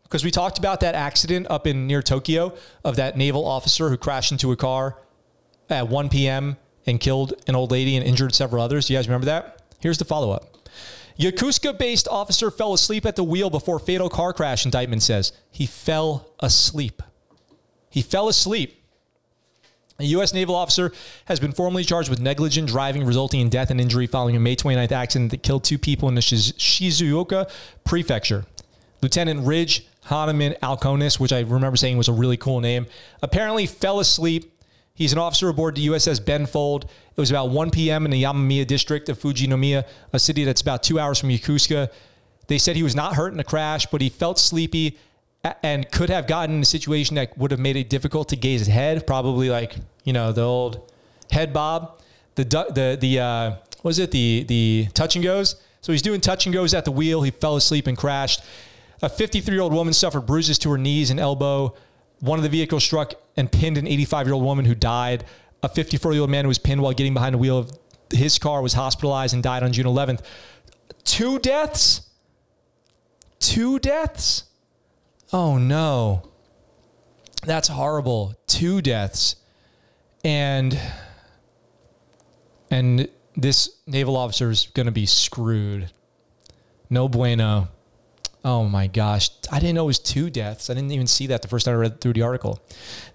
because 0.07 0.23
we 0.23 0.31
talked 0.31 0.57
about 0.57 0.79
that 0.79 0.95
accident 0.95 1.47
up 1.49 1.67
in 1.67 1.85
near 1.85 2.01
Tokyo 2.01 2.55
of 2.85 2.95
that 2.95 3.17
naval 3.17 3.45
officer 3.45 3.89
who 3.89 3.97
crashed 3.97 4.31
into 4.31 4.53
a 4.53 4.55
car 4.55 4.97
at 5.69 5.89
1 5.89 6.07
p.m. 6.07 6.55
and 6.85 6.99
killed 6.99 7.33
an 7.47 7.55
old 7.55 7.71
lady 7.71 7.97
and 7.97 8.05
injured 8.05 8.33
several 8.33 8.63
others. 8.63 8.87
Do 8.87 8.93
you 8.93 8.99
guys 8.99 9.07
remember 9.09 9.25
that? 9.25 9.61
Here's 9.81 9.97
the 9.97 10.05
follow 10.05 10.31
up. 10.31 10.57
Yokosuka 11.19 11.77
based 11.77 12.07
officer 12.07 12.49
fell 12.49 12.73
asleep 12.73 13.05
at 13.05 13.17
the 13.17 13.23
wheel 13.23 13.49
before 13.49 13.79
fatal 13.79 14.09
car 14.09 14.31
crash, 14.31 14.63
indictment 14.63 15.03
says. 15.03 15.33
He 15.51 15.65
fell 15.65 16.29
asleep. 16.39 17.03
He 17.89 18.01
fell 18.01 18.29
asleep. 18.29 18.81
A 19.99 20.03
U.S. 20.05 20.33
naval 20.33 20.55
officer 20.55 20.93
has 21.25 21.39
been 21.39 21.51
formally 21.51 21.83
charged 21.83 22.09
with 22.09 22.21
negligent 22.21 22.69
driving 22.69 23.03
resulting 23.03 23.41
in 23.41 23.49
death 23.49 23.71
and 23.71 23.81
injury 23.81 24.05
following 24.05 24.35
a 24.35 24.39
May 24.39 24.55
29th 24.55 24.91
accident 24.91 25.31
that 25.31 25.41
killed 25.41 25.63
two 25.63 25.79
people 25.79 26.07
in 26.07 26.13
the 26.15 26.21
Shizuoka 26.21 27.49
prefecture. 27.83 28.45
Lieutenant 29.01 29.45
Ridge 29.45 29.87
Hahnemann 30.07 30.55
Alkonis, 30.63 31.19
which 31.19 31.33
I 31.33 31.41
remember 31.41 31.75
saying 31.75 31.97
was 31.97 32.07
a 32.07 32.13
really 32.13 32.37
cool 32.37 32.59
name, 32.61 32.87
apparently 33.21 33.65
fell 33.65 33.99
asleep. 33.99 34.53
He's 34.93 35.13
an 35.13 35.19
officer 35.19 35.49
aboard 35.49 35.75
the 35.75 35.87
USS 35.87 36.19
Benfold. 36.19 36.85
It 36.85 37.19
was 37.19 37.29
about 37.29 37.49
1 37.49 37.71
p.m. 37.71 38.05
in 38.05 38.11
the 38.11 38.23
Yamamiya 38.23 38.65
district 38.65 39.09
of 39.09 39.19
Fujinomiya, 39.19 39.85
a 40.13 40.19
city 40.19 40.43
that's 40.43 40.61
about 40.61 40.81
two 40.81 40.97
hours 40.97 41.19
from 41.19 41.29
Yokosuka. 41.29 41.91
They 42.47 42.57
said 42.57 42.75
he 42.75 42.83
was 42.83 42.95
not 42.95 43.15
hurt 43.15 43.31
in 43.31 43.37
the 43.37 43.43
crash, 43.43 43.85
but 43.87 44.01
he 44.01 44.09
felt 44.09 44.39
sleepy 44.39 44.97
and 45.61 45.89
could 45.91 46.09
have 46.09 46.25
gotten 46.27 46.55
in 46.55 46.61
a 46.61 46.65
situation 46.65 47.15
that 47.15 47.37
would 47.37 47.51
have 47.51 47.59
made 47.59 47.75
it 47.75 47.89
difficult 47.89 48.29
to 48.29 48.35
gaze 48.35 48.67
ahead. 48.67 49.05
Probably 49.05 49.49
like 49.49 49.75
you 50.03 50.13
know 50.13 50.31
the 50.31 50.41
old 50.41 50.91
head 51.31 51.53
bob, 51.53 52.01
the 52.35 52.43
the 52.43 52.97
the 52.99 53.19
uh, 53.19 53.55
was 53.83 53.99
it 53.99 54.11
the 54.11 54.45
the 54.47 54.87
touch 54.93 55.15
and 55.15 55.23
goes. 55.23 55.57
So 55.81 55.91
he's 55.91 56.01
doing 56.01 56.21
touch 56.21 56.45
and 56.45 56.53
goes 56.53 56.73
at 56.73 56.85
the 56.85 56.91
wheel. 56.91 57.21
He 57.21 57.31
fell 57.31 57.55
asleep 57.55 57.87
and 57.87 57.97
crashed. 57.97 58.41
A 59.01 59.09
53 59.09 59.53
year 59.53 59.61
old 59.61 59.73
woman 59.73 59.93
suffered 59.93 60.21
bruises 60.21 60.57
to 60.59 60.71
her 60.71 60.77
knees 60.77 61.11
and 61.11 61.19
elbow. 61.19 61.75
One 62.19 62.39
of 62.39 62.43
the 62.43 62.49
vehicles 62.49 62.83
struck 62.83 63.13
and 63.35 63.51
pinned 63.51 63.77
an 63.77 63.87
85 63.87 64.27
year 64.27 64.33
old 64.33 64.43
woman 64.43 64.65
who 64.65 64.75
died. 64.75 65.25
A 65.63 65.69
54 65.69 66.13
year 66.13 66.21
old 66.21 66.29
man 66.29 66.45
who 66.45 66.49
was 66.49 66.57
pinned 66.57 66.81
while 66.81 66.93
getting 66.93 67.13
behind 67.13 67.33
the 67.33 67.37
wheel 67.37 67.57
of 67.57 67.71
his 68.11 68.39
car 68.39 68.61
was 68.61 68.73
hospitalized 68.73 69.33
and 69.33 69.43
died 69.43 69.63
on 69.63 69.73
June 69.73 69.85
11th. 69.85 70.21
Two 71.03 71.39
deaths? 71.39 72.01
Two 73.39 73.79
deaths? 73.79 74.43
Oh 75.31 75.57
no. 75.57 76.29
That's 77.45 77.67
horrible. 77.67 78.35
Two 78.47 78.81
deaths. 78.81 79.35
And 80.23 80.79
and 82.71 83.09
this 83.35 83.69
naval 83.85 84.17
officer 84.17 84.49
is 84.49 84.67
going 84.73 84.87
to 84.87 84.91
be 84.91 85.05
screwed. 85.05 85.91
No 86.89 87.07
bueno. 87.07 87.69
Oh 88.47 88.63
my 88.63 88.87
gosh. 88.87 89.29
I 89.51 89.59
didn't 89.59 89.75
know 89.75 89.83
it 89.83 89.87
was 89.87 89.99
two 89.99 90.29
deaths. 90.29 90.69
I 90.69 90.73
didn't 90.73 90.91
even 90.91 91.05
see 91.05 91.27
that 91.27 91.41
the 91.41 91.49
first 91.49 91.65
time 91.65 91.73
I 91.73 91.79
read 91.79 91.99
through 91.99 92.13
the 92.13 92.21
article. 92.21 92.61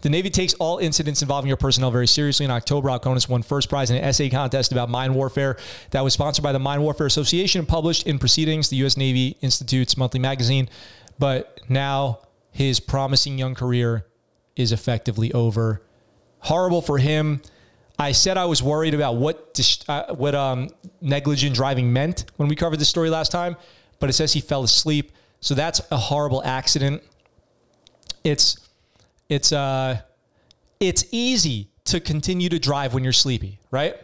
The 0.02 0.10
Navy 0.10 0.28
takes 0.28 0.52
all 0.52 0.76
incidents 0.76 1.22
involving 1.22 1.48
your 1.48 1.56
personnel 1.56 1.90
very 1.90 2.06
seriously. 2.06 2.44
In 2.44 2.50
October, 2.50 2.90
Alkonis 2.90 3.30
won 3.30 3.42
first 3.42 3.70
prize 3.70 3.90
in 3.90 3.96
an 3.96 4.04
essay 4.04 4.28
contest 4.28 4.72
about 4.72 4.90
mine 4.90 5.14
warfare 5.14 5.56
that 5.92 6.04
was 6.04 6.12
sponsored 6.12 6.42
by 6.42 6.52
the 6.52 6.58
Mine 6.58 6.82
Warfare 6.82 7.06
Association 7.06 7.60
and 7.60 7.66
published 7.66 8.06
in 8.06 8.18
Proceedings, 8.18 8.68
the 8.68 8.76
U.S. 8.76 8.98
Navy 8.98 9.38
Institute's 9.40 9.96
monthly 9.96 10.20
magazine. 10.20 10.68
But 11.18 11.60
now 11.66 12.18
his 12.50 12.78
promising 12.78 13.38
young 13.38 13.54
career 13.54 14.04
is 14.54 14.70
effectively 14.70 15.32
over. 15.32 15.80
Horrible 16.40 16.82
for 16.82 16.98
him. 16.98 17.40
I 17.98 18.12
said 18.12 18.36
I 18.36 18.44
was 18.44 18.62
worried 18.62 18.92
about 18.92 19.16
what 19.16 19.58
uh, 19.88 20.14
what 20.14 20.34
um, 20.34 20.68
negligent 21.00 21.56
driving 21.56 21.90
meant 21.90 22.26
when 22.36 22.50
we 22.50 22.54
covered 22.54 22.80
this 22.80 22.90
story 22.90 23.08
last 23.08 23.32
time, 23.32 23.56
but 23.98 24.10
it 24.10 24.12
says 24.12 24.34
he 24.34 24.42
fell 24.42 24.62
asleep. 24.62 25.10
So 25.42 25.54
that's 25.54 25.82
a 25.90 25.96
horrible 25.96 26.42
accident. 26.44 27.02
It's 28.24 28.56
it's 29.28 29.52
uh 29.52 30.00
it's 30.80 31.04
easy 31.10 31.68
to 31.84 32.00
continue 32.00 32.48
to 32.48 32.58
drive 32.58 32.94
when 32.94 33.02
you're 33.02 33.12
sleepy, 33.12 33.58
right? 33.70 33.96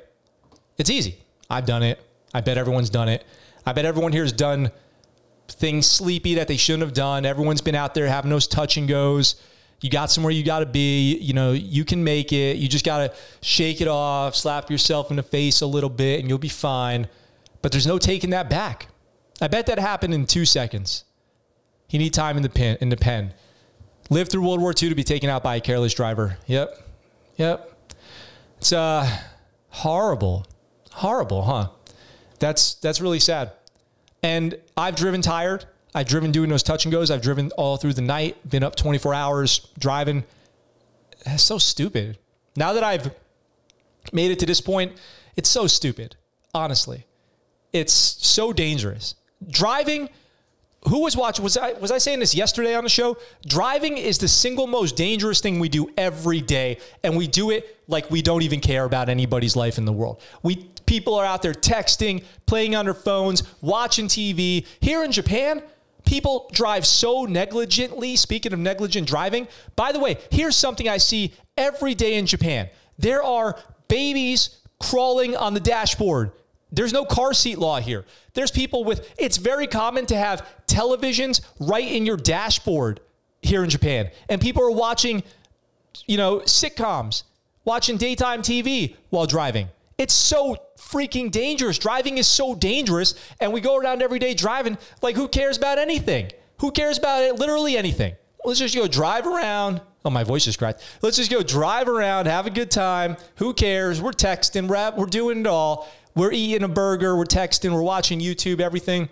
It's 0.77 0.91
easy. 0.91 1.17
I've 1.49 1.65
done 1.65 1.83
it. 1.83 2.01
I 2.35 2.41
bet 2.41 2.59
everyone's 2.59 2.91
done 2.91 3.09
it. 3.09 3.25
I 3.65 3.73
bet 3.73 3.85
everyone 3.85 4.13
here 4.13 4.23
has 4.23 4.33
done 4.33 4.71
things 5.49 5.87
sleepy 5.87 6.35
that 6.35 6.49
they 6.49 6.57
shouldn't 6.57 6.83
have 6.83 6.93
done. 6.93 7.25
Everyone's 7.25 7.61
been 7.61 7.77
out 7.77 7.95
there 7.95 8.07
having 8.07 8.31
those 8.31 8.49
touch 8.49 8.77
and 8.77 8.89
goes. 8.89 9.41
You 9.81 9.91
got 9.91 10.11
somewhere 10.11 10.33
you 10.33 10.43
got 10.45 10.59
to 10.59 10.67
be. 10.67 11.17
You 11.19 11.35
know, 11.35 11.53
you 11.53 11.85
can 11.85 12.03
make 12.03 12.33
it. 12.33 12.57
You 12.57 12.69
just 12.69 12.85
got 12.85 12.99
to 12.99 13.15
shake 13.43 13.81
it 13.81 13.89
off, 13.89 14.35
slap 14.35 14.71
yourself 14.71 15.11
in 15.11 15.17
the 15.17 15.23
face 15.23 15.61
a 15.61 15.67
little 15.67 15.89
bit, 15.89 16.19
and 16.19 16.29
you'll 16.29 16.39
be 16.39 16.49
fine. 16.49 17.07
But 17.63 17.71
there's 17.71 17.87
no 17.87 17.97
taking 17.97 18.31
that 18.31 18.51
back. 18.51 18.89
I 19.41 19.47
bet 19.47 19.67
that 19.67 19.79
happened 19.79 20.15
in 20.15 20.27
two 20.27 20.45
seconds. 20.45 21.05
He 21.89 21.99
need 21.99 22.15
time 22.15 22.37
in 22.37 22.43
the 22.43 22.49
pen. 22.51 22.77
In 22.81 22.91
the 22.91 22.97
pen. 22.97 23.35
Lived 24.11 24.31
through 24.31 24.47
World 24.47 24.61
War 24.61 24.71
II 24.71 24.91
to 24.91 24.95
be 24.95 25.05
taken 25.05 25.29
out 25.29 25.43
by 25.43 25.57
a 25.57 25.61
careless 25.61 25.93
driver. 25.93 26.39
Yep, 26.47 26.83
yep. 27.37 27.75
It's 28.59 28.73
uh 28.73 29.09
horrible, 29.71 30.47
horrible, 30.93 31.43
huh? 31.43 31.69
That's 32.39 32.75
that's 32.75 33.01
really 33.01 33.21
sad. 33.21 33.53
And 34.23 34.59
I've 34.77 34.97
driven 34.97 35.23
tired. 35.23 35.67
I've 35.95 36.07
driven 36.07 36.33
doing 36.33 36.51
those 36.51 36.63
touch 36.63 36.85
and 36.85 36.93
goes. 36.93 37.11
I've 37.11 37.23
driven 37.23 37.51
all 37.53 37.77
through 37.77 37.95
the 37.95 38.03
night. 38.03 38.49
Been 38.49 38.63
up 38.63 38.77
24 38.77 39.15
hours 39.15 39.69
driving. 39.79 40.25
That's 41.25 41.43
so 41.43 41.59
stupid. 41.59 42.19
Now 42.57 42.73
that 42.75 42.85
I've 42.85 43.11
made 44.13 44.31
it 44.31 44.39
to 44.41 44.47
this 44.47 44.61
point, 44.61 44.93
it's 45.37 45.49
so 45.49 45.67
stupid. 45.67 46.17
Honestly, 46.55 47.07
it's 47.73 47.93
so 47.93 48.53
dangerous. 48.53 49.15
Driving 49.49 50.09
who 50.83 51.03
was 51.03 51.17
watching 51.17 51.43
was 51.43 51.57
I 51.57 51.73
was 51.73 51.91
I 51.91 51.99
saying 51.99 52.21
this 52.21 52.35
yesterday 52.35 52.75
on 52.75 52.85
the 52.85 52.91
show? 52.91 53.17
Driving 53.47 53.99
is 53.99 54.19
the 54.19 54.29
single 54.29 54.67
most 54.67 54.97
dangerous 54.97 55.41
thing 55.41 55.59
we 55.59 55.69
do 55.69 55.91
every 55.97 56.41
day 56.41 56.79
and 57.03 57.17
we 57.17 57.27
do 57.27 57.51
it 57.51 57.77
like 57.89 58.11
we 58.11 58.23
don't 58.23 58.43
even 58.43 58.61
care 58.61 58.85
about 58.85 59.09
anybody's 59.09 59.57
life 59.57 59.79
in 59.79 59.85
the 59.85 59.93
world. 59.93 60.23
We 60.43 60.71
people 60.87 61.15
are 61.15 61.25
out 61.25 61.43
there 61.43 61.53
texting, 61.53 62.25
playing 62.47 62.77
on 62.77 62.85
their 62.85 62.95
phones, 62.95 63.43
watching 63.61 64.07
TV. 64.07 64.67
Here 64.81 65.03
in 65.03 65.11
Japan, 65.11 65.63
people 66.07 66.49
drive 66.53 66.87
so 66.87 67.25
negligently. 67.25 68.15
Speaking 68.15 68.53
of 68.53 68.59
negligent 68.59 69.09
driving, 69.09 69.49
by 69.75 69.93
the 69.93 69.99
way, 69.99 70.17
here's 70.31 70.57
something 70.57 70.89
I 70.89 70.99
see 70.99 71.35
every 71.57 71.95
day 71.95 72.15
in 72.15 72.27
Japan. 72.27 72.69
There 72.99 73.23
are 73.23 73.59
babies 73.89 74.59
crawling 74.81 75.37
on 75.37 75.55
the 75.55 75.61
dashboard. 75.61 76.33
There's 76.71 76.93
no 76.93 77.05
car 77.05 77.33
seat 77.33 77.59
law 77.59 77.81
here. 77.81 78.05
There's 78.35 78.51
people 78.51 78.85
with, 78.85 79.13
it's 79.19 79.37
very 79.37 79.67
common 79.67 80.07
to 80.07 80.17
have 80.17 80.47
televisions 80.67 81.41
right 81.59 81.91
in 81.91 82.05
your 82.05 82.17
dashboard 82.17 83.01
here 83.43 83.65
in 83.65 83.71
Japan. 83.71 84.11
And 84.29 84.41
people 84.41 84.63
are 84.63 84.71
watching, 84.71 85.23
you 86.07 86.17
know, 86.17 86.41
sitcoms, 86.41 87.23
watching 87.65 87.97
daytime 87.97 88.43
TV 88.43 88.97
while 89.11 89.27
driving. 89.27 89.69
It's 89.97 90.15
so 90.15 90.57
freaking 90.79 91.31
dangerous. 91.31 91.79
Driving 91.79 92.19
is 92.19 92.27
so 92.29 92.55
dangerous. 92.55 93.15
And 93.41 93.53
we 93.53 93.61
go 93.61 93.77
around 93.77 94.03
every 94.03 94.19
day 94.19 94.35
driving 94.35 94.79
like 95.03 95.17
who 95.17 95.27
cares 95.27 95.57
about 95.57 95.79
anything? 95.79 96.31
Who 96.61 96.71
cares 96.71 96.99
about 96.99 97.23
it? 97.23 97.37
Literally 97.37 97.77
anything. 97.77 98.15
Let's 98.45 98.61
just 98.61 98.75
go 98.75 98.87
drive 98.87 99.27
around. 99.27 99.81
Oh, 100.05 100.11
my 100.11 100.25
voice 100.25 100.47
is 100.47 100.57
cracked. 100.57 100.83
Let's 101.03 101.17
just 101.17 101.31
go 101.31 101.43
drive 101.43 101.89
around, 101.89 102.27
have 102.27 102.47
a 102.47 102.51
good 102.51 102.71
time. 102.71 103.17
Who 103.37 103.53
cares? 103.53 104.01
We're 104.01 104.13
texting, 104.13 104.69
we're, 104.69 104.93
we're 104.97 105.07
doing 105.07 105.41
it 105.41 105.47
all. 105.47 105.89
We're 106.19 106.33
eating 106.33 106.65
a 106.65 106.69
burger, 106.69 107.17
we're 107.17 107.25
texting, 107.25 107.73
we're 107.73 107.83
watching 107.83 108.21
YouTube, 108.21 108.61
everything. 108.61 109.09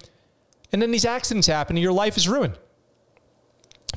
And 0.73 0.83
then 0.83 0.91
these 0.91 1.05
accidents 1.05 1.47
happen 1.47 1.77
and 1.77 1.83
your 1.83 1.93
life 1.93 2.17
is 2.17 2.29
ruined. 2.29 2.59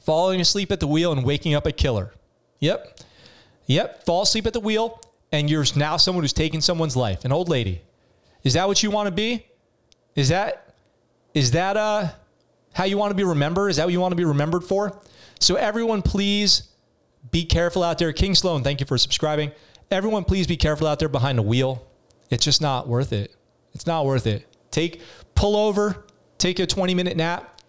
Falling 0.01 0.39
asleep 0.39 0.71
at 0.71 0.79
the 0.79 0.87
wheel 0.87 1.11
and 1.11 1.25
waking 1.25 1.55
up 1.55 1.65
a 1.65 1.71
killer. 1.71 2.13
Yep. 2.59 2.99
Yep. 3.65 4.05
Fall 4.05 4.21
asleep 4.21 4.45
at 4.45 4.53
the 4.53 4.59
wheel 4.59 5.01
and 5.31 5.49
you're 5.49 5.65
now 5.75 5.97
someone 5.97 6.23
who's 6.23 6.33
taking 6.33 6.61
someone's 6.61 6.95
life, 6.95 7.25
an 7.25 7.31
old 7.31 7.49
lady. 7.49 7.81
Is 8.43 8.53
that 8.53 8.67
what 8.67 8.81
you 8.83 8.91
want 8.91 9.07
to 9.07 9.11
be? 9.11 9.45
Is 10.15 10.29
that 10.29 10.73
is 11.33 11.51
that 11.51 11.77
uh 11.77 12.09
how 12.73 12.83
you 12.83 12.97
want 12.97 13.11
to 13.11 13.15
be 13.15 13.23
remembered? 13.23 13.69
Is 13.69 13.77
that 13.77 13.85
what 13.85 13.93
you 13.93 13.99
want 13.99 14.11
to 14.11 14.15
be 14.15 14.25
remembered 14.25 14.63
for? 14.63 14.99
So 15.39 15.55
everyone 15.55 16.01
please 16.01 16.69
be 17.31 17.43
careful 17.45 17.83
out 17.83 17.97
there. 17.97 18.13
King 18.13 18.35
Sloan, 18.35 18.63
thank 18.63 18.79
you 18.79 18.85
for 18.85 18.97
subscribing. 18.97 19.51
Everyone 19.91 20.23
please 20.23 20.47
be 20.47 20.57
careful 20.57 20.87
out 20.87 20.99
there 20.99 21.09
behind 21.09 21.37
the 21.37 21.43
wheel. 21.43 21.88
It's 22.29 22.45
just 22.45 22.61
not 22.61 22.87
worth 22.87 23.13
it. 23.13 23.35
It's 23.73 23.87
not 23.87 24.05
worth 24.05 24.27
it. 24.27 24.45
Take 24.71 25.01
pull 25.35 25.55
over, 25.55 26.05
take 26.37 26.59
a 26.59 26.67
20 26.67 26.93
minute 26.93 27.17
nap, 27.17 27.61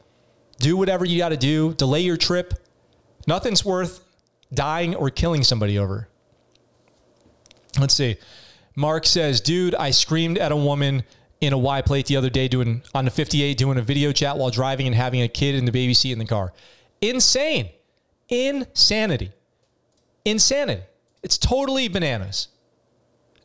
do 0.59 0.77
whatever 0.77 1.05
you 1.05 1.19
got 1.19 1.31
to 1.31 1.37
do, 1.37 1.75
delay 1.75 2.01
your 2.01 2.17
trip. 2.17 2.55
Nothing's 3.27 3.65
worth 3.65 4.05
dying 4.53 4.95
or 4.95 5.11
killing 5.11 5.45
somebody 5.45 5.79
over. 5.79 6.09
Let's 7.79 7.95
see. 7.95 8.17
Mark 8.77 9.07
says, 9.07 9.41
dude, 9.41 9.75
I 9.75 9.91
screamed 9.91 10.39
at 10.39 10.53
a 10.53 10.57
woman 10.57 11.05
in 11.41 11.53
a 11.53 11.59
Y 11.59 11.81
plate 11.83 12.07
the 12.07 12.17
other 12.17 12.31
day 12.31 12.49
doing 12.49 12.83
on 12.95 13.05
the 13.05 13.11
58 13.11 13.57
doing 13.57 13.79
a 13.79 13.83
video 13.83 14.13
chat 14.13 14.37
while 14.37 14.51
driving 14.51 14.87
and 14.87 14.95
having 14.95 15.23
a 15.23 15.29
kid 15.29 15.55
in 15.55 15.65
the 15.65 15.73
baby 15.73 15.95
seat 15.95 16.13
in 16.13 16.19
the 16.19 16.25
car. 16.25 16.53
Insane. 17.01 17.71
Insanity. 18.29 19.33
Insanity. 20.25 20.83
It's 21.23 21.39
totally 21.39 21.89
bananas. 21.89 22.49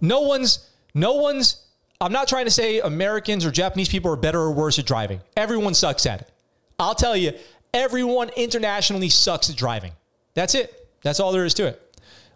No 0.01 0.21
one's 0.21 0.69
no 0.95 1.13
one's 1.13 1.61
I'm 2.01 2.11
not 2.11 2.27
trying 2.27 2.45
to 2.45 2.51
say 2.51 2.79
Americans 2.79 3.45
or 3.45 3.51
Japanese 3.51 3.87
people 3.87 4.11
are 4.11 4.17
better 4.17 4.39
or 4.39 4.51
worse 4.51 4.79
at 4.79 4.85
driving. 4.85 5.21
Everyone 5.37 5.73
sucks 5.73 6.05
at 6.05 6.21
it. 6.21 6.31
I'll 6.77 6.95
tell 6.95 7.15
you, 7.15 7.31
everyone 7.73 8.29
internationally 8.35 9.09
sucks 9.09 9.49
at 9.49 9.55
driving. 9.55 9.93
That's 10.33 10.55
it. 10.55 10.89
That's 11.03 11.19
all 11.19 11.31
there 11.31 11.45
is 11.45 11.53
to 11.55 11.67
it. 11.67 11.81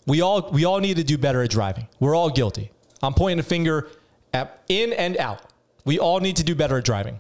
We 0.05 0.22
all 0.22 0.49
we 0.51 0.66
all 0.66 0.80
need 0.80 0.97
to 0.97 1.03
do 1.03 1.18
better 1.18 1.41
at 1.41 1.49
driving. 1.49 1.88
We're 1.99 2.16
all 2.16 2.30
guilty. 2.30 2.72
I'm 3.01 3.14
pointing 3.14 3.39
a 3.39 3.43
finger 3.43 3.89
at 4.34 4.64
in 4.70 4.93
and 4.93 5.18
out. 5.18 5.41
We 5.86 5.99
all 5.99 6.20
need 6.20 6.38
to 6.38 6.43
do 6.43 6.55
better 6.55 6.78
at 6.78 6.86
driving. 6.86 7.20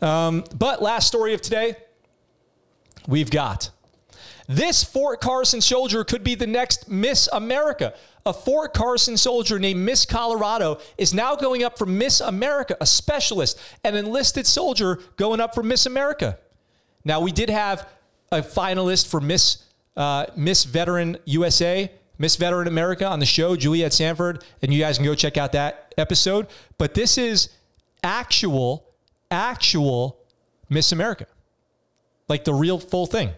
Um, 0.00 0.44
but 0.56 0.82
last 0.82 1.06
story 1.06 1.34
of 1.34 1.42
today, 1.42 1.76
we've 3.06 3.30
got 3.30 3.70
this 4.50 4.82
Fort 4.82 5.20
Carson 5.20 5.60
soldier 5.60 6.02
could 6.02 6.24
be 6.24 6.34
the 6.34 6.46
next 6.46 6.88
Miss 6.90 7.28
America. 7.32 7.94
A 8.26 8.32
Fort 8.32 8.74
Carson 8.74 9.16
soldier 9.16 9.60
named 9.60 9.78
Miss 9.78 10.04
Colorado 10.04 10.80
is 10.98 11.14
now 11.14 11.36
going 11.36 11.62
up 11.62 11.78
for 11.78 11.86
Miss 11.86 12.20
America, 12.20 12.76
a 12.80 12.86
specialist, 12.86 13.60
an 13.84 13.94
enlisted 13.94 14.48
soldier 14.48 14.98
going 15.16 15.38
up 15.38 15.54
for 15.54 15.62
Miss 15.62 15.86
America. 15.86 16.36
Now, 17.04 17.20
we 17.20 17.30
did 17.30 17.48
have 17.48 17.88
a 18.32 18.42
finalist 18.42 19.06
for 19.06 19.20
Miss 19.20 19.64
uh, 19.96 20.26
Miss 20.34 20.64
Veteran 20.64 21.18
USA, 21.26 21.88
Miss 22.18 22.34
Veteran 22.34 22.66
America 22.66 23.06
on 23.06 23.20
the 23.20 23.26
show, 23.26 23.54
Juliet 23.54 23.92
Sanford, 23.92 24.44
and 24.62 24.74
you 24.74 24.80
guys 24.80 24.96
can 24.98 25.06
go 25.06 25.14
check 25.14 25.36
out 25.36 25.52
that 25.52 25.94
episode. 25.96 26.48
But 26.76 26.94
this 26.94 27.18
is 27.18 27.50
actual, 28.02 28.84
actual 29.30 30.18
Miss 30.68 30.90
America, 30.90 31.26
like 32.28 32.42
the 32.42 32.54
real 32.54 32.80
full 32.80 33.06
thing. 33.06 33.30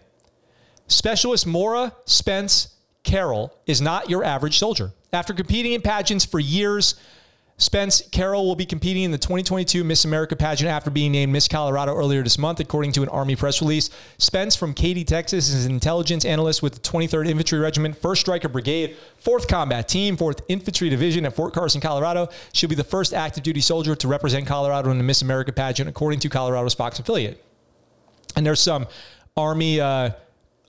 Specialist 0.93 1.47
Maura 1.47 1.93
Spence 2.05 2.77
Carroll 3.03 3.53
is 3.67 3.81
not 3.81 4.11
your 4.11 4.25
average 4.25 4.59
soldier. 4.59 4.93
After 5.13 5.35
competing 5.35 5.73
in 5.73 5.81
pageants 5.81 6.25
for 6.25 6.39
years, 6.39 6.95
Spence 7.59 8.03
Carroll 8.11 8.47
will 8.47 8.57
be 8.57 8.67
competing 8.67 9.05
in 9.05 9.11
the 9.11 9.19
2022 9.19 9.85
Miss 9.85 10.05
America 10.05 10.35
pageant 10.35 10.71
after 10.71 10.91
being 10.91 11.13
named 11.13 11.33
Miss 11.33 11.49
Colorado 11.49 11.95
earlier 11.95 12.23
this 12.23 12.39
month, 12.39 12.61
according 12.61 12.93
to 12.93 13.03
an 13.03 13.09
Army 13.09 13.37
press 13.37 13.61
release. 13.61 13.91
Spence 14.19 14.57
from 14.57 14.75
Katy, 14.75 15.05
Texas, 15.05 15.49
is 15.49 15.67
an 15.67 15.73
intelligence 15.73 16.25
analyst 16.25 16.63
with 16.63 16.75
the 16.75 16.81
23rd 16.81 17.29
Infantry 17.29 17.59
Regiment, 17.59 18.01
1st 18.01 18.19
Stryker 18.19 18.49
Brigade, 18.49 18.97
4th 19.25 19.49
Combat 19.49 19.89
Team, 19.89 20.17
4th 20.17 20.41
Infantry 20.49 20.89
Division 20.89 21.25
at 21.25 21.35
Fort 21.35 21.55
Carson, 21.55 21.81
Colorado. 21.81 22.29
She'll 22.53 22.71
be 22.71 22.75
the 22.75 22.85
first 22.85 23.15
active 23.15 23.43
duty 23.43 23.61
soldier 23.61 23.95
to 23.95 24.09
represent 24.09 24.47
Colorado 24.47 24.91
in 24.91 24.99
the 24.99 25.05
Miss 25.05 25.23
America 25.23 25.53
pageant, 25.53 25.89
according 25.89 26.21
to 26.21 26.29
Colorado's 26.29 26.75
Fox 26.75 26.99
affiliate. 26.99 27.43
And 28.35 28.45
there's 28.45 28.61
some 28.61 28.87
Army, 29.37 29.81
uh, 29.81 30.11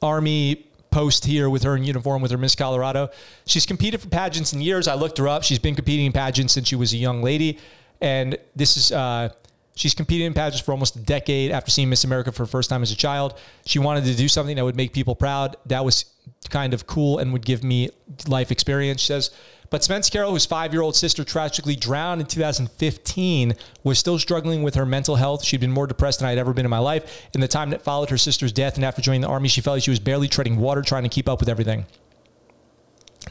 Army 0.04 0.68
post 0.92 1.26
here 1.26 1.50
with 1.50 1.64
her 1.64 1.76
in 1.76 1.84
uniform 1.84 2.22
with 2.22 2.32
her 2.32 2.38
Miss 2.38 2.56
Colorado. 2.56 3.10
She's 3.46 3.66
competed 3.66 4.00
for 4.02 4.10
pageants 4.10 4.54
in 4.54 4.62
years. 4.62 4.88
I 4.88 4.94
looked 4.94 5.18
her 5.18 5.28
up. 5.28 5.44
She's 5.44 5.60
been 5.60 5.76
competing 5.76 6.06
in 6.06 6.12
pageants 6.12 6.54
since 6.54 6.68
she 6.68 6.76
was 6.76 6.94
a 6.94 6.98
young 6.98 7.24
lady. 7.24 7.58
And 8.00 8.38
this 8.56 8.78
is 8.78 8.92
uh, 8.92 9.30
She's 9.76 9.96
competed 9.96 10.28
in 10.28 10.34
pageants 10.34 10.62
for 10.62 10.72
almost 10.72 10.96
a 10.96 11.00
decade 11.00 11.52
after 11.52 11.72
seeing 11.72 11.90
Miss 11.90 12.04
America 12.04 12.32
for 12.32 12.44
the 12.44 12.50
first 12.50 12.70
time 12.70 12.84
as 12.84 12.92
a 12.92 12.96
child. 12.96 13.40
She 13.66 13.80
wanted 13.80 14.06
to 14.06 14.16
do 14.16 14.28
something 14.28 14.56
that 14.56 14.64
would 14.64 14.76
make 14.76 14.94
people 14.94 15.16
proud. 15.16 15.58
That 15.66 15.84
was 15.84 16.06
kind 16.50 16.74
of 16.74 16.86
cool 16.86 17.18
and 17.18 17.34
would 17.34 17.46
give 17.46 17.64
me 17.64 17.90
life 18.28 18.52
experience, 18.52 19.02
she 19.02 19.08
says. 19.08 19.32
But 19.74 19.84
Spence 19.84 20.08
Carroll, 20.08 20.30
whose 20.30 20.46
five 20.46 20.72
year 20.72 20.84
old 20.84 20.96
sister 20.96 21.24
tragically 21.24 21.76
drowned 21.76 22.22
in 22.22 22.28
2015, 22.28 23.56
was 23.84 23.98
still 23.98 24.20
struggling 24.20 24.62
with 24.62 24.76
her 24.76 24.86
mental 24.86 25.16
health. 25.16 25.44
She'd 25.44 25.62
been 25.62 25.72
more 25.72 25.88
depressed 25.88 26.20
than 26.20 26.30
I'd 26.30 26.38
ever 26.38 26.54
been 26.54 26.64
in 26.64 26.70
my 26.70 26.78
life. 26.78 27.28
In 27.34 27.42
the 27.42 27.48
time 27.48 27.72
that 27.72 27.82
followed 27.82 28.12
her 28.12 28.18
sister's 28.20 28.52
death 28.52 28.76
and 28.76 28.86
after 28.86 29.02
joining 29.02 29.22
the 29.22 29.30
Army, 29.30 29.50
she 29.50 29.62
felt 29.62 29.78
like 29.78 29.84
she 29.84 29.90
was 29.90 30.00
barely 30.00 30.28
treading 30.28 30.58
water 30.58 30.84
trying 30.84 31.02
to 31.02 31.10
keep 31.10 31.28
up 31.28 31.40
with 31.40 31.50
everything. 31.50 31.88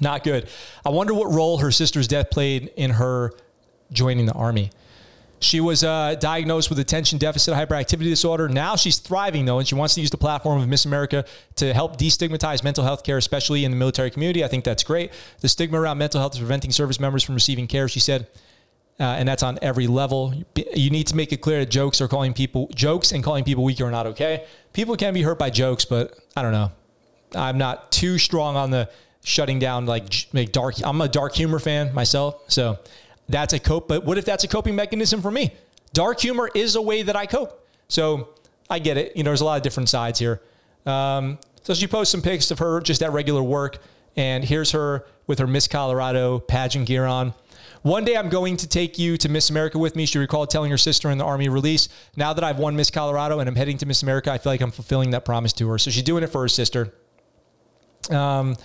Not 0.01 0.25
good. 0.25 0.49
I 0.85 0.89
wonder 0.89 1.15
what 1.15 1.33
role 1.33 1.59
her 1.59 1.71
sister's 1.71 2.09
death 2.09 2.31
played 2.31 2.73
in 2.75 2.91
her 2.91 3.35
joining 3.93 4.27
the 4.27 4.33
Army. 4.33 4.73
She 5.43 5.61
was 5.61 5.83
uh, 5.83 6.15
diagnosed 6.21 6.71
with 6.71 6.79
attention 6.79 7.19
deficit 7.19 7.55
hyperactivity 7.55 8.05
disorder. 8.05 8.49
Now 8.49 8.77
she's 8.77 8.99
thriving, 8.99 9.45
though, 9.45 9.59
and 9.59 9.67
she 9.67 9.75
wants 9.75 9.95
to 9.95 10.01
use 10.01 10.11
the 10.11 10.17
platform 10.17 10.63
of 10.63 10.69
Miss 10.69 10.85
America 10.85 11.25
to 11.57 11.75
help 11.75 11.99
destigmatize 11.99 12.63
mental 12.63 12.85
health 12.85 13.03
care, 13.03 13.19
especially 13.19 13.65
in 13.65 13.71
the 13.71 13.77
military 13.77 14.11
community. 14.11 14.45
I 14.45 14.49
think 14.49 14.65
that's 14.65 14.85
great. 14.85 15.13
The 15.41 15.49
stigma 15.49 15.81
around 15.81 15.99
mental 15.99 16.21
health 16.21 16.35
is 16.35 16.39
preventing 16.39 16.71
service 16.71 17.01
members 17.01 17.23
from 17.23 17.35
receiving 17.35 17.67
care, 17.67 17.89
she 17.89 18.01
said. 18.01 18.29
Uh, 19.01 19.05
and 19.05 19.27
that's 19.27 19.43
on 19.43 19.59
every 19.63 19.87
level. 19.87 20.33
You 20.75 20.91
need 20.91 21.09
to 21.09 21.17
make 21.17 21.33
it 21.33 21.39
clear 21.39 21.59
that 21.61 21.71
jokes 21.71 22.01
are 22.01 22.09
calling 22.09 22.35
people 22.35 22.69
jokes 22.75 23.11
and 23.11 23.25
calling 23.25 23.43
people 23.43 23.65
weak 23.65 23.81
are 23.81 23.91
not 23.91 24.07
okay. 24.07 24.45
People 24.73 24.97
can 24.97 25.13
be 25.13 25.23
hurt 25.23 25.39
by 25.39 25.51
jokes, 25.51 25.85
but 25.85 26.17
I 26.37 26.43
don't 26.43 26.53
know. 26.53 26.71
I'm 27.35 27.59
not 27.59 27.91
too 27.91 28.19
strong 28.19 28.55
on 28.57 28.71
the 28.71 28.89
shutting 29.25 29.59
down 29.59 29.87
like 29.87 30.29
like 30.33 30.53
dark. 30.53 30.75
I'm 30.85 31.01
a 31.01 31.09
dark 31.09 31.35
humor 31.35 31.59
fan 31.59 31.95
myself, 31.95 32.43
so 32.49 32.79
that's 33.29 33.53
a 33.53 33.59
cope. 33.59 33.89
But 33.89 34.05
what 34.05 34.19
if 34.19 34.25
that's 34.25 34.45
a 34.45 34.49
coping 34.49 34.75
mechanism 34.75 35.23
for 35.23 35.31
me? 35.31 35.53
Dark 35.93 36.21
humor 36.21 36.51
is 36.55 36.77
a 36.77 36.83
way 36.83 37.03
that 37.03 37.17
I 37.17 37.27
cope. 37.27 37.67
So 37.89 38.31
I 38.71 38.79
get 38.79 38.97
it. 38.97 39.17
You 39.17 39.23
know, 39.23 39.31
there's 39.31 39.41
a 39.41 39.45
lot 39.45 39.57
of 39.57 39.63
different 39.63 39.89
sides 39.89 40.19
here. 40.19 40.41
Um, 40.87 41.39
so 41.63 41.75
she 41.75 41.87
posts 41.87 42.11
some 42.11 42.23
pics 42.23 42.51
of 42.51 42.59
her 42.59 42.81
just 42.81 43.03
at 43.03 43.13
regular 43.13 43.43
work. 43.43 43.79
And 44.17 44.45
here's 44.45 44.73
her 44.73 45.07
with 45.27 45.39
her 45.39 45.47
Miss 45.47 45.69
Colorado 45.69 46.39
pageant 46.39 46.87
gear 46.87 47.05
on. 47.07 47.35
One 47.83 48.05
day 48.05 48.17
I'm 48.17 48.29
going 48.29 48.57
to 48.59 48.69
take 48.69 48.99
you 48.99 49.17
to 49.17 49.29
Miss 49.29 49.51
America 49.51 49.79
with 49.79 49.97
me. 49.97 50.07
She 50.07 50.19
recalled 50.19 50.51
telling 50.51 50.71
her 50.71 50.79
sister 50.79 51.11
in 51.11 51.19
the 51.19 51.25
Army 51.25 51.49
release. 51.49 51.89
Now 52.17 52.33
that 52.33 52.45
I've 52.45 52.59
won 52.59 52.77
Miss 52.77 52.91
Colorado 52.91 53.41
and 53.41 53.49
I'm 53.49 53.57
heading 53.57 53.77
to 53.79 53.87
Miss 53.87 54.03
America, 54.03 54.31
I 54.31 54.39
feel 54.39 54.53
like 54.53 54.61
I'm 54.61 54.71
fulfilling 54.71 55.11
that 55.11 55.25
promise 55.25 55.53
to 55.55 55.69
her. 55.69 55.79
So 55.79 55.91
she's 55.91 56.05
doing 56.05 56.23
it 56.23 56.29
for 56.29 56.43
her 56.43 56.49
sister. 56.49 56.95
Um, 58.11 58.57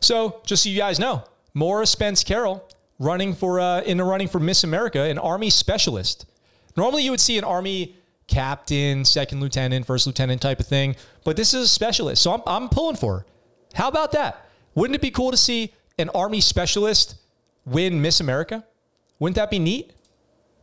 so 0.00 0.40
just 0.46 0.62
so 0.62 0.68
you 0.68 0.78
guys 0.78 1.00
know, 1.00 1.24
Maura 1.52 1.86
Spence 1.86 2.22
Carroll 2.22 2.68
running 2.98 3.34
for 3.34 3.60
uh, 3.60 3.80
in 3.82 3.96
the 3.96 4.04
running 4.04 4.28
for 4.28 4.40
Miss 4.40 4.64
America, 4.64 5.00
an 5.00 5.18
Army 5.18 5.50
specialist. 5.50 6.26
Normally, 6.76 7.02
you 7.02 7.10
would 7.10 7.20
see 7.20 7.38
an 7.38 7.44
Army 7.44 7.96
captain, 8.26 9.04
second 9.04 9.40
lieutenant, 9.40 9.86
first 9.86 10.06
lieutenant 10.06 10.40
type 10.40 10.60
of 10.60 10.66
thing, 10.66 10.96
but 11.24 11.36
this 11.36 11.52
is 11.54 11.64
a 11.64 11.68
specialist. 11.68 12.22
So 12.22 12.32
I'm, 12.32 12.42
I'm 12.46 12.68
pulling 12.68 12.96
for 12.96 13.18
her. 13.18 13.26
How 13.74 13.88
about 13.88 14.12
that? 14.12 14.48
Wouldn't 14.74 14.94
it 14.94 15.02
be 15.02 15.10
cool 15.10 15.30
to 15.30 15.36
see 15.36 15.72
an 15.98 16.08
Army 16.14 16.40
specialist 16.40 17.16
win 17.66 18.00
Miss 18.00 18.20
America? 18.20 18.64
Wouldn't 19.18 19.36
that 19.36 19.50
be 19.50 19.58
neat? 19.58 19.92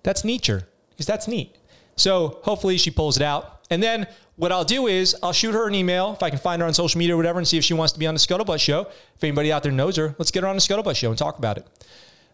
That's 0.04 0.24
nature, 0.24 0.68
because 0.90 1.06
that's 1.06 1.28
neat. 1.28 1.56
So 1.96 2.40
hopefully 2.44 2.78
she 2.78 2.90
pulls 2.90 3.16
it 3.16 3.24
out. 3.24 3.60
And 3.70 3.82
then 3.82 4.08
what 4.36 4.52
I'll 4.52 4.66
do 4.66 4.88
is 4.88 5.16
I'll 5.22 5.34
shoot 5.34 5.54
her 5.54 5.68
an 5.68 5.76
email 5.76 6.14
if 6.14 6.24
I 6.24 6.30
can 6.30 6.40
find 6.40 6.62
her 6.62 6.68
on 6.68 6.74
social 6.74 6.98
media 6.98 7.14
or 7.14 7.18
whatever 7.18 7.38
and 7.38 7.48
see 7.48 7.58
if 7.58 7.64
she 7.64 7.74
wants 7.74 7.94
to 7.94 8.00
be 8.00 8.08
on 8.08 8.16
the 8.16 8.20
Scuttlebutt 8.20 8.60
show. 8.60 8.88
If 9.16 9.24
anybody 9.24 9.52
out 9.52 9.64
there 9.64 9.72
knows 9.72 9.96
her, 9.98 10.16
let's 10.18 10.32
get 10.32 10.44
her 10.44 10.50
on 10.50 10.56
the 10.56 10.62
Scuttlebutt 10.62 10.96
show 10.96 11.10
and 11.10 11.18
talk 11.18 11.38
about 11.38 11.58
it. 11.58 11.68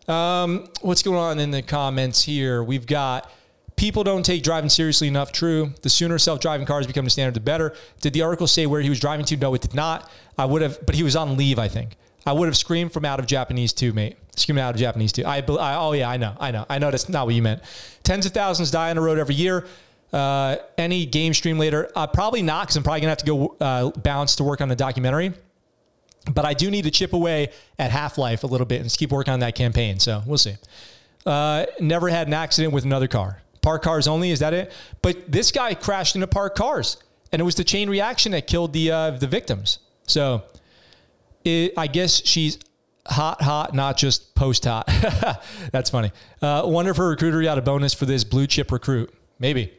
Um, 0.07 0.69
what's 0.81 1.03
going 1.03 1.17
on 1.17 1.39
in 1.39 1.51
the 1.51 1.61
comments 1.61 2.23
here? 2.23 2.63
We've 2.63 2.85
got 2.85 3.31
people 3.75 4.03
don't 4.03 4.23
take 4.23 4.41
driving 4.43 4.69
seriously 4.69 5.07
enough. 5.07 5.31
True. 5.31 5.73
The 5.81 5.89
sooner 5.89 6.17
self-driving 6.17 6.65
cars 6.65 6.87
become 6.87 7.05
the 7.05 7.11
standard, 7.11 7.33
the 7.33 7.39
better. 7.39 7.75
Did 8.01 8.13
the 8.13 8.21
article 8.21 8.47
say 8.47 8.65
where 8.65 8.81
he 8.81 8.89
was 8.89 8.99
driving 8.99 9.25
to? 9.25 9.37
No, 9.37 9.53
it 9.53 9.61
did 9.61 9.73
not. 9.73 10.09
I 10.37 10.45
would 10.45 10.61
have, 10.61 10.85
but 10.85 10.95
he 10.95 11.03
was 11.03 11.15
on 11.15 11.37
leave, 11.37 11.59
I 11.59 11.67
think. 11.67 11.97
I 12.25 12.33
would 12.33 12.47
have 12.47 12.57
screamed 12.57 12.91
from 12.91 13.05
out 13.05 13.19
of 13.19 13.25
Japanese 13.25 13.71
too, 13.71 13.93
mate. 13.93 14.17
Screaming 14.35 14.61
out 14.61 14.75
of 14.75 14.79
Japanese 14.79 15.13
too. 15.13 15.23
I, 15.25 15.37
I, 15.37 15.75
oh 15.75 15.93
yeah, 15.93 16.09
I 16.09 16.17
know, 16.17 16.35
I 16.39 16.51
know, 16.51 16.65
I 16.69 16.77
know. 16.77 16.91
That's 16.91 17.07
not 17.07 17.25
what 17.25 17.35
you 17.35 17.41
meant. 17.41 17.61
Tens 18.03 18.25
of 18.25 18.33
thousands 18.33 18.69
die 18.69 18.89
on 18.89 18.97
the 18.97 19.01
road 19.01 19.17
every 19.17 19.35
year. 19.35 19.65
Uh, 20.11 20.57
any 20.77 21.05
game 21.05 21.33
stream 21.33 21.57
later? 21.57 21.89
Uh, 21.95 22.05
probably 22.07 22.41
not, 22.41 22.63
because 22.63 22.75
I'm 22.75 22.83
probably 22.83 23.01
gonna 23.01 23.11
have 23.11 23.17
to 23.19 23.25
go 23.25 23.55
uh, 23.59 23.91
bounce 23.91 24.35
to 24.37 24.43
work 24.43 24.61
on 24.61 24.67
the 24.67 24.75
documentary. 24.75 25.33
But 26.33 26.45
I 26.45 26.53
do 26.53 26.69
need 26.69 26.83
to 26.83 26.91
chip 26.91 27.13
away 27.13 27.49
at 27.79 27.91
Half 27.91 28.17
Life 28.17 28.43
a 28.43 28.47
little 28.47 28.65
bit 28.65 28.81
and 28.81 28.91
keep 28.91 29.11
working 29.11 29.33
on 29.33 29.39
that 29.39 29.55
campaign. 29.55 29.99
So 29.99 30.23
we'll 30.25 30.37
see. 30.37 30.55
Uh, 31.25 31.65
never 31.79 32.09
had 32.09 32.27
an 32.27 32.33
accident 32.33 32.73
with 32.73 32.85
another 32.85 33.07
car. 33.07 33.41
Park 33.61 33.83
cars 33.83 34.07
only. 34.07 34.31
Is 34.31 34.39
that 34.39 34.53
it? 34.53 34.71
But 35.01 35.31
this 35.31 35.51
guy 35.51 35.73
crashed 35.73 36.15
into 36.15 36.27
parked 36.27 36.57
cars, 36.57 36.97
and 37.31 37.41
it 37.41 37.43
was 37.43 37.55
the 37.55 37.63
chain 37.63 37.89
reaction 37.89 38.31
that 38.31 38.47
killed 38.47 38.71
the 38.73 38.91
uh, 38.91 39.11
the 39.11 39.27
victims. 39.27 39.79
So 40.03 40.43
it, 41.43 41.73
I 41.75 41.87
guess 41.87 42.25
she's 42.25 42.59
hot, 43.05 43.41
hot, 43.41 43.73
not 43.73 43.97
just 43.97 44.35
post 44.35 44.65
hot. 44.65 44.87
That's 45.71 45.89
funny. 45.89 46.11
Uh, 46.41 46.63
wonder 46.65 46.91
if 46.91 46.97
her 46.97 47.09
recruiter 47.09 47.41
got 47.41 47.57
a 47.57 47.61
bonus 47.61 47.93
for 47.93 48.05
this 48.05 48.23
blue 48.23 48.47
chip 48.47 48.71
recruit. 48.71 49.13
Maybe. 49.39 49.73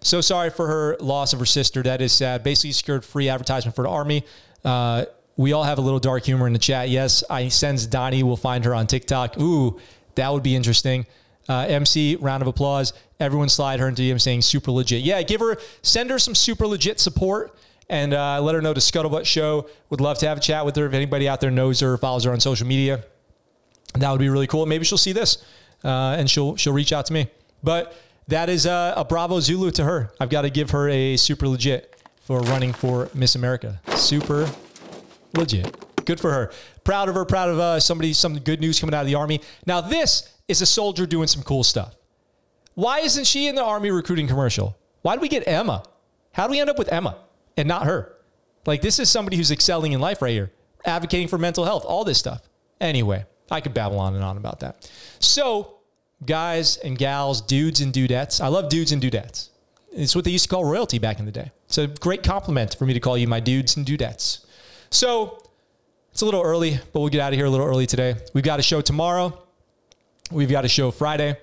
So 0.00 0.20
sorry 0.20 0.50
for 0.50 0.66
her 0.66 0.96
loss 1.00 1.32
of 1.32 1.38
her 1.38 1.46
sister. 1.46 1.82
That 1.82 2.02
is 2.02 2.12
sad. 2.12 2.42
Basically, 2.42 2.72
secured 2.72 3.04
free 3.04 3.28
advertisement 3.28 3.74
for 3.74 3.82
the 3.82 3.88
army. 3.88 4.24
Uh, 4.64 5.04
we 5.36 5.52
all 5.52 5.64
have 5.64 5.78
a 5.78 5.80
little 5.80 5.98
dark 5.98 6.24
humor 6.24 6.46
in 6.46 6.52
the 6.52 6.58
chat. 6.58 6.88
Yes, 6.88 7.24
I 7.28 7.48
sense 7.48 7.86
Donnie 7.86 8.22
will 8.22 8.36
find 8.36 8.64
her 8.64 8.74
on 8.74 8.86
TikTok. 8.86 9.38
Ooh, 9.40 9.80
that 10.14 10.32
would 10.32 10.42
be 10.42 10.54
interesting. 10.54 11.06
Uh, 11.48 11.66
MC, 11.68 12.16
round 12.16 12.42
of 12.42 12.46
applause. 12.46 12.92
Everyone 13.20 13.48
slide 13.48 13.80
her 13.80 13.88
into 13.88 14.02
DM 14.02 14.20
saying 14.20 14.42
super 14.42 14.70
legit. 14.70 15.02
Yeah, 15.02 15.22
give 15.22 15.40
her, 15.40 15.58
send 15.82 16.10
her 16.10 16.18
some 16.18 16.34
super 16.34 16.66
legit 16.66 17.00
support 17.00 17.56
and 17.88 18.14
uh, 18.14 18.40
let 18.40 18.54
her 18.54 18.62
know 18.62 18.72
the 18.72 18.80
Scuttlebutt 18.80 19.26
Show. 19.26 19.68
Would 19.90 20.00
love 20.00 20.18
to 20.18 20.28
have 20.28 20.38
a 20.38 20.40
chat 20.40 20.64
with 20.64 20.76
her. 20.76 20.86
If 20.86 20.94
anybody 20.94 21.28
out 21.28 21.40
there 21.40 21.50
knows 21.50 21.80
her 21.80 21.96
follows 21.98 22.24
her 22.24 22.32
on 22.32 22.40
social 22.40 22.66
media, 22.66 23.04
that 23.94 24.10
would 24.10 24.20
be 24.20 24.28
really 24.28 24.46
cool. 24.46 24.64
Maybe 24.66 24.84
she'll 24.84 24.98
see 24.98 25.12
this 25.12 25.44
uh, 25.84 26.16
and 26.18 26.28
she'll 26.30 26.56
she'll 26.56 26.72
reach 26.72 26.92
out 26.92 27.06
to 27.06 27.12
me. 27.12 27.28
But 27.62 27.96
that 28.28 28.48
is 28.48 28.66
uh, 28.66 28.94
a 28.96 29.04
bravo 29.04 29.40
Zulu 29.40 29.70
to 29.72 29.84
her. 29.84 30.12
I've 30.18 30.30
got 30.30 30.42
to 30.42 30.50
give 30.50 30.70
her 30.70 30.88
a 30.88 31.16
super 31.16 31.46
legit 31.46 32.02
for 32.22 32.40
running 32.40 32.72
for 32.72 33.10
Miss 33.14 33.34
America. 33.34 33.80
Super 33.96 34.50
legit. 35.36 36.04
Good 36.04 36.20
for 36.20 36.32
her. 36.32 36.52
Proud 36.84 37.08
of 37.08 37.14
her. 37.14 37.24
Proud 37.24 37.50
of 37.50 37.58
uh, 37.58 37.80
somebody. 37.80 38.12
Some 38.12 38.38
good 38.38 38.60
news 38.60 38.78
coming 38.78 38.94
out 38.94 39.02
of 39.02 39.06
the 39.06 39.14
army. 39.14 39.40
Now 39.66 39.80
this 39.80 40.34
is 40.48 40.60
a 40.62 40.66
soldier 40.66 41.06
doing 41.06 41.26
some 41.26 41.42
cool 41.42 41.64
stuff. 41.64 41.94
Why 42.74 43.00
isn't 43.00 43.26
she 43.26 43.46
in 43.46 43.54
the 43.54 43.64
army 43.64 43.90
recruiting 43.90 44.26
commercial? 44.26 44.76
Why 45.02 45.14
do 45.14 45.20
we 45.20 45.28
get 45.28 45.46
Emma? 45.46 45.84
How 46.32 46.46
do 46.46 46.50
we 46.50 46.60
end 46.60 46.70
up 46.70 46.78
with 46.78 46.92
Emma 46.92 47.18
and 47.56 47.68
not 47.68 47.86
her? 47.86 48.16
Like 48.66 48.82
this 48.82 48.98
is 48.98 49.10
somebody 49.10 49.36
who's 49.36 49.50
excelling 49.50 49.92
in 49.92 50.00
life 50.00 50.22
right 50.22 50.32
here, 50.32 50.50
advocating 50.84 51.28
for 51.28 51.38
mental 51.38 51.64
health, 51.64 51.84
all 51.84 52.04
this 52.04 52.18
stuff. 52.18 52.42
Anyway, 52.80 53.24
I 53.50 53.60
could 53.60 53.74
babble 53.74 54.00
on 54.00 54.14
and 54.14 54.24
on 54.24 54.36
about 54.36 54.60
that. 54.60 54.90
So, 55.20 55.78
guys 56.26 56.78
and 56.78 56.98
gals, 56.98 57.40
dudes 57.40 57.80
and 57.80 57.92
dudettes. 57.92 58.40
I 58.40 58.48
love 58.48 58.68
dudes 58.68 58.92
and 58.92 59.02
dudettes. 59.02 59.50
It's 59.92 60.16
what 60.16 60.24
they 60.24 60.32
used 60.32 60.44
to 60.44 60.50
call 60.50 60.64
royalty 60.64 60.98
back 60.98 61.20
in 61.20 61.26
the 61.26 61.32
day. 61.32 61.52
It's 61.66 61.78
a 61.78 61.86
great 61.86 62.22
compliment 62.22 62.74
for 62.76 62.86
me 62.86 62.94
to 62.94 63.00
call 63.00 63.16
you 63.16 63.28
my 63.28 63.40
dudes 63.40 63.76
and 63.76 63.86
dudettes. 63.86 64.43
So 64.94 65.42
it's 66.12 66.22
a 66.22 66.24
little 66.24 66.42
early, 66.42 66.78
but 66.92 67.00
we'll 67.00 67.08
get 67.08 67.20
out 67.20 67.32
of 67.32 67.36
here 67.36 67.46
a 67.46 67.50
little 67.50 67.66
early 67.66 67.84
today. 67.84 68.14
We've 68.32 68.44
got 68.44 68.60
a 68.60 68.62
show 68.62 68.80
tomorrow. 68.80 69.42
We've 70.30 70.48
got 70.48 70.64
a 70.64 70.68
show 70.68 70.92
Friday. 70.92 71.36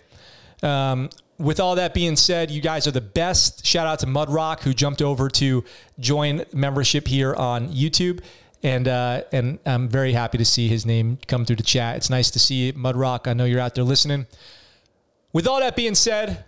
Um, 0.64 1.10
with 1.38 1.60
all 1.60 1.76
that 1.76 1.94
being 1.94 2.16
said, 2.16 2.50
you 2.50 2.62
guys 2.62 2.88
are 2.88 2.92
the 2.92 3.02
best. 3.02 3.66
Shout 3.66 3.86
out 3.86 4.00
to 4.00 4.06
Mudrock 4.06 4.62
who 4.62 4.74
jumped 4.74 5.02
over 5.02 5.28
to 5.32 5.66
join 6.00 6.46
membership 6.54 7.10
here 7.10 7.34
on 7.34 7.68
YouTube. 7.68 8.22
And 8.64 8.88
uh, 8.88 9.24
and 9.34 9.60
I'm 9.66 9.90
very 9.90 10.14
happy 10.14 10.38
to 10.38 10.46
see 10.46 10.70
his 10.70 10.86
name 10.86 11.18
come 11.28 11.44
through 11.44 11.58
the 11.58 11.64
chat. 11.64 11.98
It's 11.98 12.10
nice 12.10 12.32
to 12.32 12.40
see 12.40 12.72
Mudrock. 12.72 13.28
I 13.28 13.34
know 13.34 13.44
you're 13.44 13.60
out 13.60 13.76
there 13.76 13.84
listening. 13.84 14.28
With 15.34 15.46
all 15.46 15.60
that 15.60 15.76
being 15.76 15.96
said, 15.96 16.46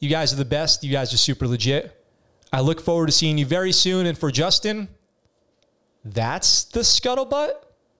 you 0.00 0.10
guys 0.10 0.34
are 0.34 0.36
the 0.36 0.44
best. 0.44 0.84
You 0.84 0.92
guys 0.92 1.14
are 1.14 1.18
super 1.18 1.48
legit. 1.48 1.96
I 2.52 2.60
look 2.60 2.78
forward 2.82 3.06
to 3.06 3.12
seeing 3.12 3.38
you 3.38 3.46
very 3.46 3.72
soon. 3.72 4.04
And 4.04 4.18
for 4.18 4.30
Justin, 4.30 4.88
that's 6.04 6.64
the 6.64 6.80
scuttlebutt. 6.80 7.52